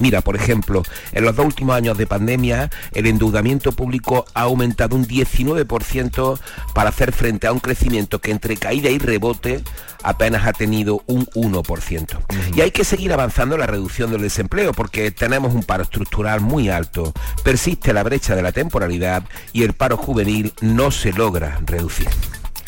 Mira, 0.00 0.20
por 0.20 0.36
ejemplo, 0.36 0.82
en 1.12 1.24
los 1.24 1.34
dos 1.36 1.46
últimos 1.46 1.76
años 1.76 1.96
de 1.96 2.06
pandemia, 2.06 2.70
el 2.92 3.06
endeudamiento 3.06 3.72
público 3.72 4.24
ha 4.34 4.42
aumentado 4.42 4.96
un 4.96 5.06
19% 5.06 6.38
para 6.74 6.90
hacer 6.90 7.12
frente 7.12 7.46
a 7.46 7.52
un 7.52 7.60
crecimiento 7.60 8.20
que 8.20 8.30
entre 8.30 8.56
caída 8.56 8.90
y 8.90 8.98
rebote 8.98 9.62
apenas 10.02 10.46
ha 10.46 10.52
tenido 10.52 11.02
un 11.06 11.26
1%. 11.26 12.18
Y 12.54 12.60
hay 12.60 12.70
que 12.70 12.84
seguir 12.84 13.12
avanzando 13.12 13.56
en 13.56 13.60
la 13.60 13.66
reducción 13.66 14.10
del 14.10 14.22
desempleo 14.22 14.72
porque 14.72 15.10
tenemos 15.10 15.54
un 15.54 15.64
paro 15.64 15.82
estructural 15.82 16.40
muy 16.40 16.68
alto, 16.68 17.12
persiste 17.42 17.92
la 17.92 18.02
brecha 18.02 18.36
de 18.36 18.42
la 18.42 18.52
temporalidad 18.52 19.24
y 19.52 19.64
el 19.64 19.72
paro 19.72 19.96
juvenil 19.96 20.52
no 20.60 20.90
se 20.90 21.12
logra 21.12 21.58
reducir 21.64 22.08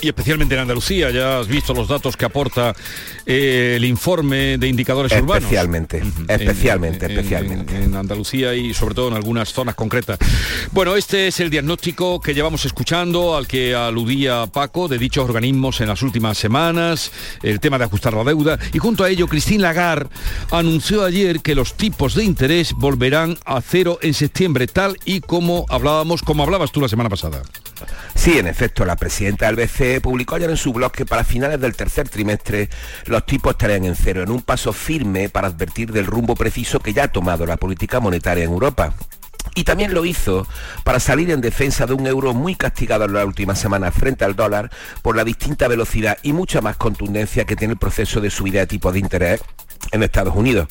y 0.01 0.09
especialmente 0.09 0.55
en 0.55 0.61
Andalucía. 0.61 1.11
Ya 1.11 1.41
has 1.41 1.49
visto 1.49 1.75
los 1.75 1.89
datos 1.89 2.17
que 2.17 2.25
aporta 2.25 2.75
eh, 3.27 3.75
el 3.77 3.85
informe 3.85 4.59
de 4.59 4.69
indicadores 4.69 5.13
urbanos. 5.13 5.45
Especialmente, 5.45 6.03
especialmente, 6.29 7.07
en, 7.07 7.11
especialmente. 7.13 7.77
En, 7.77 7.97
Andalucía 7.97 8.55
y 8.55 8.75
sobre 8.75 8.95
todo 8.95 9.09
en 9.09 9.15
algunas 9.15 9.53
zonas 9.53 9.75
concretas. 9.75 10.19
Bueno, 10.73 10.97
este 10.97 11.29
es 11.29 11.41
el 11.41 11.51
diagnóstico 11.51 12.21
que 12.21 12.35
llevamos 12.35 12.65
escuchando, 12.65 13.37
al 13.37 13.47
que 13.47 13.75
aludía 13.75 14.47
Paco, 14.47 14.89
de 14.89 14.99
dichos 14.99 15.25
organismos 15.25 15.81
en 15.81 15.89
las 15.89 16.03
últimas 16.03 16.39
semanas, 16.39 17.11
el 17.43 17.61
tema 17.61 17.79
de 17.79 17.85
ajustar 17.85 18.15
la 18.15 18.25
deuda. 18.25 18.59
Y 18.73 18.79
junto 18.79 19.05
a 19.05 19.11
ello, 19.11 19.27
Christine 19.27 19.63
Lagarde 19.63 20.09
anunció 20.51 21.05
ayer 21.05 21.41
que 21.41 21.55
los 21.55 21.75
tipos 21.75 22.15
de 22.15 22.25
interés 22.25 22.73
volverán 22.73 23.37
a 23.45 23.61
cero 23.61 23.99
en 24.03 24.15
septiembre, 24.15 24.67
tal 24.67 24.97
y 25.05 25.21
como 25.21 25.67
hablábamos, 25.69 26.23
como 26.23 26.43
hablabas 26.43 26.73
tú 26.73 26.81
la 26.81 26.89
semana 26.89 27.09
pasada. 27.09 27.43
Sí, 28.15 28.39
en 28.39 28.47
efecto, 28.47 28.85
la 28.85 28.97
presidenta 28.97 29.47
del 29.47 29.57
BCE 29.57 30.01
publicó 30.01 30.35
ayer 30.35 30.51
en 30.51 30.57
su 30.57 30.73
blog 30.73 30.93
que 30.93 31.07
para 31.07 31.25
finales 31.25 31.61
del 31.61 31.77
tercer 31.77 32.09
trimestre 32.09 32.69
los 33.07 33.25
tipos 33.27 33.53
estarían 33.53 33.85
en 33.85 33.95
cero, 33.95 34.23
en 34.23 34.31
un 34.31 34.43
paso 34.43 34.73
firme 34.73 35.29
para 35.29 35.49
advertir 35.49 35.93
del 35.93 36.07
rumbo 36.07 36.35
preciso 36.35 36.81
que 36.81 36.93
ya 36.93 37.05
ha 37.05 37.13
tomado 37.13 37.47
la 37.47 37.57
política 37.57 38.01
monetaria 38.01 38.45
en 38.45 38.51
Europa. 38.51 38.93
Y 39.55 39.65
también 39.65 39.95
lo 39.95 40.05
hizo 40.05 40.47
para 40.85 41.01
salir 41.01 41.31
en 41.31 41.41
defensa 41.41 41.87
de 41.87 41.95
un 41.95 42.07
euro 42.07 42.35
muy 42.35 42.55
castigado 42.55 43.05
en 43.05 43.13
las 43.13 43.25
últimas 43.25 43.59
semanas 43.59 43.95
frente 43.95 44.25
al 44.25 44.37
dólar 44.37 44.71
por 45.03 45.17
la 45.17 45.25
distinta 45.25 45.69
velocidad 45.69 46.19
y 46.23 46.33
mucha 46.33 46.61
más 46.61 46.77
contundencia 46.77 47.45
que 47.45 47.57
tiene 47.57 47.73
el 47.73 47.79
proceso 47.79 48.21
de 48.21 48.31
subida 48.31 48.61
de 48.61 48.67
tipo 48.67 48.93
de 48.93 48.99
interés 48.99 49.41
en 49.91 50.03
Estados 50.03 50.37
Unidos 50.37 50.69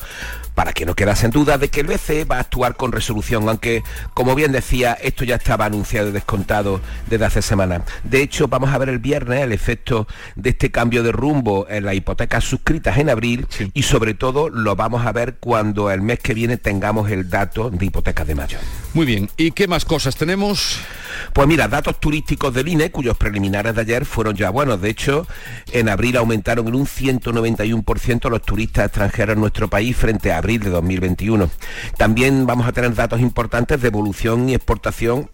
para 0.58 0.72
que 0.72 0.84
no 0.84 0.96
quedasen 0.96 1.30
dudas 1.30 1.60
de 1.60 1.68
que 1.68 1.78
el 1.78 1.86
BCE 1.86 2.24
va 2.24 2.38
a 2.38 2.40
actuar 2.40 2.74
con 2.74 2.90
resolución, 2.90 3.48
aunque, 3.48 3.84
como 4.12 4.34
bien 4.34 4.50
decía, 4.50 4.94
esto 4.94 5.22
ya 5.22 5.36
estaba 5.36 5.66
anunciado 5.66 6.08
y 6.08 6.10
descontado 6.10 6.80
desde 7.06 7.24
hace 7.26 7.42
semanas. 7.42 7.82
De 8.02 8.22
hecho, 8.22 8.48
vamos 8.48 8.70
a 8.70 8.78
ver 8.78 8.88
el 8.88 8.98
viernes 8.98 9.42
el 9.42 9.52
efecto 9.52 10.08
de 10.34 10.50
este 10.50 10.72
cambio 10.72 11.04
de 11.04 11.12
rumbo 11.12 11.68
en 11.70 11.84
las 11.84 11.94
hipotecas 11.94 12.42
suscritas 12.42 12.98
en 12.98 13.08
abril 13.08 13.46
y 13.72 13.84
sobre 13.84 14.14
todo 14.14 14.48
lo 14.48 14.74
vamos 14.74 15.06
a 15.06 15.12
ver 15.12 15.36
cuando 15.38 15.92
el 15.92 16.02
mes 16.02 16.18
que 16.18 16.34
viene 16.34 16.56
tengamos 16.56 17.08
el 17.08 17.30
dato 17.30 17.70
de 17.70 17.86
hipotecas 17.86 18.26
de 18.26 18.34
mayo. 18.34 18.58
Muy 18.94 19.06
bien, 19.06 19.30
¿y 19.36 19.52
qué 19.52 19.68
más 19.68 19.84
cosas 19.84 20.16
tenemos? 20.16 20.80
Pues 21.34 21.46
mira, 21.46 21.68
datos 21.68 22.00
turísticos 22.00 22.52
del 22.52 22.66
INE, 22.66 22.90
cuyos 22.90 23.16
preliminares 23.16 23.76
de 23.76 23.82
ayer 23.82 24.04
fueron 24.04 24.34
ya 24.34 24.50
buenos. 24.50 24.80
De 24.80 24.90
hecho, 24.90 25.24
en 25.70 25.88
abril 25.88 26.16
aumentaron 26.16 26.66
en 26.66 26.74
un 26.74 26.86
191% 26.86 28.28
los 28.28 28.42
turistas 28.42 28.86
extranjeros 28.86 29.34
en 29.34 29.40
nuestro 29.40 29.68
país 29.68 29.96
frente 29.96 30.32
a 30.32 30.38
abril 30.38 30.47
de 30.56 30.70
2021. 30.70 31.50
También 31.98 32.46
vamos 32.46 32.66
a 32.66 32.72
tener 32.72 32.94
datos 32.94 33.20
importantes 33.20 33.80
de 33.82 33.88
evolución 33.88 34.48
y 34.48 34.54
exportación 34.54 35.30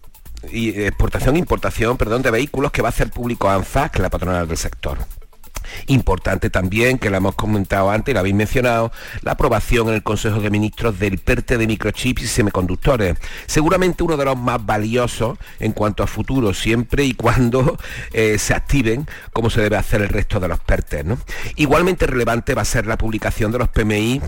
y 0.51 0.71
exportación 0.83 1.37
e 1.37 1.39
importación, 1.39 1.97
perdón, 1.97 2.23
de 2.23 2.31
vehículos 2.31 2.73
que 2.73 2.83
va 2.83 2.89
a 2.89 2.91
hacer 2.91 3.11
público 3.11 3.49
ANFAC, 3.49 3.99
la 3.99 4.11
patronal 4.11 4.47
del 4.47 4.59
sector. 4.59 4.99
Importante 5.87 6.51
también, 6.51 6.99
que 6.99 7.11
lo 7.11 7.17
hemos 7.17 7.35
comentado 7.35 7.91
antes 7.91 8.13
y 8.13 8.15
lo 8.15 8.21
habéis 8.21 8.35
mencionado, 8.35 8.93
la 9.23 9.33
aprobación 9.33 9.89
en 9.89 9.95
el 9.95 10.03
Consejo 10.03 10.41
de 10.41 10.51
Ministros 10.51 10.99
del 10.99 11.19
PERTE 11.19 11.59
de 11.59 11.67
microchips 11.67 12.23
y 12.23 12.27
semiconductores. 12.27 13.17
Seguramente 13.47 14.03
uno 14.03 14.17
de 14.17 14.25
los 14.25 14.37
más 14.37 14.65
valiosos 14.65 15.39
en 15.61 15.73
cuanto 15.73 16.03
a 16.03 16.07
futuro, 16.07 16.55
siempre 16.55 17.05
y 17.05 17.15
cuando 17.15 17.79
eh, 18.13 18.39
se 18.39 18.55
activen 18.55 19.07
como 19.33 19.51
se 19.51 19.63
debe 19.63 19.77
hacer 19.77 20.03
el 20.03 20.09
resto 20.09 20.41
de 20.41 20.49
los 20.49 20.61
PERTES. 20.61 21.05
Igualmente 21.57 22.07
relevante 22.07 22.55
va 22.55 22.63
a 22.63 22.67
ser 22.67 22.87
la 22.87 22.99
publicación 22.99 23.53
de 23.53 23.59
los 23.59 23.69
PMI 23.69 24.21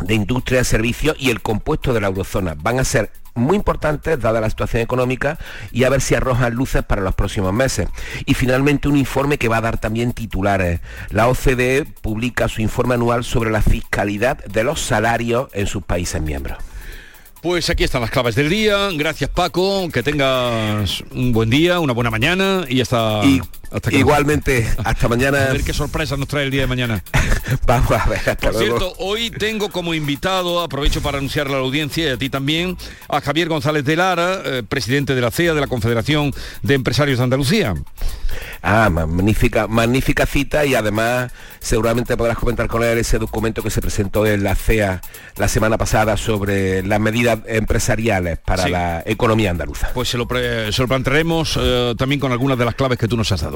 de 0.00 0.14
industria, 0.14 0.64
servicios 0.64 1.16
y 1.18 1.30
el 1.30 1.40
compuesto 1.42 1.92
de 1.92 2.00
la 2.00 2.08
eurozona. 2.08 2.54
Van 2.54 2.78
a 2.78 2.84
ser 2.84 3.10
muy 3.36 3.56
importantes 3.56 4.18
dada 4.20 4.40
la 4.40 4.50
situación 4.50 4.82
económica 4.82 5.38
y 5.70 5.84
a 5.84 5.90
ver 5.90 6.00
si 6.00 6.14
arrojan 6.14 6.54
luces 6.54 6.82
para 6.82 7.02
los 7.02 7.14
próximos 7.14 7.52
meses. 7.52 7.88
Y 8.24 8.34
finalmente 8.34 8.88
un 8.88 8.96
informe 8.96 9.38
que 9.38 9.48
va 9.48 9.58
a 9.58 9.60
dar 9.60 9.78
también 9.78 10.12
titulares. 10.12 10.80
La 11.10 11.28
OCDE 11.28 11.84
publica 12.00 12.48
su 12.48 12.62
informe 12.62 12.94
anual 12.94 13.24
sobre 13.24 13.50
la 13.50 13.62
fiscalidad 13.62 14.42
de 14.44 14.64
los 14.64 14.80
salarios 14.80 15.48
en 15.52 15.66
sus 15.66 15.82
países 15.82 16.20
miembros. 16.20 16.58
Pues 17.42 17.70
aquí 17.70 17.84
están 17.84 18.00
las 18.00 18.10
claves 18.10 18.34
del 18.34 18.48
día. 18.48 18.88
Gracias 18.96 19.30
Paco, 19.30 19.88
que 19.90 20.02
tengas 20.02 21.02
un 21.12 21.32
buen 21.32 21.50
día, 21.50 21.78
una 21.78 21.92
buena 21.92 22.10
mañana 22.10 22.64
y 22.68 22.80
hasta... 22.80 23.20
igualmente, 23.90 24.66
hasta 24.84 25.08
mañana. 25.08 25.44
A 25.44 25.52
ver 25.52 25.64
qué 25.64 25.72
sorpresa 25.72 26.16
nos 26.16 26.28
trae 26.28 26.44
el 26.44 26.50
día 26.50 26.62
de 26.62 26.66
mañana. 26.66 27.02
Vamos 27.66 27.90
a 27.90 28.06
ver, 28.06 28.18
hasta 28.18 28.36
Por 28.50 28.54
cierto, 28.54 28.92
hoy 28.98 29.30
tengo 29.30 29.70
como 29.70 29.94
invitado, 29.94 30.60
aprovecho 30.60 31.02
para 31.02 31.18
anunciarle 31.18 31.54
a 31.54 31.56
la 31.58 31.62
audiencia 31.62 32.06
y 32.06 32.08
a 32.08 32.16
ti 32.16 32.28
también, 32.28 32.76
a 33.08 33.20
Javier 33.20 33.48
González 33.48 33.84
de 33.84 33.96
Lara, 33.96 34.40
eh, 34.44 34.62
presidente 34.68 35.14
de 35.14 35.20
la 35.20 35.30
CEA, 35.30 35.54
de 35.54 35.60
la 35.60 35.66
Confederación 35.66 36.32
de 36.62 36.74
Empresarios 36.74 37.18
de 37.18 37.24
Andalucía. 37.24 37.74
Ah, 38.62 38.90
magnífica, 38.90 39.66
magnífica 39.68 40.26
cita 40.26 40.64
y 40.64 40.74
además 40.74 41.30
seguramente 41.60 42.16
podrás 42.16 42.36
comentar 42.36 42.66
con 42.66 42.82
él 42.82 42.98
ese 42.98 43.18
documento 43.18 43.62
que 43.62 43.70
se 43.70 43.80
presentó 43.80 44.26
en 44.26 44.42
la 44.42 44.54
CEA 44.54 45.00
la 45.36 45.48
semana 45.48 45.78
pasada 45.78 46.16
sobre 46.16 46.82
las 46.82 47.00
medidas 47.00 47.38
empresariales 47.46 48.38
para 48.38 48.68
la 48.68 49.02
economía 49.06 49.50
andaluza. 49.50 49.90
Pues 49.94 50.08
se 50.08 50.18
lo, 50.18 50.26
se 50.26 50.82
lo 50.82 50.88
plantearemos 50.88 51.58
eh, 51.60 51.94
también 51.96 52.20
con 52.20 52.32
algunas 52.32 52.58
de 52.58 52.64
las 52.64 52.74
claves 52.74 52.98
que 52.98 53.08
tú 53.08 53.16
nos 53.16 53.30
has 53.32 53.42
dado. 53.42 53.55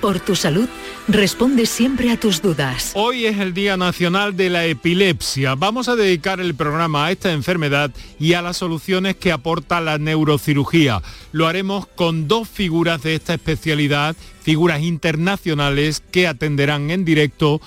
por 0.00 0.20
tu 0.20 0.36
salud, 0.36 0.68
responde 1.08 1.66
siempre 1.66 2.10
a 2.10 2.18
tus 2.18 2.42
dudas. 2.42 2.92
Hoy 2.94 3.26
es 3.26 3.38
el 3.38 3.54
Día 3.54 3.76
Nacional 3.76 4.36
de 4.36 4.50
la 4.50 4.66
Epilepsia. 4.66 5.54
Vamos 5.54 5.88
a 5.88 5.96
dedicar 5.96 6.40
el 6.40 6.54
programa 6.54 7.06
a 7.06 7.12
esta 7.12 7.32
enfermedad 7.32 7.90
y 8.18 8.34
a 8.34 8.42
las 8.42 8.56
soluciones 8.56 9.16
que 9.16 9.32
aporta 9.32 9.80
la 9.80 9.98
neurocirugía. 9.98 11.02
Lo 11.32 11.46
haremos 11.46 11.86
con 11.86 12.28
dos 12.28 12.48
figuras 12.48 13.02
de 13.02 13.14
esta 13.14 13.34
especialidad, 13.34 14.16
figuras 14.42 14.82
internacionales 14.82 16.02
que 16.10 16.26
atenderán 16.26 16.90
en 16.90 17.04
directo 17.04 17.60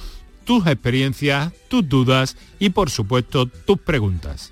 tus 0.45 0.65
experiencias, 0.67 1.53
tus 1.67 1.87
dudas 1.87 2.37
y 2.59 2.69
por 2.69 2.89
supuesto 2.89 3.45
tus 3.45 3.79
preguntas. 3.79 4.51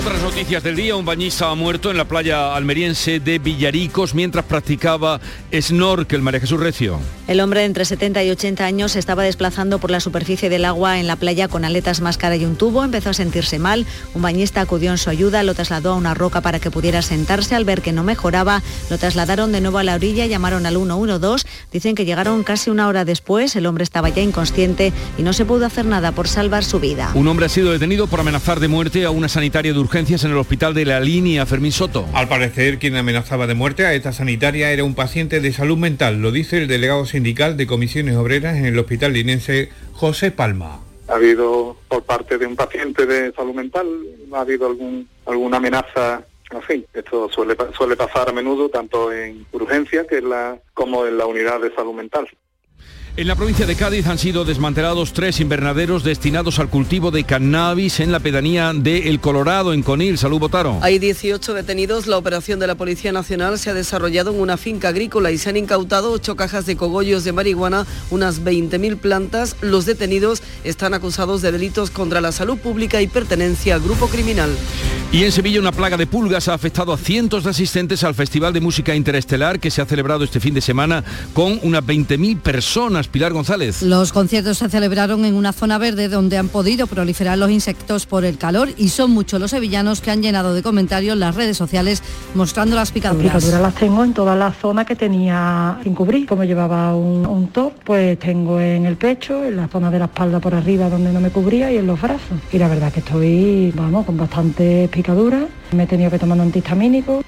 Otras 0.00 0.22
noticias 0.22 0.62
del 0.62 0.76
día, 0.76 0.96
un 0.96 1.04
bañista 1.04 1.50
ha 1.50 1.54
muerto 1.54 1.90
en 1.90 1.98
la 1.98 2.06
playa 2.06 2.56
almeriense 2.56 3.20
de 3.20 3.38
Villaricos 3.38 4.14
mientras 4.14 4.46
practicaba 4.46 5.20
snorkel, 5.52 6.22
María 6.22 6.40
Jesús 6.40 6.58
Recio. 6.58 6.98
El 7.28 7.38
hombre 7.38 7.60
de 7.60 7.66
entre 7.66 7.84
70 7.84 8.24
y 8.24 8.30
80 8.30 8.64
años 8.64 8.92
se 8.92 8.98
estaba 8.98 9.24
desplazando 9.24 9.78
por 9.78 9.90
la 9.90 10.00
superficie 10.00 10.48
del 10.48 10.64
agua 10.64 10.98
en 10.98 11.06
la 11.06 11.16
playa 11.16 11.48
con 11.48 11.66
aletas, 11.66 12.00
máscara 12.00 12.34
y 12.36 12.46
un 12.46 12.56
tubo. 12.56 12.82
Empezó 12.82 13.10
a 13.10 13.12
sentirse 13.12 13.58
mal. 13.58 13.86
Un 14.14 14.22
bañista 14.22 14.62
acudió 14.62 14.90
en 14.90 14.96
su 14.96 15.10
ayuda, 15.10 15.42
lo 15.42 15.54
trasladó 15.54 15.92
a 15.92 15.96
una 15.96 16.14
roca 16.14 16.40
para 16.40 16.60
que 16.60 16.70
pudiera 16.70 17.02
sentarse. 17.02 17.54
Al 17.54 17.66
ver 17.66 17.82
que 17.82 17.92
no 17.92 18.02
mejoraba, 18.02 18.62
lo 18.88 18.96
trasladaron 18.96 19.52
de 19.52 19.60
nuevo 19.60 19.76
a 19.76 19.84
la 19.84 19.96
orilla, 19.96 20.24
llamaron 20.24 20.64
al 20.64 20.76
112. 20.76 21.46
Dicen 21.72 21.94
que 21.94 22.06
llegaron 22.06 22.42
casi 22.42 22.70
una 22.70 22.88
hora 22.88 23.04
después. 23.04 23.54
El 23.54 23.66
hombre 23.66 23.84
estaba 23.84 24.08
ya 24.08 24.22
inconsciente 24.22 24.94
y 25.18 25.22
no 25.22 25.34
se 25.34 25.44
pudo 25.44 25.66
hacer 25.66 25.84
nada 25.84 26.12
por 26.12 26.26
salvar 26.26 26.64
su 26.64 26.80
vida. 26.80 27.12
Un 27.14 27.28
hombre 27.28 27.46
ha 27.46 27.50
sido 27.50 27.70
detenido 27.70 28.06
por 28.06 28.18
amenazar 28.18 28.60
de 28.60 28.68
muerte 28.68 29.04
a 29.04 29.10
una 29.10 29.28
sanitaria 29.28 29.74
de 29.74 29.78
urgencias 29.90 30.22
en 30.22 30.30
el 30.30 30.36
hospital 30.36 30.72
de 30.72 30.84
la 30.84 31.00
línea 31.00 31.44
Fermín 31.46 31.72
Soto. 31.72 32.06
Al 32.14 32.28
parecer, 32.28 32.78
quien 32.78 32.94
amenazaba 32.94 33.48
de 33.48 33.54
muerte 33.54 33.86
a 33.86 33.92
esta 33.92 34.12
sanitaria 34.12 34.70
era 34.70 34.84
un 34.84 34.94
paciente 34.94 35.40
de 35.40 35.52
salud 35.52 35.76
mental, 35.76 36.22
lo 36.22 36.30
dice 36.30 36.58
el 36.58 36.68
delegado 36.68 37.06
sindical 37.06 37.56
de 37.56 37.66
comisiones 37.66 38.14
obreras 38.14 38.56
en 38.56 38.66
el 38.66 38.78
hospital 38.78 39.14
linense 39.14 39.68
José 39.94 40.30
Palma. 40.30 40.78
Ha 41.08 41.14
habido 41.14 41.76
por 41.88 42.04
parte 42.04 42.38
de 42.38 42.46
un 42.46 42.54
paciente 42.54 43.04
de 43.04 43.32
salud 43.32 43.52
mental, 43.52 43.88
ha 44.32 44.42
habido 44.42 44.68
algún, 44.68 45.08
alguna 45.26 45.56
amenaza 45.56 46.24
en 46.52 46.62
fin, 46.62 46.86
esto 46.94 47.28
suele, 47.28 47.56
suele 47.76 47.96
pasar 47.96 48.28
a 48.28 48.32
menudo 48.32 48.68
tanto 48.68 49.12
en 49.12 49.44
urgencia 49.50 50.06
que 50.06 50.20
la, 50.20 50.56
como 50.72 51.04
en 51.04 51.18
la 51.18 51.26
unidad 51.26 51.60
de 51.60 51.74
salud 51.74 51.94
mental. 51.94 52.28
En 53.20 53.26
la 53.26 53.36
provincia 53.36 53.66
de 53.66 53.76
Cádiz 53.76 54.06
han 54.06 54.16
sido 54.16 54.46
desmantelados 54.46 55.12
tres 55.12 55.40
invernaderos 55.40 56.04
destinados 56.04 56.58
al 56.58 56.70
cultivo 56.70 57.10
de 57.10 57.24
cannabis 57.24 58.00
en 58.00 58.12
la 58.12 58.20
pedanía 58.20 58.72
de 58.74 59.10
El 59.10 59.20
Colorado, 59.20 59.74
en 59.74 59.82
Conil. 59.82 60.16
Salud, 60.16 60.38
Botaro. 60.38 60.78
Hay 60.80 60.98
18 60.98 61.52
detenidos. 61.52 62.06
La 62.06 62.16
operación 62.16 62.60
de 62.60 62.66
la 62.66 62.76
Policía 62.76 63.12
Nacional 63.12 63.58
se 63.58 63.68
ha 63.68 63.74
desarrollado 63.74 64.30
en 64.32 64.40
una 64.40 64.56
finca 64.56 64.88
agrícola 64.88 65.32
y 65.32 65.36
se 65.36 65.50
han 65.50 65.58
incautado 65.58 66.12
ocho 66.12 66.34
cajas 66.34 66.64
de 66.64 66.78
cogollos 66.78 67.22
de 67.22 67.32
marihuana, 67.34 67.86
unas 68.08 68.42
20.000 68.42 68.96
plantas. 68.96 69.54
Los 69.60 69.84
detenidos 69.84 70.42
están 70.64 70.94
acusados 70.94 71.42
de 71.42 71.52
delitos 71.52 71.90
contra 71.90 72.22
la 72.22 72.32
salud 72.32 72.56
pública 72.56 73.02
y 73.02 73.06
pertenencia 73.06 73.74
al 73.74 73.82
grupo 73.82 74.08
criminal. 74.08 74.48
Y 75.12 75.24
en 75.24 75.32
Sevilla 75.32 75.58
una 75.58 75.72
plaga 75.72 75.96
de 75.96 76.06
pulgas 76.06 76.46
ha 76.46 76.54
afectado 76.54 76.92
a 76.92 76.96
cientos 76.96 77.42
de 77.42 77.50
asistentes 77.50 78.04
al 78.04 78.14
Festival 78.14 78.52
de 78.52 78.60
Música 78.60 78.94
Interestelar 78.94 79.58
que 79.58 79.68
se 79.72 79.82
ha 79.82 79.84
celebrado 79.84 80.22
este 80.22 80.38
fin 80.38 80.54
de 80.54 80.60
semana 80.60 81.02
con 81.34 81.58
unas 81.64 81.82
20.000 81.82 82.38
personas. 82.38 83.08
Pilar 83.08 83.32
González. 83.32 83.82
Los 83.82 84.12
conciertos 84.12 84.58
se 84.58 84.68
celebraron 84.68 85.24
en 85.24 85.34
una 85.34 85.52
zona 85.52 85.78
verde 85.78 86.06
donde 86.06 86.38
han 86.38 86.46
podido 86.46 86.86
proliferar 86.86 87.38
los 87.38 87.50
insectos 87.50 88.06
por 88.06 88.24
el 88.24 88.38
calor 88.38 88.68
y 88.76 88.90
son 88.90 89.10
muchos 89.10 89.40
los 89.40 89.50
sevillanos 89.50 90.00
que 90.00 90.12
han 90.12 90.22
llenado 90.22 90.54
de 90.54 90.62
comentarios 90.62 91.18
las 91.18 91.34
redes 91.34 91.56
sociales 91.56 92.04
mostrando 92.36 92.76
las 92.76 92.92
picaduras. 92.92 93.34
Las 93.34 93.42
picaduras 93.42 93.62
las 93.62 93.74
tengo 93.74 94.04
en 94.04 94.14
toda 94.14 94.36
la 94.36 94.52
zona 94.52 94.84
que 94.84 94.94
tenía 94.94 95.76
sin 95.82 95.92
cubrir. 95.92 96.24
Como 96.24 96.44
llevaba 96.44 96.94
un, 96.94 97.26
un 97.26 97.48
top, 97.48 97.72
pues 97.84 98.16
tengo 98.20 98.60
en 98.60 98.86
el 98.86 98.96
pecho, 98.96 99.44
en 99.44 99.56
la 99.56 99.66
zona 99.66 99.90
de 99.90 99.98
la 99.98 100.04
espalda 100.04 100.38
por 100.38 100.54
arriba 100.54 100.88
donde 100.88 101.12
no 101.12 101.20
me 101.20 101.30
cubría 101.30 101.72
y 101.72 101.78
en 101.78 101.88
los 101.88 102.00
brazos. 102.00 102.38
Y 102.52 102.58
la 102.58 102.68
verdad 102.68 102.92
que 102.92 103.00
estoy, 103.00 103.72
vamos, 103.74 104.06
con 104.06 104.16
bastante 104.16 104.88
picadura. 105.00 105.48
Me 105.72 105.84
he 105.84 105.86
tenido 105.86 106.10
que 106.10 106.18
tomar 106.18 106.36
un 106.36 106.44
antihistamínico. 106.44 107.22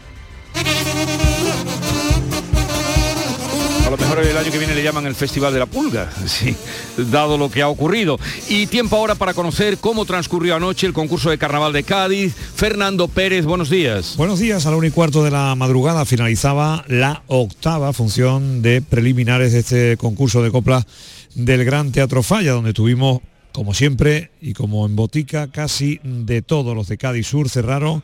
A 3.87 3.91
lo 3.91 3.97
mejor 3.97 4.21
el 4.21 4.37
año 4.37 4.51
que 4.51 4.59
viene 4.59 4.75
le 4.75 4.83
llaman 4.83 5.07
el 5.07 5.15
Festival 5.15 5.53
de 5.53 5.59
la 5.59 5.67
Pulga, 5.67 6.11
sí, 6.27 6.55
dado 6.97 7.37
lo 7.37 7.51
que 7.51 7.63
ha 7.63 7.69
ocurrido. 7.69 8.19
Y 8.49 8.67
tiempo 8.67 8.97
ahora 8.97 9.15
para 9.15 9.33
conocer 9.33 9.79
cómo 9.79 10.05
transcurrió 10.05 10.55
anoche 10.55 10.87
el 10.87 10.93
concurso 10.93 11.31
de 11.31 11.39
Carnaval 11.39 11.73
de 11.73 11.83
Cádiz. 11.83 12.35
Fernando 12.35 13.09
Pérez, 13.09 13.45
buenos 13.47 13.71
días. 13.71 14.17
Buenos 14.17 14.39
días, 14.39 14.67
a 14.67 14.71
la 14.71 14.77
1 14.77 14.87
y 14.87 14.91
cuarto 14.91 15.25
de 15.25 15.31
la 15.31 15.55
madrugada 15.55 16.05
finalizaba 16.05 16.85
la 16.89 17.23
octava 17.27 17.93
función 17.93 18.61
de 18.63 18.83
preliminares 18.83 19.53
de 19.53 19.59
este 19.61 19.97
concurso 19.97 20.43
de 20.43 20.51
copla 20.51 20.87
del 21.35 21.65
Gran 21.65 21.93
Teatro 21.93 22.23
Falla, 22.23 22.53
donde 22.53 22.73
tuvimos, 22.73 23.21
como 23.53 23.75
siempre, 23.75 24.31
y 24.41 24.53
como 24.53 24.87
en 24.87 24.97
botica, 24.97 25.51
casi 25.51 26.01
de 26.03 26.43
todos 26.43 26.75
los 26.75 26.89
de 26.89 26.99
Cádiz 26.99 27.27
Sur 27.27 27.49
cerraron 27.49 28.03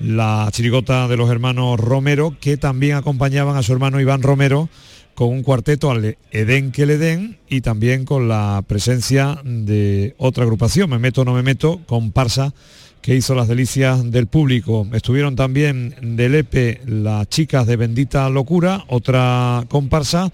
la 0.00 0.48
chirigota 0.52 1.08
de 1.08 1.16
los 1.16 1.30
hermanos 1.30 1.78
Romero, 1.78 2.36
que 2.40 2.56
también 2.56 2.96
acompañaban 2.96 3.56
a 3.56 3.62
su 3.62 3.72
hermano 3.72 4.00
Iván 4.00 4.22
Romero 4.22 4.68
con 5.14 5.28
un 5.28 5.42
cuarteto 5.42 5.90
al 5.90 6.18
Edén 6.32 6.72
que 6.72 6.86
le 6.86 6.98
den 6.98 7.38
y 7.48 7.60
también 7.60 8.04
con 8.04 8.28
la 8.28 8.62
presencia 8.66 9.40
de 9.44 10.14
otra 10.18 10.44
agrupación, 10.44 10.90
Me 10.90 10.98
meto 10.98 11.24
no 11.24 11.34
me 11.34 11.42
meto, 11.42 11.80
con 11.86 12.10
Parsa, 12.10 12.52
que 13.00 13.14
hizo 13.14 13.34
las 13.34 13.48
delicias 13.48 14.10
del 14.10 14.26
público. 14.26 14.88
Estuvieron 14.92 15.36
también 15.36 15.94
de 16.16 16.28
Lepe 16.28 16.80
las 16.86 17.28
chicas 17.28 17.66
de 17.66 17.76
Bendita 17.76 18.28
Locura, 18.30 18.84
otra 18.88 19.64
comparsa, 19.68 20.32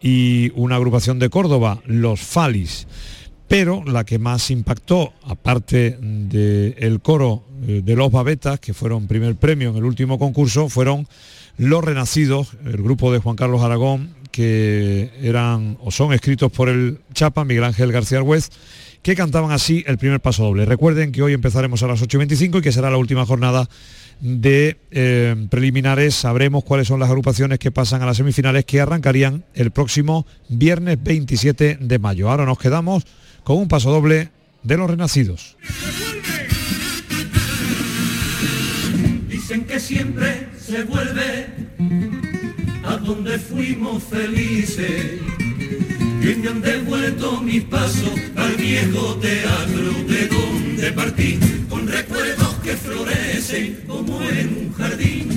y 0.00 0.52
una 0.54 0.76
agrupación 0.76 1.18
de 1.18 1.30
Córdoba, 1.30 1.80
los 1.86 2.20
Falis. 2.20 2.86
Pero 3.48 3.82
la 3.84 4.04
que 4.04 4.18
más 4.18 4.50
impactó, 4.50 5.14
aparte 5.24 5.96
del 6.00 7.00
coro 7.00 7.44
eh, 7.66 7.80
de 7.82 7.96
los 7.96 8.12
Babetas, 8.12 8.60
que 8.60 8.74
fueron 8.74 9.06
primer 9.06 9.36
premio 9.36 9.70
en 9.70 9.76
el 9.76 9.84
último 9.84 10.18
concurso, 10.18 10.68
fueron 10.68 11.08
los 11.56 11.82
Renacidos, 11.82 12.56
el 12.66 12.76
grupo 12.76 13.10
de 13.10 13.18
Juan 13.18 13.36
Carlos 13.36 13.62
Aragón, 13.62 14.14
que 14.30 15.10
eran 15.22 15.78
o 15.80 15.90
son 15.90 16.12
escritos 16.12 16.52
por 16.52 16.68
el 16.68 16.98
Chapa, 17.14 17.44
Miguel 17.44 17.64
Ángel 17.64 17.90
García 17.90 18.18
Argüez, 18.18 18.50
que 19.02 19.16
cantaban 19.16 19.50
así 19.50 19.82
el 19.86 19.96
primer 19.96 20.20
paso 20.20 20.44
doble. 20.44 20.66
Recuerden 20.66 21.10
que 21.10 21.22
hoy 21.22 21.32
empezaremos 21.32 21.82
a 21.82 21.88
las 21.88 22.02
8.25 22.02 22.58
y 22.58 22.62
que 22.62 22.70
será 22.70 22.90
la 22.90 22.98
última 22.98 23.24
jornada 23.24 23.68
de 24.20 24.76
eh, 24.90 25.34
preliminares. 25.50 26.14
Sabremos 26.14 26.64
cuáles 26.64 26.88
son 26.88 27.00
las 27.00 27.08
agrupaciones 27.08 27.58
que 27.58 27.70
pasan 27.70 28.02
a 28.02 28.06
las 28.06 28.18
semifinales 28.18 28.64
que 28.64 28.80
arrancarían 28.80 29.44
el 29.54 29.70
próximo 29.70 30.26
viernes 30.48 31.02
27 31.02 31.78
de 31.80 31.98
mayo. 31.98 32.30
Ahora 32.30 32.44
nos 32.44 32.58
quedamos 32.58 33.04
con 33.44 33.58
un 33.58 33.68
paso 33.68 33.90
doble 33.90 34.30
de 34.62 34.76
los 34.76 34.90
renacidos. 34.90 35.56
Dicen 39.28 39.64
que 39.64 39.80
siempre 39.80 40.48
se 40.60 40.84
vuelve 40.84 41.46
a 42.84 42.96
donde 42.96 43.38
fuimos 43.38 44.02
felices 44.04 45.20
y 46.20 46.34
me 46.34 46.48
han 46.48 46.60
devuelto 46.60 47.40
mis 47.40 47.62
pasos 47.64 48.12
al 48.36 48.54
viejo 48.56 49.14
teatro 49.16 49.92
de 50.06 50.26
donde 50.26 50.92
partí, 50.92 51.38
con 51.68 51.86
recuerdos 51.86 52.54
que 52.62 52.76
florecen 52.76 53.84
como 53.86 54.20
en 54.22 54.66
un 54.66 54.72
jardín 54.74 55.28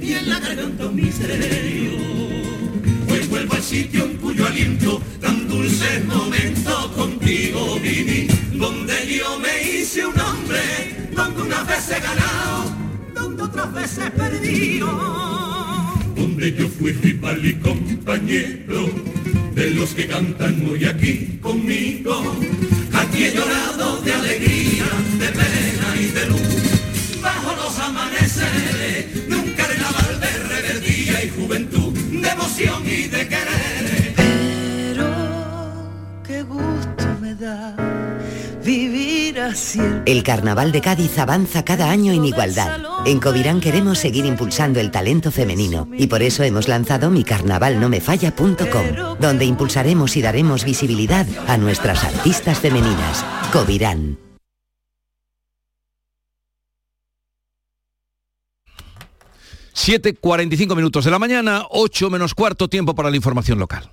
y 0.00 0.14
en 0.14 0.28
la 0.28 0.40
garganta 0.40 0.86
un 0.86 0.96
misterio. 0.96 2.53
Vuelvo 3.44 3.56
al 3.56 3.62
sitio 3.62 4.04
en 4.06 4.16
cuyo 4.16 4.46
aliento 4.46 5.02
tan 5.20 5.46
dulces 5.46 6.02
momentos 6.06 6.86
contigo 6.96 7.78
viví, 7.78 8.26
donde 8.54 8.94
yo 9.06 9.38
me 9.38 9.62
hice 9.62 10.06
un 10.06 10.18
hombre, 10.18 11.10
donde 11.14 11.42
unas 11.42 11.66
veces 11.66 12.02
ganado, 12.02 12.74
donde 13.14 13.42
otras 13.42 13.74
veces 13.74 14.10
perdido. 14.12 14.86
Donde 16.16 16.54
yo 16.54 16.68
fui 16.68 16.92
rival 16.92 17.44
y 17.44 17.52
compañero 17.56 18.88
de 19.54 19.70
los 19.72 19.90
que 19.90 20.06
cantan 20.06 20.66
hoy 20.66 20.86
aquí 20.86 21.38
conmigo. 21.42 22.38
Aquí 22.94 23.24
he 23.24 23.34
llorado 23.34 24.00
de 24.00 24.12
alegría, 24.14 24.86
de 25.18 25.28
pena 25.28 25.96
y 26.00 26.06
de 26.06 26.26
luz, 26.28 27.20
bajo 27.20 27.54
los 27.56 27.78
amaneceres 27.78 29.23
y 32.84 33.08
de 33.08 33.28
querer. 33.28 34.14
Pero 34.16 35.06
qué 36.26 36.42
gusto 36.42 37.04
me 37.20 37.34
da 37.34 37.76
vivir 38.64 39.40
así. 39.40 39.80
El 40.06 40.22
Carnaval 40.22 40.72
de 40.72 40.80
Cádiz 40.80 41.18
avanza 41.18 41.64
cada 41.64 41.90
año 41.90 42.12
en 42.12 42.24
igualdad. 42.24 42.80
En 43.06 43.20
Covirán 43.20 43.60
queremos 43.60 43.98
seguir 43.98 44.24
impulsando 44.24 44.80
el 44.80 44.90
talento 44.90 45.30
femenino 45.30 45.88
y 45.96 46.06
por 46.06 46.22
eso 46.22 46.42
hemos 46.42 46.68
lanzado 46.68 47.10
micarnavalnomefalla.com, 47.10 49.16
donde 49.20 49.44
impulsaremos 49.44 50.16
y 50.16 50.22
daremos 50.22 50.64
visibilidad 50.64 51.26
a 51.46 51.56
nuestras 51.56 52.04
artistas 52.04 52.58
femeninas. 52.58 53.24
Covirán. 53.52 54.23
...7.45 59.74 60.76
minutos 60.76 61.04
de 61.04 61.10
la 61.10 61.18
mañana, 61.18 61.64
8 61.70 62.08
menos 62.08 62.34
cuarto 62.34 62.68
tiempo 62.68 62.94
para 62.94 63.10
la 63.10 63.16
información 63.16 63.58
local. 63.58 63.90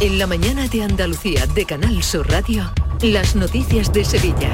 En 0.00 0.18
la 0.18 0.26
mañana 0.26 0.66
de 0.68 0.82
Andalucía 0.82 1.46
de 1.46 1.64
Canal 1.66 2.02
Sur 2.02 2.30
Radio, 2.30 2.72
las 3.02 3.34
noticias 3.34 3.92
de 3.92 4.04
Sevilla. 4.04 4.50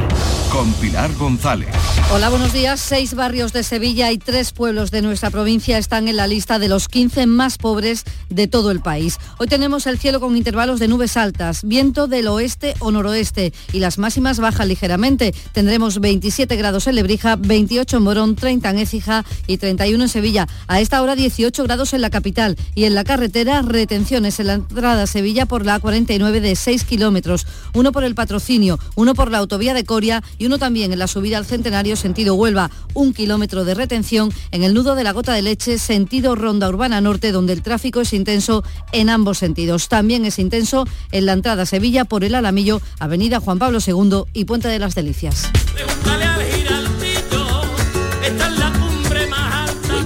Con 0.53 0.73
Pilar 0.75 1.13
González. 1.15 1.69
Hola, 2.13 2.29
buenos 2.29 2.53
días. 2.53 2.81
Seis 2.81 3.15
barrios 3.15 3.53
de 3.53 3.65
Sevilla 3.65 4.13
y 4.13 4.19
tres 4.19 4.53
pueblos 4.53 4.93
de 4.93 5.03
nuestra 5.03 5.31
provincia 5.31 5.77
están 5.79 6.07
en 6.07 6.17
la 6.17 6.29
lista 6.29 6.61
de 6.61 6.69
los 6.69 6.87
15 6.89 7.27
más 7.27 7.59
pobres 7.59 8.05
de 8.31 8.47
todo 8.47 8.71
el 8.71 8.81
país. 8.81 9.19
Hoy 9.39 9.49
tenemos 9.49 9.89
el 9.89 9.99
cielo 9.99 10.21
con 10.21 10.37
intervalos 10.37 10.79
de 10.79 10.87
nubes 10.87 11.17
altas, 11.17 11.65
viento 11.65 12.07
del 12.07 12.29
oeste 12.29 12.75
o 12.79 12.93
noroeste 12.93 13.53
y 13.73 13.81
las 13.81 13.99
máximas 13.99 14.39
bajan 14.39 14.69
ligeramente. 14.69 15.35
Tendremos 15.53 16.01
27 16.01 16.55
grados 16.55 16.87
en 16.87 16.95
Lebrija, 16.95 17.35
28 17.35 17.97
en 17.97 18.03
Morón, 18.03 18.37
30 18.37 18.71
en 18.71 18.79
Écija 18.79 19.25
y 19.49 19.59
31 19.59 20.05
en 20.05 20.09
Sevilla. 20.09 20.47
A 20.69 20.81
esta 20.81 21.03
hora 21.03 21.17
18 21.17 21.65
grados 21.65 21.93
en 21.93 22.01
la 22.01 22.11
capital 22.11 22.57
y 22.77 22.85
en 22.85 22.95
la 22.95 23.03
carretera 23.03 23.63
retenciones 23.63 24.39
en 24.39 24.47
la 24.47 24.55
entrada 24.55 25.03
a 25.03 25.07
Sevilla 25.09 25.47
por 25.47 25.67
la 25.67 25.81
49 25.81 26.41
de 26.41 26.55
6 26.55 26.85
kilómetros, 26.85 27.47
uno 27.75 27.91
por 27.91 28.05
el 28.05 28.15
uno 28.95 29.15
por 29.15 29.31
la 29.31 29.39
autovía 29.39 29.75
de 29.75 29.85
Coria 29.85 30.23
y 30.39 30.47
uno 30.47 30.59
también 30.59 30.93
en 30.93 30.99
la 30.99 31.07
subida 31.07 31.39
al 31.39 31.47
Centenario 31.47 31.97
sentido 31.97 32.35
Huelva, 32.35 32.71
un 32.95 33.13
kilómetro 33.13 33.65
de 33.65 33.75
retención 33.75 34.33
en 34.51 34.63
el 34.63 34.75
nudo 34.75 34.95
de 34.95 35.05
la 35.05 35.13
Gota 35.13 35.33
de 35.33 35.43
Leche 35.43 35.79
sentido 35.79 36.35
Ronda 36.35 36.69
Urbana 36.69 37.01
Norte 37.01 37.33
donde 37.33 37.53
el 37.53 37.63
tráfico 37.63 38.01
es 38.01 38.13
intenso 38.13 38.65
en 38.93 39.11
ambos 39.11 39.39
sentidos. 39.39 39.89
También 39.89 40.25
es 40.25 40.39
intenso 40.39 40.87
en 41.13 41.27
la 41.27 41.33
entrada 41.33 41.63
a 41.63 41.67
Sevilla 41.67 42.05
por 42.05 42.25
el 42.25 42.35
Alamillo, 42.35 42.81
Avenida 42.99 43.41
Juan 43.41 43.59
Pablo 43.59 43.79
II 43.85 44.25
y 44.33 44.45
Puente 44.45 44.69
de 44.69 44.79
las 44.79 44.95
Delicias. 44.95 45.51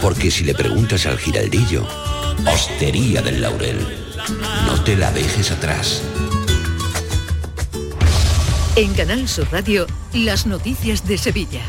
Porque 0.00 0.30
si 0.30 0.44
le 0.44 0.54
preguntas 0.54 1.06
al 1.06 1.18
giraldillo, 1.18 1.86
Hostería 2.46 3.22
del 3.22 3.40
Laurel, 3.40 3.78
no 4.66 4.82
te 4.84 4.96
la 4.96 5.10
dejes 5.10 5.50
atrás. 5.50 6.02
En 8.76 8.94
Canal 8.94 9.28
Sur 9.28 9.48
Radio, 9.50 9.86
las 10.12 10.46
noticias 10.46 11.06
de 11.06 11.18
Sevilla. 11.18 11.62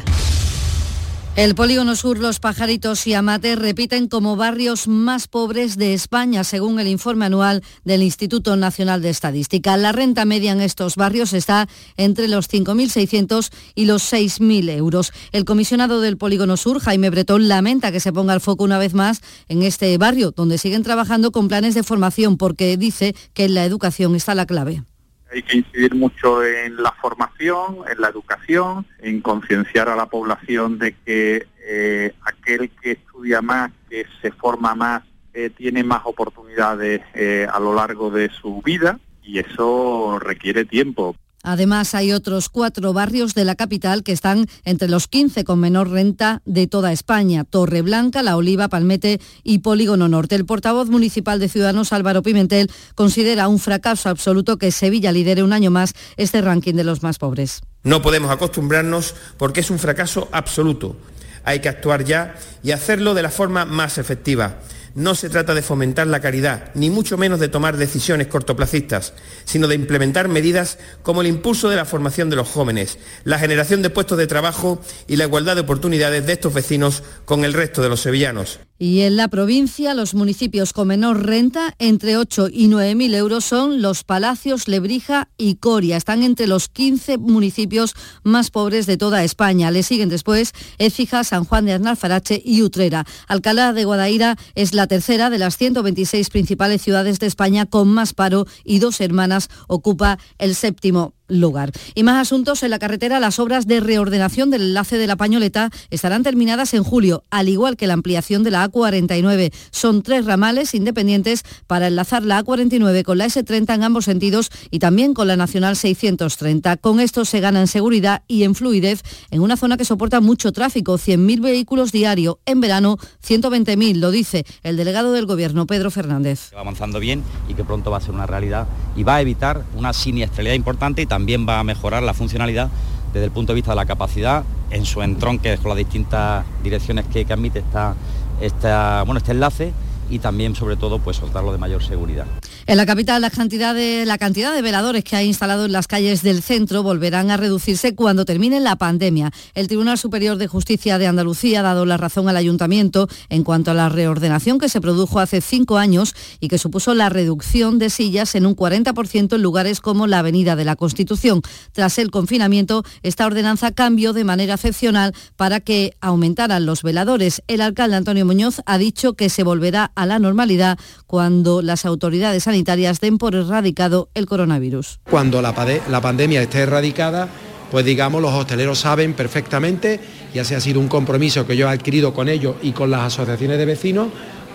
El 1.36 1.56
Polígono 1.56 1.96
Sur, 1.96 2.20
Los 2.20 2.40
Pajaritos 2.40 3.08
y 3.08 3.14
Amate 3.14 3.56
repiten 3.56 4.10
como 4.10 4.36
barrios 4.36 4.90
más 4.90 5.30
pobres 5.30 5.78
de 5.78 5.94
España, 5.94 6.44
según 6.44 6.80
el 6.82 6.88
informe 6.88 7.26
anual 7.26 7.64
del 7.86 8.04
Instituto 8.04 8.58
Nacional 8.58 9.02
de 9.02 9.10
Estadística. 9.10 9.78
La 9.78 9.94
renta 9.94 10.26
media 10.26 10.52
en 10.52 10.60
estos 10.60 10.98
barrios 10.98 11.32
está 11.32 11.70
entre 11.96 12.28
los 12.28 12.50
5.600 12.50 13.52
y 13.74 13.86
los 13.86 14.12
6.000 14.12 14.70
euros. 14.72 15.14
El 15.32 15.46
comisionado 15.46 16.02
del 16.02 16.18
Polígono 16.18 16.58
Sur, 16.58 16.82
Jaime 16.82 17.10
Bretón, 17.10 17.48
lamenta 17.48 17.94
que 17.94 18.02
se 18.02 18.12
ponga 18.12 18.34
el 18.34 18.42
foco 18.42 18.66
una 18.66 18.78
vez 18.78 18.94
más 18.94 19.22
en 19.48 19.64
este 19.64 19.98
barrio, 19.98 20.34
donde 20.36 20.58
siguen 20.58 20.84
trabajando 20.84 21.32
con 21.32 21.48
planes 21.48 21.74
de 21.74 21.84
formación, 21.84 22.38
porque 22.38 22.76
dice 22.76 23.16
que 23.34 23.46
en 23.46 23.54
la 23.54 23.64
educación 23.64 24.16
está 24.16 24.36
la 24.36 24.46
clave. 24.46 24.84
Hay 25.32 25.44
que 25.44 25.58
incidir 25.58 25.94
mucho 25.94 26.44
en 26.44 26.82
la 26.82 26.92
formación, 26.94 27.80
en 27.90 28.02
la 28.02 28.10
educación, 28.10 28.86
en 29.00 29.22
concienciar 29.22 29.88
a 29.88 29.96
la 29.96 30.08
población 30.08 30.80
de 30.80 30.96
que 31.06 31.48
eh, 31.64 32.14
aquel 32.24 32.72
que 32.82 32.94
estudia 32.94 33.42
más, 33.42 33.72
que 33.90 34.06
se 34.22 34.32
forma 34.32 34.74
más, 34.74 35.04
eh, 35.34 35.52
tiene 35.52 35.84
más 35.84 36.02
oportunidades 36.06 37.02
eh, 37.14 37.48
a 37.52 37.60
lo 37.60 37.76
largo 37.76 38.10
de 38.10 38.30
su 38.30 38.62
vida 38.64 39.00
y 39.22 39.38
eso 39.38 40.18
requiere 40.20 40.66
tiempo. 40.66 41.16
Además, 41.44 41.96
hay 41.96 42.12
otros 42.12 42.50
cuatro 42.50 42.94
barrios 42.94 43.34
de 43.34 43.46
la 43.46 43.56
capital 43.56 44.04
que 44.04 44.12
están 44.12 44.48
entre 44.66 44.90
los 44.90 45.08
15 45.08 45.44
con 45.44 45.60
menor 45.60 45.90
renta 45.90 46.42
de 46.46 46.68
toda 46.68 46.92
España. 46.92 47.44
Torre 47.44 47.82
Blanca, 47.82 48.24
La 48.24 48.36
Oliva, 48.36 48.68
Palmete 48.68 49.20
y 49.44 49.60
Polígono 49.60 50.08
Norte. 50.08 50.36
El 50.36 50.46
portavoz 50.46 50.90
municipal 50.90 51.40
de 51.40 51.50
Ciudadanos, 51.50 51.94
Álvaro 51.94 52.24
Pimentel, 52.24 52.70
considera 52.96 53.48
un 53.48 53.60
fracaso 53.60 54.10
absoluto 54.10 54.58
que 54.58 54.72
Sevilla 54.72 55.12
lidere 55.12 55.44
un 55.44 55.54
año 55.54 55.72
más 55.72 55.94
este 56.18 56.42
ranking 56.42 56.74
de 56.74 56.84
los 56.84 57.04
más 57.04 57.18
pobres. 57.18 57.62
No 57.84 58.02
podemos 58.02 58.32
acostumbrarnos 58.32 59.16
porque 59.38 59.62
es 59.62 59.70
un 59.70 59.80
fracaso 59.80 60.28
absoluto. 60.32 60.98
Hay 61.46 61.60
que 61.60 61.70
actuar 61.70 62.04
ya 62.04 62.36
y 62.62 62.72
hacerlo 62.72 63.14
de 63.14 63.24
la 63.24 63.30
forma 63.30 63.64
más 63.64 63.98
efectiva 63.98 64.60
No 64.96 65.16
se 65.16 65.30
trata 65.30 65.54
de 65.54 65.62
fomentar 65.62 66.08
la 66.08 66.20
caridad, 66.20 66.72
ni 66.74 66.90
mucho 66.90 67.18
menos 67.18 67.40
de 67.40 67.48
tomar 67.48 67.78
decisiones 67.78 68.28
cortoplacistas, 68.28 69.14
sino 69.46 69.68
de 69.68 69.76
implementar 69.76 70.28
medidas 70.28 70.78
como 71.04 71.22
el 71.22 71.28
impulso 71.28 71.70
de 71.70 71.76
la 71.76 71.86
formación 71.86 72.30
de 72.30 72.36
los 72.36 72.50
jóvenes, 72.50 72.98
la 73.24 73.40
generación 73.40 73.82
de 73.82 73.90
puestos 73.90 74.18
de 74.18 74.28
trabajo 74.28 74.82
y 75.08 75.16
la 75.16 75.26
igualdad 75.26 75.56
de 75.56 75.62
oportunidades 75.62 76.26
de 76.26 76.34
estos 76.34 76.54
vecinos 76.54 77.04
con 77.26 77.46
el 77.46 77.54
resto 77.54 77.82
de 77.82 77.90
los 77.90 78.02
sevillanos. 78.02 78.60
Y 78.82 79.02
en 79.02 79.18
la 79.18 79.28
provincia, 79.28 79.94
los 79.94 80.14
municipios 80.14 80.72
con 80.72 80.88
menor 80.88 81.26
renta, 81.26 81.76
entre 81.80 82.16
8 82.16 82.48
y 82.50 82.70
9 82.70 82.96
mil 82.96 83.14
euros, 83.14 83.44
son 83.44 83.82
Los 83.82 84.06
Palacios, 84.06 84.70
Lebrija 84.70 85.28
y 85.38 85.56
Coria. 85.56 85.98
Están 85.98 86.24
entre 86.24 86.48
los 86.48 86.70
15 86.70 87.18
municipios 87.18 87.94
más 88.24 88.52
pobres 88.52 88.86
de 88.86 88.96
toda 88.96 89.26
España. 89.26 89.70
Le 89.70 89.84
siguen 89.84 90.08
después 90.08 90.54
Écija, 90.78 91.26
San 91.26 91.44
Juan 91.44 91.66
de 91.66 91.74
Arnalfarache 91.74 92.42
y 92.42 92.62
Utrera. 92.62 93.06
Alcalá 93.28 93.74
de 93.74 93.84
Guadaira 93.84 94.38
es 94.56 94.74
la 94.74 94.88
tercera 94.88 95.30
de 95.30 95.40
las 95.40 95.58
126 95.58 96.30
principales 96.30 96.82
ciudades 96.82 97.20
de 97.20 97.28
España 97.28 97.66
con 97.66 97.90
más 97.90 98.14
paro 98.14 98.46
y 98.64 98.80
dos 98.80 99.02
hermanas 99.02 99.50
ocupa 99.68 100.20
el 100.38 100.56
séptimo 100.56 101.19
lugar. 101.30 101.72
Y 101.96 102.04
más 102.04 102.20
asuntos 102.20 102.64
en 102.64 102.72
la 102.72 102.80
carretera, 102.80 103.20
las 103.20 103.40
obras 103.40 103.68
de 103.68 103.80
reordenación 103.80 104.50
del 104.50 104.64
enlace 104.64 104.98
de 104.98 105.08
la 105.08 105.16
Pañoleta 105.16 105.70
estarán 105.90 106.24
terminadas 106.24 106.74
en 106.74 106.84
julio, 106.84 107.24
al 107.30 107.48
igual 107.48 107.78
que 107.78 107.88
la 107.88 107.94
ampliación 107.94 108.44
de 108.44 108.52
la 108.52 108.70
A49. 108.70 109.54
Son 109.72 110.02
tres 110.02 110.26
ramales 110.26 110.74
independientes 110.74 111.44
para 111.68 111.88
enlazar 111.88 112.24
la 112.24 112.44
A49 112.44 113.04
con 113.04 113.18
la 113.18 113.28
S30 113.28 113.76
en 113.76 113.84
ambos 113.84 114.06
sentidos 114.06 114.50
y 114.72 114.80
también 114.80 115.14
con 115.14 115.28
la 115.28 115.38
Nacional 115.38 115.76
630. 115.76 116.78
Con 116.78 117.00
esto 117.00 117.26
se 117.26 117.40
gana 117.40 117.62
en 117.62 117.68
seguridad 117.68 118.24
y 118.28 118.44
en 118.44 118.56
fluidez 118.56 119.04
en 119.32 119.42
una 119.42 119.56
zona 119.56 119.78
que 119.78 119.86
soporta 119.86 120.22
mucho 120.22 120.52
tráfico, 120.52 120.98
100.000 120.98 121.42
vehículos 121.42 121.92
diario, 121.92 122.40
en 122.46 122.62
verano 122.62 122.98
120.000, 123.26 123.96
lo 123.96 124.12
dice 124.12 124.46
el 124.64 124.78
delegado 124.78 125.12
del 125.14 125.26
Gobierno, 125.26 125.68
Pedro 125.68 125.92
Fernández. 125.92 126.52
Va 126.56 126.62
avanzando 126.62 127.00
bien 127.00 127.24
y 127.48 127.54
que 127.54 127.64
pronto 127.64 127.92
va 127.92 127.98
a 127.98 128.02
ser 128.02 128.14
una 128.14 128.26
realidad 128.26 128.68
y 128.96 129.04
va 129.04 129.18
a 129.18 129.22
evitar 129.22 129.64
una 129.76 129.94
siniestralidad 129.94 130.56
importante 130.56 131.02
y 131.02 131.06
también 131.06 131.19
va 131.48 131.60
a 131.60 131.64
mejorar 131.64 132.04
la 132.04 132.14
funcionalidad 132.14 132.70
desde 133.14 133.26
el 133.26 133.32
punto 133.32 133.54
de 133.54 133.56
vista 133.56 133.72
de 133.72 133.76
la 133.76 133.86
capacidad 133.86 134.44
en 134.72 134.86
su 134.86 135.02
entronque 135.02 135.58
con 135.58 135.70
las 135.70 135.78
distintas 135.78 136.46
direcciones 136.64 137.06
que, 137.06 137.26
admite 137.30 137.60
esta, 137.60 137.96
esta, 138.42 139.04
bueno, 139.04 139.18
este 139.18 139.32
enlace 139.32 139.74
y 140.10 140.20
también 140.20 140.56
sobre 140.56 140.76
todo 140.76 141.00
pues 141.00 141.18
soltarlo 141.18 141.52
de 141.52 141.58
mayor 141.58 141.84
seguridad. 141.84 142.26
En 142.70 142.78
la 142.78 142.86
capital, 142.86 143.20
la 143.20 143.32
cantidad, 143.32 143.74
de, 143.74 144.06
la 144.06 144.20
cantidad 144.20 144.54
de 144.54 144.62
veladores 144.62 145.04
que 145.04 145.16
ha 145.16 145.24
instalado 145.24 145.66
en 145.66 145.72
las 145.72 145.88
calles 145.88 146.22
del 146.22 146.44
centro 146.44 146.84
volverán 146.84 147.32
a 147.32 147.36
reducirse 147.36 147.96
cuando 147.96 148.26
termine 148.26 148.60
la 148.60 148.76
pandemia. 148.76 149.32
El 149.56 149.68
Tribunal 149.68 149.98
Superior 149.98 150.38
de 150.38 150.46
Justicia 150.46 151.00
de 151.00 151.08
Andalucía 151.08 151.62
ha 151.62 151.64
dado 151.64 151.88
la 151.88 151.98
razón 151.98 152.30
al 152.30 152.38
ayuntamiento 152.38 153.08
en 153.30 153.44
cuanto 153.44 153.72
a 153.72 153.74
la 153.74 153.90
reordenación 153.90 154.60
que 154.60 154.70
se 154.70 154.82
produjo 154.82 155.20
hace 155.20 155.42
cinco 155.42 155.80
años 155.80 156.14
y 156.40 156.48
que 156.48 156.60
supuso 156.60 156.94
la 156.94 157.10
reducción 157.10 157.80
de 157.80 157.90
sillas 157.90 158.36
en 158.36 158.46
un 158.46 158.56
40% 158.56 159.34
en 159.34 159.42
lugares 159.42 159.82
como 159.82 160.06
la 160.06 160.20
Avenida 160.20 160.56
de 160.56 160.66
la 160.66 160.76
Constitución. 160.76 161.42
Tras 161.72 161.98
el 161.98 162.12
confinamiento, 162.12 162.84
esta 163.02 163.26
ordenanza 163.26 163.72
cambió 163.72 164.14
de 164.14 164.26
manera 164.26 164.54
excepcional 164.54 165.16
para 165.38 165.60
que 165.60 165.96
aumentaran 166.02 166.68
los 166.68 166.84
veladores. 166.84 167.42
El 167.48 167.62
alcalde 167.62 167.96
Antonio 167.96 168.28
Muñoz 168.28 168.62
ha 168.68 168.78
dicho 168.78 169.14
que 169.14 169.30
se 169.30 169.42
volverá 169.42 169.92
a 169.96 170.06
la 170.06 170.20
normalidad 170.20 170.78
cuando 171.08 171.64
las 171.64 171.84
autoridades 171.84 172.44
sanitarias 172.44 172.59
den 172.64 173.18
por 173.18 173.36
erradicado 173.36 174.10
el 174.14 174.26
coronavirus. 174.26 175.00
Cuando 175.10 175.42
la, 175.42 175.54
la 175.90 176.02
pandemia 176.02 176.42
esté 176.42 176.60
erradicada, 176.60 177.28
pues 177.72 177.86
digamos 177.86 178.22
los 178.22 178.34
hosteleros 178.34 178.80
saben 178.80 179.14
perfectamente, 179.14 180.00
y 180.34 180.40
así 180.40 180.56
ha 180.56 180.60
sido 180.60 180.80
un 180.80 180.88
compromiso 180.88 181.46
que 181.46 181.56
yo 181.56 181.68
he 181.68 181.72
adquirido 181.72 182.14
con 182.14 182.30
ellos 182.30 182.56
y 182.62 182.72
con 182.72 182.92
las 182.92 183.02
asociaciones 183.14 183.58
de 183.58 183.66
vecinos, 183.66 184.08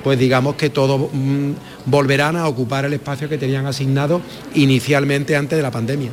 pues 0.02 0.18
digamos 0.18 0.56
que 0.56 0.70
todos 0.70 1.10
mm, 1.12 1.52
volverán 1.86 2.36
a 2.36 2.46
ocupar 2.46 2.84
el 2.84 2.92
espacio 2.92 3.28
que 3.28 3.38
tenían 3.38 3.66
asignado 3.66 4.20
inicialmente 4.54 5.36
antes 5.36 5.56
de 5.56 5.62
la 5.62 5.70
pandemia. 5.70 6.10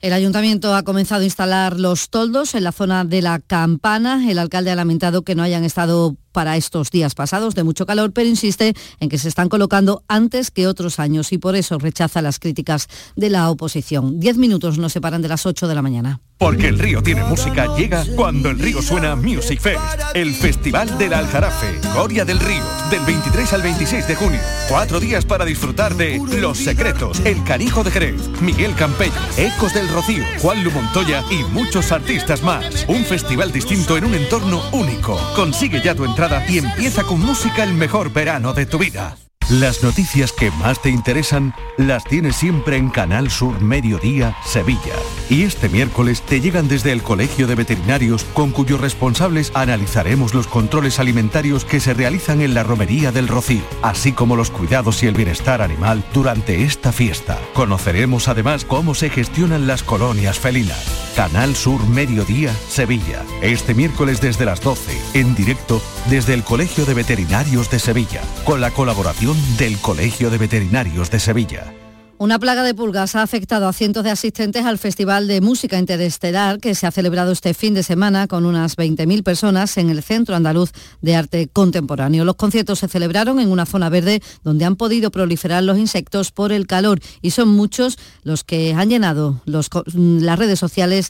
El 0.00 0.14
ayuntamiento 0.14 0.74
ha 0.74 0.82
comenzado 0.82 1.20
a 1.20 1.24
instalar 1.24 1.78
los 1.78 2.08
toldos 2.08 2.54
en 2.54 2.64
la 2.64 2.72
zona 2.72 3.04
de 3.04 3.20
la 3.20 3.38
campana. 3.38 4.30
El 4.30 4.38
alcalde 4.38 4.70
ha 4.70 4.74
lamentado 4.74 5.22
que 5.22 5.34
no 5.34 5.42
hayan 5.42 5.62
estado 5.62 6.16
para 6.32 6.56
estos 6.56 6.90
días 6.90 7.14
pasados 7.14 7.54
de 7.54 7.64
mucho 7.64 7.86
calor, 7.86 8.12
pero 8.12 8.28
insiste 8.28 8.74
en 9.00 9.08
que 9.08 9.18
se 9.18 9.28
están 9.28 9.48
colocando 9.48 10.04
antes 10.08 10.50
que 10.50 10.66
otros 10.66 10.98
años 10.98 11.32
y 11.32 11.38
por 11.38 11.56
eso 11.56 11.78
rechaza 11.78 12.22
las 12.22 12.38
críticas 12.38 12.88
de 13.16 13.30
la 13.30 13.50
oposición. 13.50 14.20
Diez 14.20 14.36
minutos 14.36 14.78
nos 14.78 14.92
separan 14.92 15.22
de 15.22 15.28
las 15.28 15.46
ocho 15.46 15.68
de 15.68 15.74
la 15.74 15.82
mañana. 15.82 16.20
Porque 16.38 16.68
el 16.68 16.78
río 16.78 17.02
tiene 17.02 17.22
música 17.22 17.66
llega 17.76 18.02
cuando 18.16 18.48
el 18.48 18.58
río 18.58 18.80
suena 18.80 19.14
Music 19.14 19.60
Fest, 19.60 19.82
el 20.14 20.34
festival 20.34 20.96
del 20.96 21.12
Aljarafe, 21.12 21.78
Coria 21.94 22.24
del 22.24 22.40
Río, 22.40 22.64
del 22.90 23.04
23 23.04 23.52
al 23.52 23.60
26 23.60 24.08
de 24.08 24.14
junio. 24.14 24.40
Cuatro 24.66 25.00
días 25.00 25.26
para 25.26 25.44
disfrutar 25.44 25.94
de 25.96 26.18
Los 26.40 26.56
Secretos, 26.56 27.20
El 27.26 27.44
Canijo 27.44 27.84
de 27.84 27.90
Jerez, 27.90 28.40
Miguel 28.40 28.74
Campello, 28.74 29.12
Ecos 29.36 29.74
del 29.74 29.90
Rocío, 29.90 30.24
Juan 30.40 30.64
Lu 30.64 30.70
Montoya 30.70 31.22
y 31.30 31.42
muchos 31.52 31.92
artistas 31.92 32.42
más. 32.42 32.86
Un 32.88 33.04
festival 33.04 33.52
distinto 33.52 33.98
en 33.98 34.06
un 34.06 34.14
entorno 34.14 34.62
único. 34.72 35.20
Consigue 35.36 35.82
ya 35.82 35.94
tu 35.94 36.06
entrada 36.06 36.19
y 36.48 36.58
empieza 36.58 37.04
con 37.04 37.18
música 37.20 37.64
el 37.64 37.72
mejor 37.72 38.12
verano 38.12 38.52
de 38.52 38.66
tu 38.66 38.76
vida. 38.76 39.16
Las 39.48 39.82
noticias 39.82 40.32
que 40.32 40.52
más 40.52 40.80
te 40.80 40.90
interesan 40.90 41.54
las 41.76 42.04
tienes 42.04 42.36
siempre 42.36 42.76
en 42.76 42.88
Canal 42.88 43.30
Sur 43.30 43.60
Mediodía, 43.60 44.36
Sevilla. 44.44 44.94
Y 45.28 45.42
este 45.42 45.68
miércoles 45.68 46.22
te 46.22 46.40
llegan 46.40 46.68
desde 46.68 46.92
el 46.92 47.02
Colegio 47.02 47.48
de 47.48 47.56
Veterinarios, 47.56 48.22
con 48.32 48.52
cuyos 48.52 48.80
responsables 48.80 49.50
analizaremos 49.54 50.34
los 50.34 50.46
controles 50.46 51.00
alimentarios 51.00 51.64
que 51.64 51.80
se 51.80 51.94
realizan 51.94 52.42
en 52.42 52.54
la 52.54 52.62
Romería 52.62 53.10
del 53.10 53.26
Rocío, 53.26 53.62
así 53.82 54.12
como 54.12 54.36
los 54.36 54.52
cuidados 54.52 55.02
y 55.02 55.08
el 55.08 55.14
bienestar 55.14 55.62
animal 55.62 56.04
durante 56.14 56.62
esta 56.62 56.92
fiesta. 56.92 57.36
Conoceremos 57.52 58.28
además 58.28 58.64
cómo 58.64 58.94
se 58.94 59.10
gestionan 59.10 59.66
las 59.66 59.82
colonias 59.82 60.38
felinas. 60.38 61.10
Canal 61.16 61.56
Sur 61.56 61.84
Mediodía, 61.88 62.54
Sevilla. 62.68 63.24
Este 63.42 63.74
miércoles 63.74 64.20
desde 64.20 64.44
las 64.44 64.60
12, 64.60 65.18
en 65.18 65.34
directo 65.34 65.82
desde 66.08 66.34
el 66.34 66.44
Colegio 66.44 66.86
de 66.86 66.94
Veterinarios 66.94 67.70
de 67.70 67.78
Sevilla, 67.78 68.22
con 68.44 68.60
la 68.60 68.70
colaboración 68.70 69.36
del 69.58 69.78
Colegio 69.78 70.30
de 70.30 70.38
Veterinarios 70.38 71.10
de 71.10 71.20
Sevilla. 71.20 71.89
Una 72.22 72.38
plaga 72.38 72.62
de 72.64 72.74
pulgas 72.74 73.16
ha 73.16 73.22
afectado 73.22 73.66
a 73.66 73.72
cientos 73.72 74.04
de 74.04 74.10
asistentes 74.10 74.66
al 74.66 74.76
Festival 74.76 75.26
de 75.26 75.40
Música 75.40 75.78
Interestelar 75.78 76.58
que 76.58 76.74
se 76.74 76.86
ha 76.86 76.90
celebrado 76.90 77.32
este 77.32 77.54
fin 77.54 77.72
de 77.72 77.82
semana 77.82 78.26
con 78.26 78.44
unas 78.44 78.76
20.000 78.76 79.22
personas 79.22 79.78
en 79.78 79.88
el 79.88 80.02
Centro 80.02 80.36
Andaluz 80.36 80.70
de 81.00 81.16
Arte 81.16 81.48
Contemporáneo. 81.50 82.26
Los 82.26 82.34
conciertos 82.34 82.80
se 82.80 82.88
celebraron 82.88 83.40
en 83.40 83.50
una 83.50 83.64
zona 83.64 83.88
verde 83.88 84.20
donde 84.44 84.66
han 84.66 84.76
podido 84.76 85.10
proliferar 85.10 85.62
los 85.62 85.78
insectos 85.78 86.30
por 86.30 86.52
el 86.52 86.66
calor 86.66 87.00
y 87.22 87.30
son 87.30 87.48
muchos 87.48 87.96
los 88.22 88.44
que 88.44 88.74
han 88.74 88.90
llenado 88.90 89.40
las 89.46 90.38
redes 90.38 90.58
sociales 90.58 91.08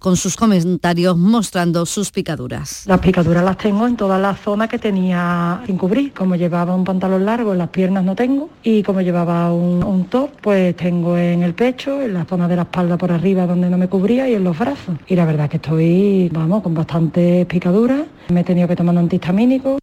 con 0.00 0.18
sus 0.18 0.36
comentarios 0.36 1.16
mostrando 1.16 1.86
sus 1.86 2.10
picaduras. 2.10 2.82
Las 2.84 3.00
picaduras 3.00 3.42
las 3.42 3.56
tengo 3.56 3.86
en 3.86 3.96
todas 3.96 4.20
las 4.20 4.38
zonas 4.38 4.68
que 4.68 4.78
tenía 4.78 5.62
sin 5.64 5.78
cubrir. 5.78 6.12
Como 6.12 6.36
llevaba 6.36 6.74
un 6.74 6.84
pantalón 6.84 7.24
largo, 7.24 7.54
las 7.54 7.70
piernas 7.70 8.04
no 8.04 8.14
tengo 8.14 8.50
y 8.62 8.82
como 8.82 9.00
llevaba 9.00 9.50
un 9.50 10.08
top 10.10 10.41
pues 10.42 10.76
tengo 10.76 11.16
en 11.16 11.42
el 11.42 11.54
pecho, 11.54 12.02
en 12.02 12.14
la 12.14 12.24
zona 12.24 12.48
de 12.48 12.56
la 12.56 12.62
espalda 12.62 12.98
por 12.98 13.12
arriba 13.12 13.46
donde 13.46 13.70
no 13.70 13.78
me 13.78 13.88
cubría 13.88 14.28
y 14.28 14.34
en 14.34 14.44
los 14.44 14.58
brazos. 14.58 14.96
Y 15.06 15.14
la 15.14 15.24
verdad 15.24 15.48
que 15.48 15.56
estoy, 15.56 16.28
vamos, 16.32 16.62
con 16.62 16.74
bastantes 16.74 17.46
picaduras. 17.46 18.02
Me 18.28 18.40
he 18.40 18.44
tenido 18.44 18.66
que 18.68 18.76
tomar 18.76 18.94
un 18.94 19.02
antihistamínico. 19.02 19.78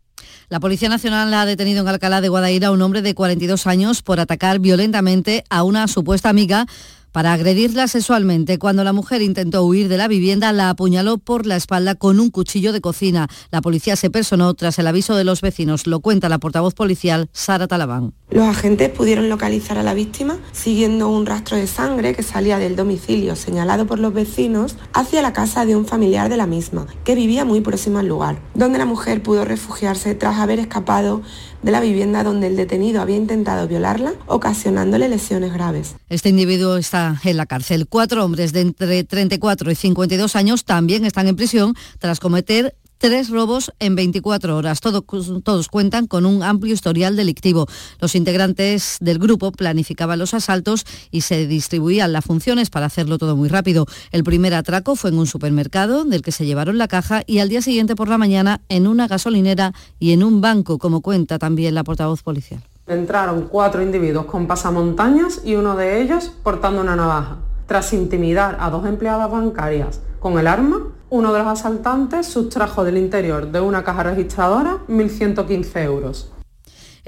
La 0.49 0.60
Policía 0.60 0.89
Nacional 0.89 1.34
ha 1.34 1.45
detenido 1.45 1.82
en 1.82 1.88
Alcalá 1.88 2.22
de 2.22 2.28
Guadaira 2.28 2.68
a 2.68 2.72
un 2.72 2.82
hombre 2.82 3.01
de 3.01 3.14
42 3.14 3.68
años 3.68 4.01
por 4.01 4.20
atacar 4.20 4.60
violentamente 4.60 5.43
a 5.49 5.64
una 5.64 5.88
supuesta 5.88 6.28
amiga 6.28 6.66
para 7.12 7.34
agredirla 7.34 7.88
sexualmente. 7.88 8.60
Cuando 8.60 8.84
la 8.84 8.93
mujer 8.93 9.22
intentó 9.22 9.64
huir 9.64 9.88
de 9.88 9.97
la 9.97 10.07
vivienda, 10.07 10.51
la 10.53 10.70
apuñaló 10.70 11.18
por 11.18 11.45
la 11.45 11.55
espalda 11.55 11.95
con 11.95 12.20
un 12.20 12.30
cuchillo 12.30 12.74
de 12.74 12.82
cocina. 12.82 13.28
La 13.51 13.62
policía 13.62 13.95
se 13.95 14.10
personó 14.10 14.53
tras 14.53 14.80
el 14.80 14.88
aviso 14.88 15.16
de 15.16 15.24
los 15.24 15.41
vecinos. 15.41 15.88
Lo 15.88 15.99
cuenta 15.99 16.30
la 16.30 16.39
portavoz 16.39 16.74
policial 16.74 17.30
Sara 17.34 17.68
Talabán. 17.68 18.14
Los 18.30 18.47
agentes 18.47 18.89
pudieron 18.89 19.28
localizar 19.28 19.80
a 19.80 19.84
la 19.84 19.95
víctima 19.95 20.38
siguiendo 20.51 21.10
un 21.10 21.26
rastro 21.26 21.57
de 21.57 21.66
sangre 21.66 22.14
que 22.14 22.22
salía 22.22 22.60
del 22.60 22.76
domicilio 22.76 23.36
señalado 23.36 23.88
por 23.88 23.97
los 23.97 24.14
vecinos 24.14 24.76
hacia 24.93 25.24
la 25.24 25.34
casa 25.34 25.66
de 25.66 25.76
un 25.76 25.86
familiar 25.86 26.30
de 26.30 26.38
la 26.38 26.45
misma, 26.45 26.86
que 27.03 27.16
vivía 27.16 27.43
muy 27.43 27.62
próximo 27.62 27.97
al 27.97 28.07
lugar, 28.07 28.39
donde 28.53 28.78
la 28.78 28.86
mujer 28.86 29.24
pudo 29.24 29.45
refugiarse 29.45 30.14
tras 30.14 30.38
haber 30.39 30.60
escapado 30.60 31.24
de 31.62 31.72
la 31.72 31.82
vivienda 31.82 32.24
donde 32.24 32.47
el 32.47 32.55
detenido 32.55 33.01
había 33.01 33.18
intentado 33.18 33.68
violarla, 33.68 34.14
ocasionándole 34.28 35.10
lesiones 35.10 35.53
graves. 35.53 35.95
Este 36.10 36.30
individuo 36.30 36.78
está 36.78 37.20
en 37.24 37.38
la 37.38 37.45
cárcel. 37.45 37.88
Cuatro 37.88 38.24
hombres 38.24 38.53
de 38.53 38.62
entre 38.62 39.03
34 39.03 39.72
y 39.72 39.76
52 39.76 40.36
años 40.36 40.66
también 40.66 41.05
están 41.05 41.28
en 41.28 41.36
prisión 41.36 41.76
tras 41.99 42.20
cometer 42.20 42.76
tres 43.00 43.30
robos 43.30 43.72
en 43.80 43.95
24 43.95 44.56
horas. 44.56 44.82
todos 44.82 45.68
cuentan 45.70 46.06
con 46.06 46.26
un 46.26 46.43
amplio 46.43 46.74
historial 46.74 47.16
delictivo. 47.16 47.66
Los 48.00 48.14
integrantes 48.14 48.97
del 49.00 49.18
grupo 49.18 49.52
planificaban 49.52 50.20
los 50.20 50.34
asaltos 50.34 50.86
y 51.10 51.22
se 51.22 51.47
distribuían 51.47 52.12
las 52.12 52.26
funciones 52.26 52.70
para 52.70 52.86
hacerlo 52.86 53.18
todo 53.18 53.36
muy 53.36 53.47
rápido. 53.47 53.86
El 54.12 54.24
primer 54.24 54.54
atraco 54.54 54.95
fue 54.95 55.10
en 55.10 55.18
un 55.18 55.28
supermercado 55.28 56.04
del 56.04 56.22
que 56.22 56.34
se 56.34 56.45
llevaron 56.45 56.78
la 56.78 56.89
caja 56.89 57.24
y 57.26 57.39
al 57.39 57.50
día 57.50 57.62
siguiente 57.62 57.95
por 57.95 58.10
la 58.10 58.18
mañana 58.18 58.62
en 58.68 58.86
una 58.86 59.08
gasolinera 59.08 59.74
y 59.97 60.12
en 60.12 60.24
un 60.24 60.41
banco, 60.41 60.78
como 60.78 61.02
cuenta 61.02 61.39
también 61.39 61.76
la 61.76 61.86
portavoz 61.86 62.22
policial. 62.22 62.62
Entraron 62.86 63.47
cuatro 63.50 63.82
individuos 63.82 64.26
con 64.26 64.45
pasamontañas 64.45 65.41
y 65.45 65.56
uno 65.56 65.78
de 65.78 66.02
ellos 66.02 66.32
portando 66.43 66.82
una 66.82 66.97
navaja. 66.97 67.38
Tras 67.66 67.93
intimidar 67.93 68.58
a 68.60 68.70
dos 68.70 68.86
empleadas 68.86 69.32
bancarias 69.32 70.02
con 70.20 70.38
el 70.38 70.47
arma, 70.47 70.88
uno 71.12 71.34
de 71.34 71.39
los 71.39 71.47
asaltantes 71.47 72.28
sustrajo 72.28 72.84
del 72.84 72.97
interior 72.97 73.51
de 73.51 73.60
una 73.62 73.84
caja 73.84 74.03
registradora 74.03 74.78
1.115 74.88 75.84
euros. 75.84 76.32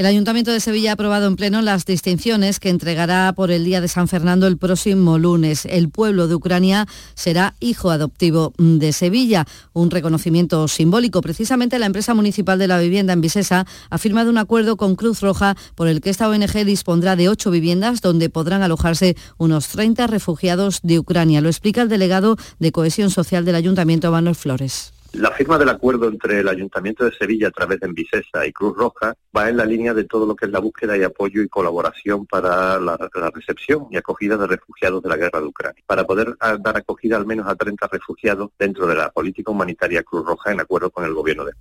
El 0.02 0.08
Ayuntamiento 0.08 0.50
de 0.50 0.60
Sevilla 0.60 0.90
ha 0.90 0.94
aprobado 0.94 1.28
en 1.28 1.36
pleno 1.36 1.62
las 1.62 1.86
distinciones 1.86 2.60
que 2.60 2.70
entregará 2.70 3.34
por 3.34 3.52
el 3.52 3.64
Día 3.64 3.82
de 3.82 3.88
San 3.88 4.08
Fernando 4.08 4.48
el 4.48 4.58
próximo 4.58 5.20
lunes. 5.20 5.68
El 5.68 5.90
pueblo 5.90 6.28
de 6.28 6.34
Ucrania 6.34 6.88
será 7.14 7.54
hijo 7.60 7.92
adoptivo 7.92 8.52
de 8.58 8.94
Sevilla, 8.94 9.46
un 9.74 9.92
reconocimiento 9.92 10.68
simbólico. 10.68 11.22
Precisamente 11.22 11.78
la 11.78 11.86
empresa 11.86 12.16
municipal 12.16 12.58
de 12.58 12.68
la 12.68 12.80
vivienda 12.80 13.14
en 13.14 13.22
Visesa 13.22 13.68
ha 13.92 13.98
firmado 14.00 14.32
un 14.32 14.40
acuerdo 14.40 14.76
con 14.76 14.96
Cruz 14.96 15.22
Roja 15.22 15.56
por 15.76 15.88
el 15.88 16.02
que 16.02 16.10
esta 16.10 16.28
ONG 16.28 16.66
dispondrá 16.66 17.16
de 17.16 17.30
ocho 17.30 17.52
viviendas 17.52 18.02
donde 18.02 18.32
podrán 18.32 18.64
alojarse 18.64 19.16
unos 19.38 19.68
30 19.68 20.08
refugiados 20.08 20.80
de 20.82 20.98
Ucrania. 20.98 21.42
Lo 21.42 21.50
explica 21.50 21.84
el 21.84 21.90
delegado 21.90 22.38
de 22.58 22.72
Cohesión 22.72 23.12
Social 23.12 23.46
del 23.46 23.54
Ayuntamiento, 23.54 24.12
Manuel 24.12 24.34
Flores. 24.34 24.94
La 25.14 25.32
firma 25.32 25.58
del 25.58 25.68
acuerdo 25.68 26.08
entre 26.08 26.40
el 26.40 26.48
Ayuntamiento 26.48 27.04
de 27.04 27.12
Sevilla 27.12 27.50
a 27.50 27.52
través 27.52 27.82
de 27.82 27.88
Envisesa 27.88 28.46
y 28.48 28.54
Cruz 28.54 28.78
Roja 28.78 29.14
va 29.36 29.50
en 29.50 29.58
la 29.58 29.66
línea 29.66 29.94
de 29.94 30.06
todo 30.06 30.26
lo 30.26 30.38
que 30.38 30.46
es 30.46 30.52
la 30.52 30.60
búsqueda 30.60 30.98
y 30.98 31.04
apoyo 31.04 31.42
y 31.42 31.50
colaboración 31.50 32.26
para 32.26 32.80
la, 32.80 32.98
recepción 33.34 33.88
y 33.92 33.98
acogida 33.98 34.38
de 34.38 34.48
refugiados 34.48 35.04
de 35.04 35.10
la 35.10 35.18
guerra 35.18 35.42
de 35.42 35.48
Ucrania, 35.48 35.84
para 35.86 36.08
poder 36.08 36.38
ah, 36.40 36.58
dar 36.58 36.78
acogida 36.78 37.18
al 37.18 37.26
menos 37.26 37.46
a 37.50 37.56
30 37.56 37.88
refugiados 37.88 38.52
dentro 38.58 38.88
de 38.88 38.96
la 38.96 39.12
política 39.12 39.52
humanitaria 39.52 40.02
Cruz 40.02 40.26
Roja 40.26 40.54
en 40.54 40.62
acuerdo 40.62 40.90
con 40.90 41.04
el 41.04 41.14
Gobierno 41.14 41.44
de 41.44 41.52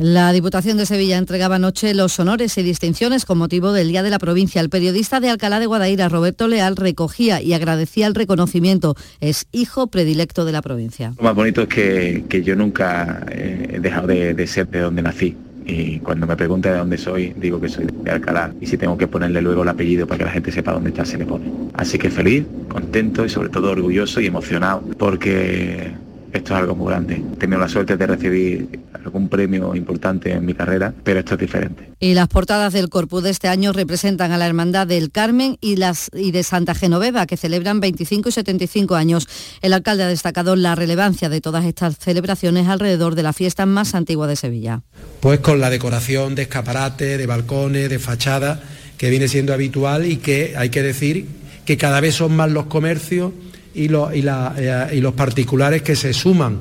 la 0.00 0.32
Diputación 0.32 0.78
de 0.78 0.86
Sevilla 0.86 1.18
entregaba 1.18 1.56
anoche 1.56 1.92
los 1.92 2.18
honores 2.18 2.56
y 2.56 2.62
distinciones 2.62 3.26
con 3.26 3.36
motivo 3.36 3.72
del 3.72 3.88
Día 3.88 4.02
de 4.02 4.08
la 4.08 4.18
Provincia. 4.18 4.62
El 4.62 4.70
periodista 4.70 5.20
de 5.20 5.28
Alcalá 5.28 5.60
de 5.60 5.66
Guadaira, 5.66 6.08
Roberto 6.08 6.48
Leal, 6.48 6.76
recogía 6.76 7.42
y 7.42 7.52
agradecía 7.52 8.06
el 8.06 8.14
reconocimiento. 8.14 8.94
Es 9.20 9.46
hijo 9.52 9.88
predilecto 9.88 10.46
de 10.46 10.52
la 10.52 10.62
provincia. 10.62 11.12
Lo 11.18 11.24
más 11.24 11.34
bonito 11.34 11.60
es 11.60 11.68
que, 11.68 12.42
yo 12.42 12.56
nunca 12.56 13.26
he 13.30 13.78
dejado 13.78 14.06
de, 14.06 14.46
ser 14.46 14.68
de 14.68 14.80
donde 14.80 15.02
nací. 15.02 15.36
Y 15.66 15.98
cuando 15.98 16.26
me 16.26 16.34
pregunta 16.34 16.72
de 16.72 16.78
dónde 16.78 16.96
soy, 16.96 17.34
digo 17.36 17.60
que 17.60 17.68
soy 17.68 17.86
de 18.02 18.10
Alcalá. 18.10 18.54
Y 18.58 18.66
si 18.66 18.78
tengo 18.78 18.96
que 18.96 19.06
ponerle 19.06 19.42
luego 19.42 19.64
el 19.64 19.68
apellido 19.68 20.06
para 20.06 20.16
que 20.16 20.24
la 20.24 20.30
gente 20.30 20.50
sepa 20.50 20.72
dónde 20.72 20.88
está, 20.88 21.04
se 21.04 21.18
le 21.18 21.26
pone. 21.26 21.44
Así 21.74 21.98
que 21.98 22.08
feliz, 22.10 22.46
contento 22.68 23.26
y 23.26 23.28
sobre 23.28 23.50
todo 23.50 23.70
orgulloso 23.70 24.22
y 24.22 24.26
emocionado 24.28 24.82
porque 24.96 25.92
esto 26.32 26.54
es 26.54 26.60
algo 26.60 26.74
muy 26.74 26.88
grande. 26.88 27.22
He 27.32 27.36
tenido 27.36 27.58
la 27.58 27.68
suerte 27.68 27.96
de 27.96 28.06
recibir 28.06 28.80
algún 28.92 29.28
premio 29.28 29.74
importante 29.74 30.32
en 30.32 30.44
mi 30.44 30.54
carrera, 30.54 30.92
pero 31.02 31.20
esto 31.20 31.34
es 31.34 31.40
diferente. 31.40 31.90
Y 31.98 32.14
las 32.14 32.28
portadas 32.28 32.72
del 32.72 32.88
Corpus 32.88 33.22
de 33.22 33.30
este 33.30 33.48
año 33.48 33.72
representan 33.72 34.32
a 34.32 34.38
la 34.38 34.46
Hermandad 34.46 34.86
del 34.86 35.10
Carmen 35.10 35.58
y, 35.60 35.76
las, 35.76 36.10
y 36.14 36.30
de 36.30 36.42
Santa 36.42 36.74
Genoveva, 36.74 37.26
que 37.26 37.36
celebran 37.36 37.80
25 37.80 38.28
y 38.28 38.32
75 38.32 38.94
años. 38.94 39.28
El 39.62 39.72
alcalde 39.72 40.04
ha 40.04 40.08
destacado 40.08 40.56
la 40.56 40.74
relevancia 40.74 41.28
de 41.28 41.40
todas 41.40 41.64
estas 41.64 41.98
celebraciones 41.98 42.68
alrededor 42.68 43.14
de 43.14 43.22
la 43.22 43.32
fiesta 43.32 43.66
más 43.66 43.94
antigua 43.94 44.26
de 44.26 44.36
Sevilla. 44.36 44.82
Pues 45.20 45.40
con 45.40 45.60
la 45.60 45.70
decoración 45.70 46.34
de 46.34 46.42
escaparate, 46.42 47.18
de 47.18 47.26
balcones, 47.26 47.90
de 47.90 47.98
fachada, 47.98 48.60
que 48.96 49.10
viene 49.10 49.28
siendo 49.28 49.52
habitual 49.52 50.06
y 50.06 50.18
que 50.18 50.54
hay 50.56 50.68
que 50.68 50.82
decir 50.82 51.26
que 51.64 51.76
cada 51.76 52.00
vez 52.00 52.14
son 52.14 52.36
más 52.36 52.50
los 52.50 52.66
comercios 52.66 53.32
y, 53.74 53.86
eh, 53.92 54.88
y, 54.92 55.00
los 55.00 55.14
particulares 55.14 55.82
que 55.82 55.96
se 55.96 56.12
suman, 56.12 56.60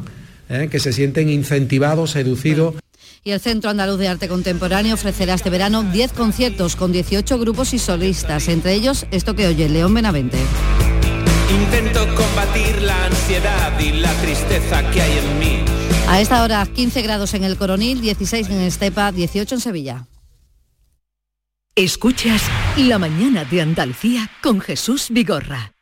eh, 0.49 0.68
que 0.70 0.80
se 0.80 0.93
sienten 0.93 1.30
incentivados, 1.30 2.12
seducidos. 2.12 2.76
Y 3.24 3.32
el 3.32 3.39
Centro 3.39 3.70
Andaluz 3.70 3.99
de 3.99 4.07
Arte 4.07 4.28
Contemporáneo 4.28 4.93
ofrecerá 4.93 5.34
este 5.34 5.49
verano 5.49 5.84
10 5.84 6.14
conciertos 6.14 6.76
con 6.76 6.91
18 6.91 7.38
grupos 7.38 7.74
y 7.74 7.80
solistas, 7.80 8.47
entre 8.47 8.74
ellos 8.74 9.05
esto 9.12 9.36
que 9.36 9.47
oye 9.47 9.68
León 9.70 9.93
Benavente. 9.93 10.38
Intento 11.53 12.07
combatir 12.16 12.82
la 12.82 13.05
ansiedad 13.05 13.80
y 13.80 13.91
la 13.93 14.14
tristeza 14.22 14.89
que 14.91 15.01
hay 15.01 15.18
en 15.18 15.39
mí. 15.39 15.80
A 16.07 16.22
esta 16.22 16.43
hora 16.43 16.66
15 16.66 17.01
grados 17.01 17.34
en 17.34 17.43
el 17.43 17.57
Coronil, 17.57 18.01
16 18.01 18.49
en 18.49 18.62
Estepa, 18.62 19.12
18 19.12 19.55
en 19.55 19.62
Sevilla. 19.62 20.07
Escuchas 21.76 22.41
La 22.78 22.97
mañana 22.97 23.45
de 23.45 23.62
Andalucía 23.62 24.30
con 24.41 24.60
Jesús 24.60 25.07
Vigorra. 25.12 25.72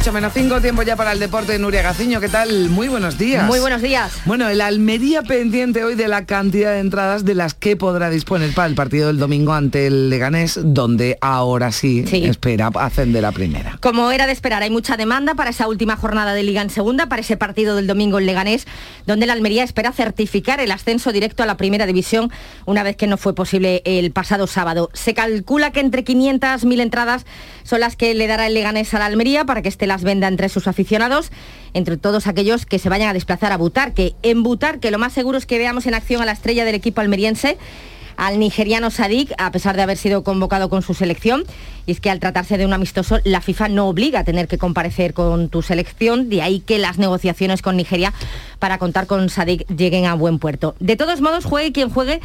8 0.00 0.12
menos 0.12 0.32
5, 0.32 0.62
tiempo 0.62 0.82
ya 0.82 0.96
para 0.96 1.12
el 1.12 1.18
deporte 1.18 1.52
de 1.52 1.58
Nuria 1.58 1.82
Gaciño. 1.82 2.22
¿Qué 2.22 2.30
tal? 2.30 2.70
Muy 2.70 2.88
buenos 2.88 3.18
días. 3.18 3.44
Muy 3.46 3.60
buenos 3.60 3.82
días. 3.82 4.10
Bueno, 4.24 4.48
el 4.48 4.62
Almería 4.62 5.20
pendiente 5.20 5.84
hoy 5.84 5.94
de 5.94 6.08
la 6.08 6.24
cantidad 6.24 6.72
de 6.72 6.78
entradas 6.78 7.26
de 7.26 7.34
las 7.34 7.52
que 7.52 7.76
podrá 7.76 8.08
disponer 8.08 8.54
para 8.54 8.66
el 8.66 8.74
partido 8.74 9.08
del 9.08 9.18
domingo 9.18 9.52
ante 9.52 9.86
el 9.86 10.08
Leganés, 10.08 10.58
donde 10.62 11.18
ahora 11.20 11.70
sí, 11.70 12.02
espera 12.10 12.70
ascender 12.76 13.26
a 13.26 13.32
primera. 13.32 13.76
Como 13.82 14.10
era 14.10 14.26
de 14.26 14.32
esperar, 14.32 14.62
hay 14.62 14.70
mucha 14.70 14.96
demanda 14.96 15.34
para 15.34 15.50
esa 15.50 15.68
última 15.68 15.96
jornada 15.96 16.32
de 16.32 16.44
Liga 16.44 16.62
en 16.62 16.70
segunda, 16.70 17.10
para 17.10 17.20
ese 17.20 17.36
partido 17.36 17.76
del 17.76 17.86
domingo 17.86 18.18
en 18.18 18.24
Leganés, 18.24 18.66
donde 19.04 19.24
el 19.24 19.30
Almería 19.30 19.64
espera 19.64 19.92
certificar 19.92 20.60
el 20.60 20.70
ascenso 20.70 21.12
directo 21.12 21.42
a 21.42 21.46
la 21.46 21.58
primera 21.58 21.84
división 21.84 22.32
una 22.64 22.82
vez 22.82 22.96
que 22.96 23.06
no 23.06 23.18
fue 23.18 23.34
posible 23.34 23.82
el 23.84 24.12
pasado 24.12 24.46
sábado. 24.46 24.88
Se 24.94 25.12
calcula 25.12 25.72
que 25.72 25.80
entre 25.80 26.04
500 26.04 26.64
mil 26.64 26.80
entradas 26.80 27.26
son 27.64 27.80
las 27.80 27.96
que 27.96 28.14
le 28.14 28.26
dará 28.26 28.46
el 28.46 28.54
Leganés 28.54 28.94
a 28.94 28.98
la 28.98 29.04
Almería 29.04 29.44
para 29.44 29.60
que 29.60 29.68
esté 29.68 29.89
las 29.90 30.04
venda 30.04 30.28
entre 30.28 30.48
sus 30.48 30.68
aficionados, 30.68 31.32
entre 31.74 31.96
todos 31.96 32.28
aquellos 32.28 32.64
que 32.64 32.78
se 32.78 32.88
vayan 32.88 33.08
a 33.08 33.12
desplazar 33.12 33.50
a 33.50 33.56
Butarque. 33.56 34.14
En 34.22 34.44
Butarque 34.44 34.92
lo 34.92 34.98
más 34.98 35.12
seguro 35.12 35.36
es 35.36 35.46
que 35.46 35.58
veamos 35.58 35.84
en 35.86 35.94
acción 35.94 36.22
a 36.22 36.26
la 36.26 36.32
estrella 36.32 36.64
del 36.64 36.76
equipo 36.76 37.00
almeriense, 37.00 37.58
al 38.16 38.38
nigeriano 38.38 38.90
Sadik, 38.90 39.32
a 39.36 39.50
pesar 39.50 39.74
de 39.74 39.82
haber 39.82 39.96
sido 39.96 40.22
convocado 40.22 40.68
con 40.68 40.82
su 40.82 40.94
selección. 40.94 41.42
Y 41.86 41.92
es 41.92 42.00
que 42.00 42.08
al 42.08 42.20
tratarse 42.20 42.56
de 42.56 42.66
un 42.66 42.72
amistoso, 42.72 43.18
la 43.24 43.40
FIFA 43.40 43.68
no 43.70 43.88
obliga 43.88 44.20
a 44.20 44.24
tener 44.24 44.46
que 44.46 44.58
comparecer 44.58 45.12
con 45.12 45.48
tu 45.48 45.62
selección, 45.62 46.28
de 46.28 46.42
ahí 46.42 46.60
que 46.60 46.78
las 46.78 46.98
negociaciones 46.98 47.62
con 47.62 47.76
Nigeria 47.76 48.12
para 48.60 48.78
contar 48.78 49.08
con 49.08 49.28
Sadik 49.28 49.66
lleguen 49.74 50.06
a 50.06 50.14
buen 50.14 50.38
puerto. 50.38 50.76
De 50.78 50.94
todos 50.94 51.20
modos, 51.20 51.44
juegue 51.46 51.72
quien 51.72 51.90
juegue, 51.90 52.20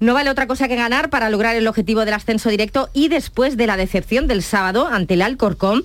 no 0.00 0.14
vale 0.14 0.30
otra 0.30 0.46
cosa 0.46 0.66
que 0.66 0.76
ganar 0.76 1.10
para 1.10 1.30
lograr 1.30 1.56
el 1.56 1.68
objetivo 1.68 2.04
del 2.04 2.14
ascenso 2.14 2.48
directo 2.48 2.88
y 2.94 3.08
después 3.08 3.56
de 3.56 3.66
la 3.66 3.76
decepción 3.76 4.26
del 4.26 4.42
sábado 4.42 4.86
ante 4.86 5.14
el 5.14 5.22
Alcorcón, 5.22 5.84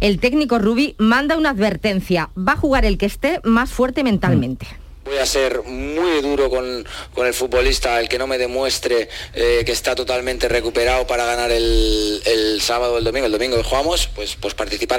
el 0.00 0.20
técnico 0.20 0.58
Rubi 0.58 0.94
manda 0.98 1.36
una 1.36 1.50
advertencia. 1.50 2.30
Va 2.36 2.52
a 2.52 2.56
jugar 2.56 2.84
el 2.84 2.96
que 2.96 3.06
esté 3.06 3.40
más 3.42 3.70
fuerte 3.70 4.04
mentalmente. 4.04 4.66
Voy 5.04 5.18
a 5.18 5.26
ser 5.26 5.62
muy 5.62 6.20
duro 6.20 6.50
con, 6.50 6.84
el 7.24 7.34
futbolista, 7.34 8.00
el 8.00 8.08
que 8.08 8.18
no 8.18 8.26
me 8.26 8.38
demuestre 8.38 9.08
eh, 9.34 9.62
que 9.64 9.70
está 9.70 9.94
totalmente 9.94 10.48
recuperado 10.48 11.06
para 11.06 11.24
ganar 11.24 11.52
el, 11.52 12.58
sábado 12.60 12.94
o 12.94 12.98
el 12.98 13.04
domingo. 13.04 13.26
El 13.26 13.32
domingo 13.32 13.56
que 13.56 13.62
jugamos, 13.62 14.08
pues, 14.08 14.36
pues 14.36 14.54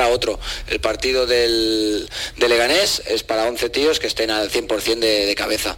otro. 0.09 0.39
El 0.67 0.79
partido 0.79 1.25
del, 1.25 2.09
Leganés 2.37 3.01
es 3.05 3.23
para 3.23 3.47
11 3.47 3.69
tíos 3.69 3.99
que 3.99 4.07
estén 4.07 4.31
al 4.31 4.49
100% 4.49 4.99
de 4.99 5.35
cabeza. 5.35 5.77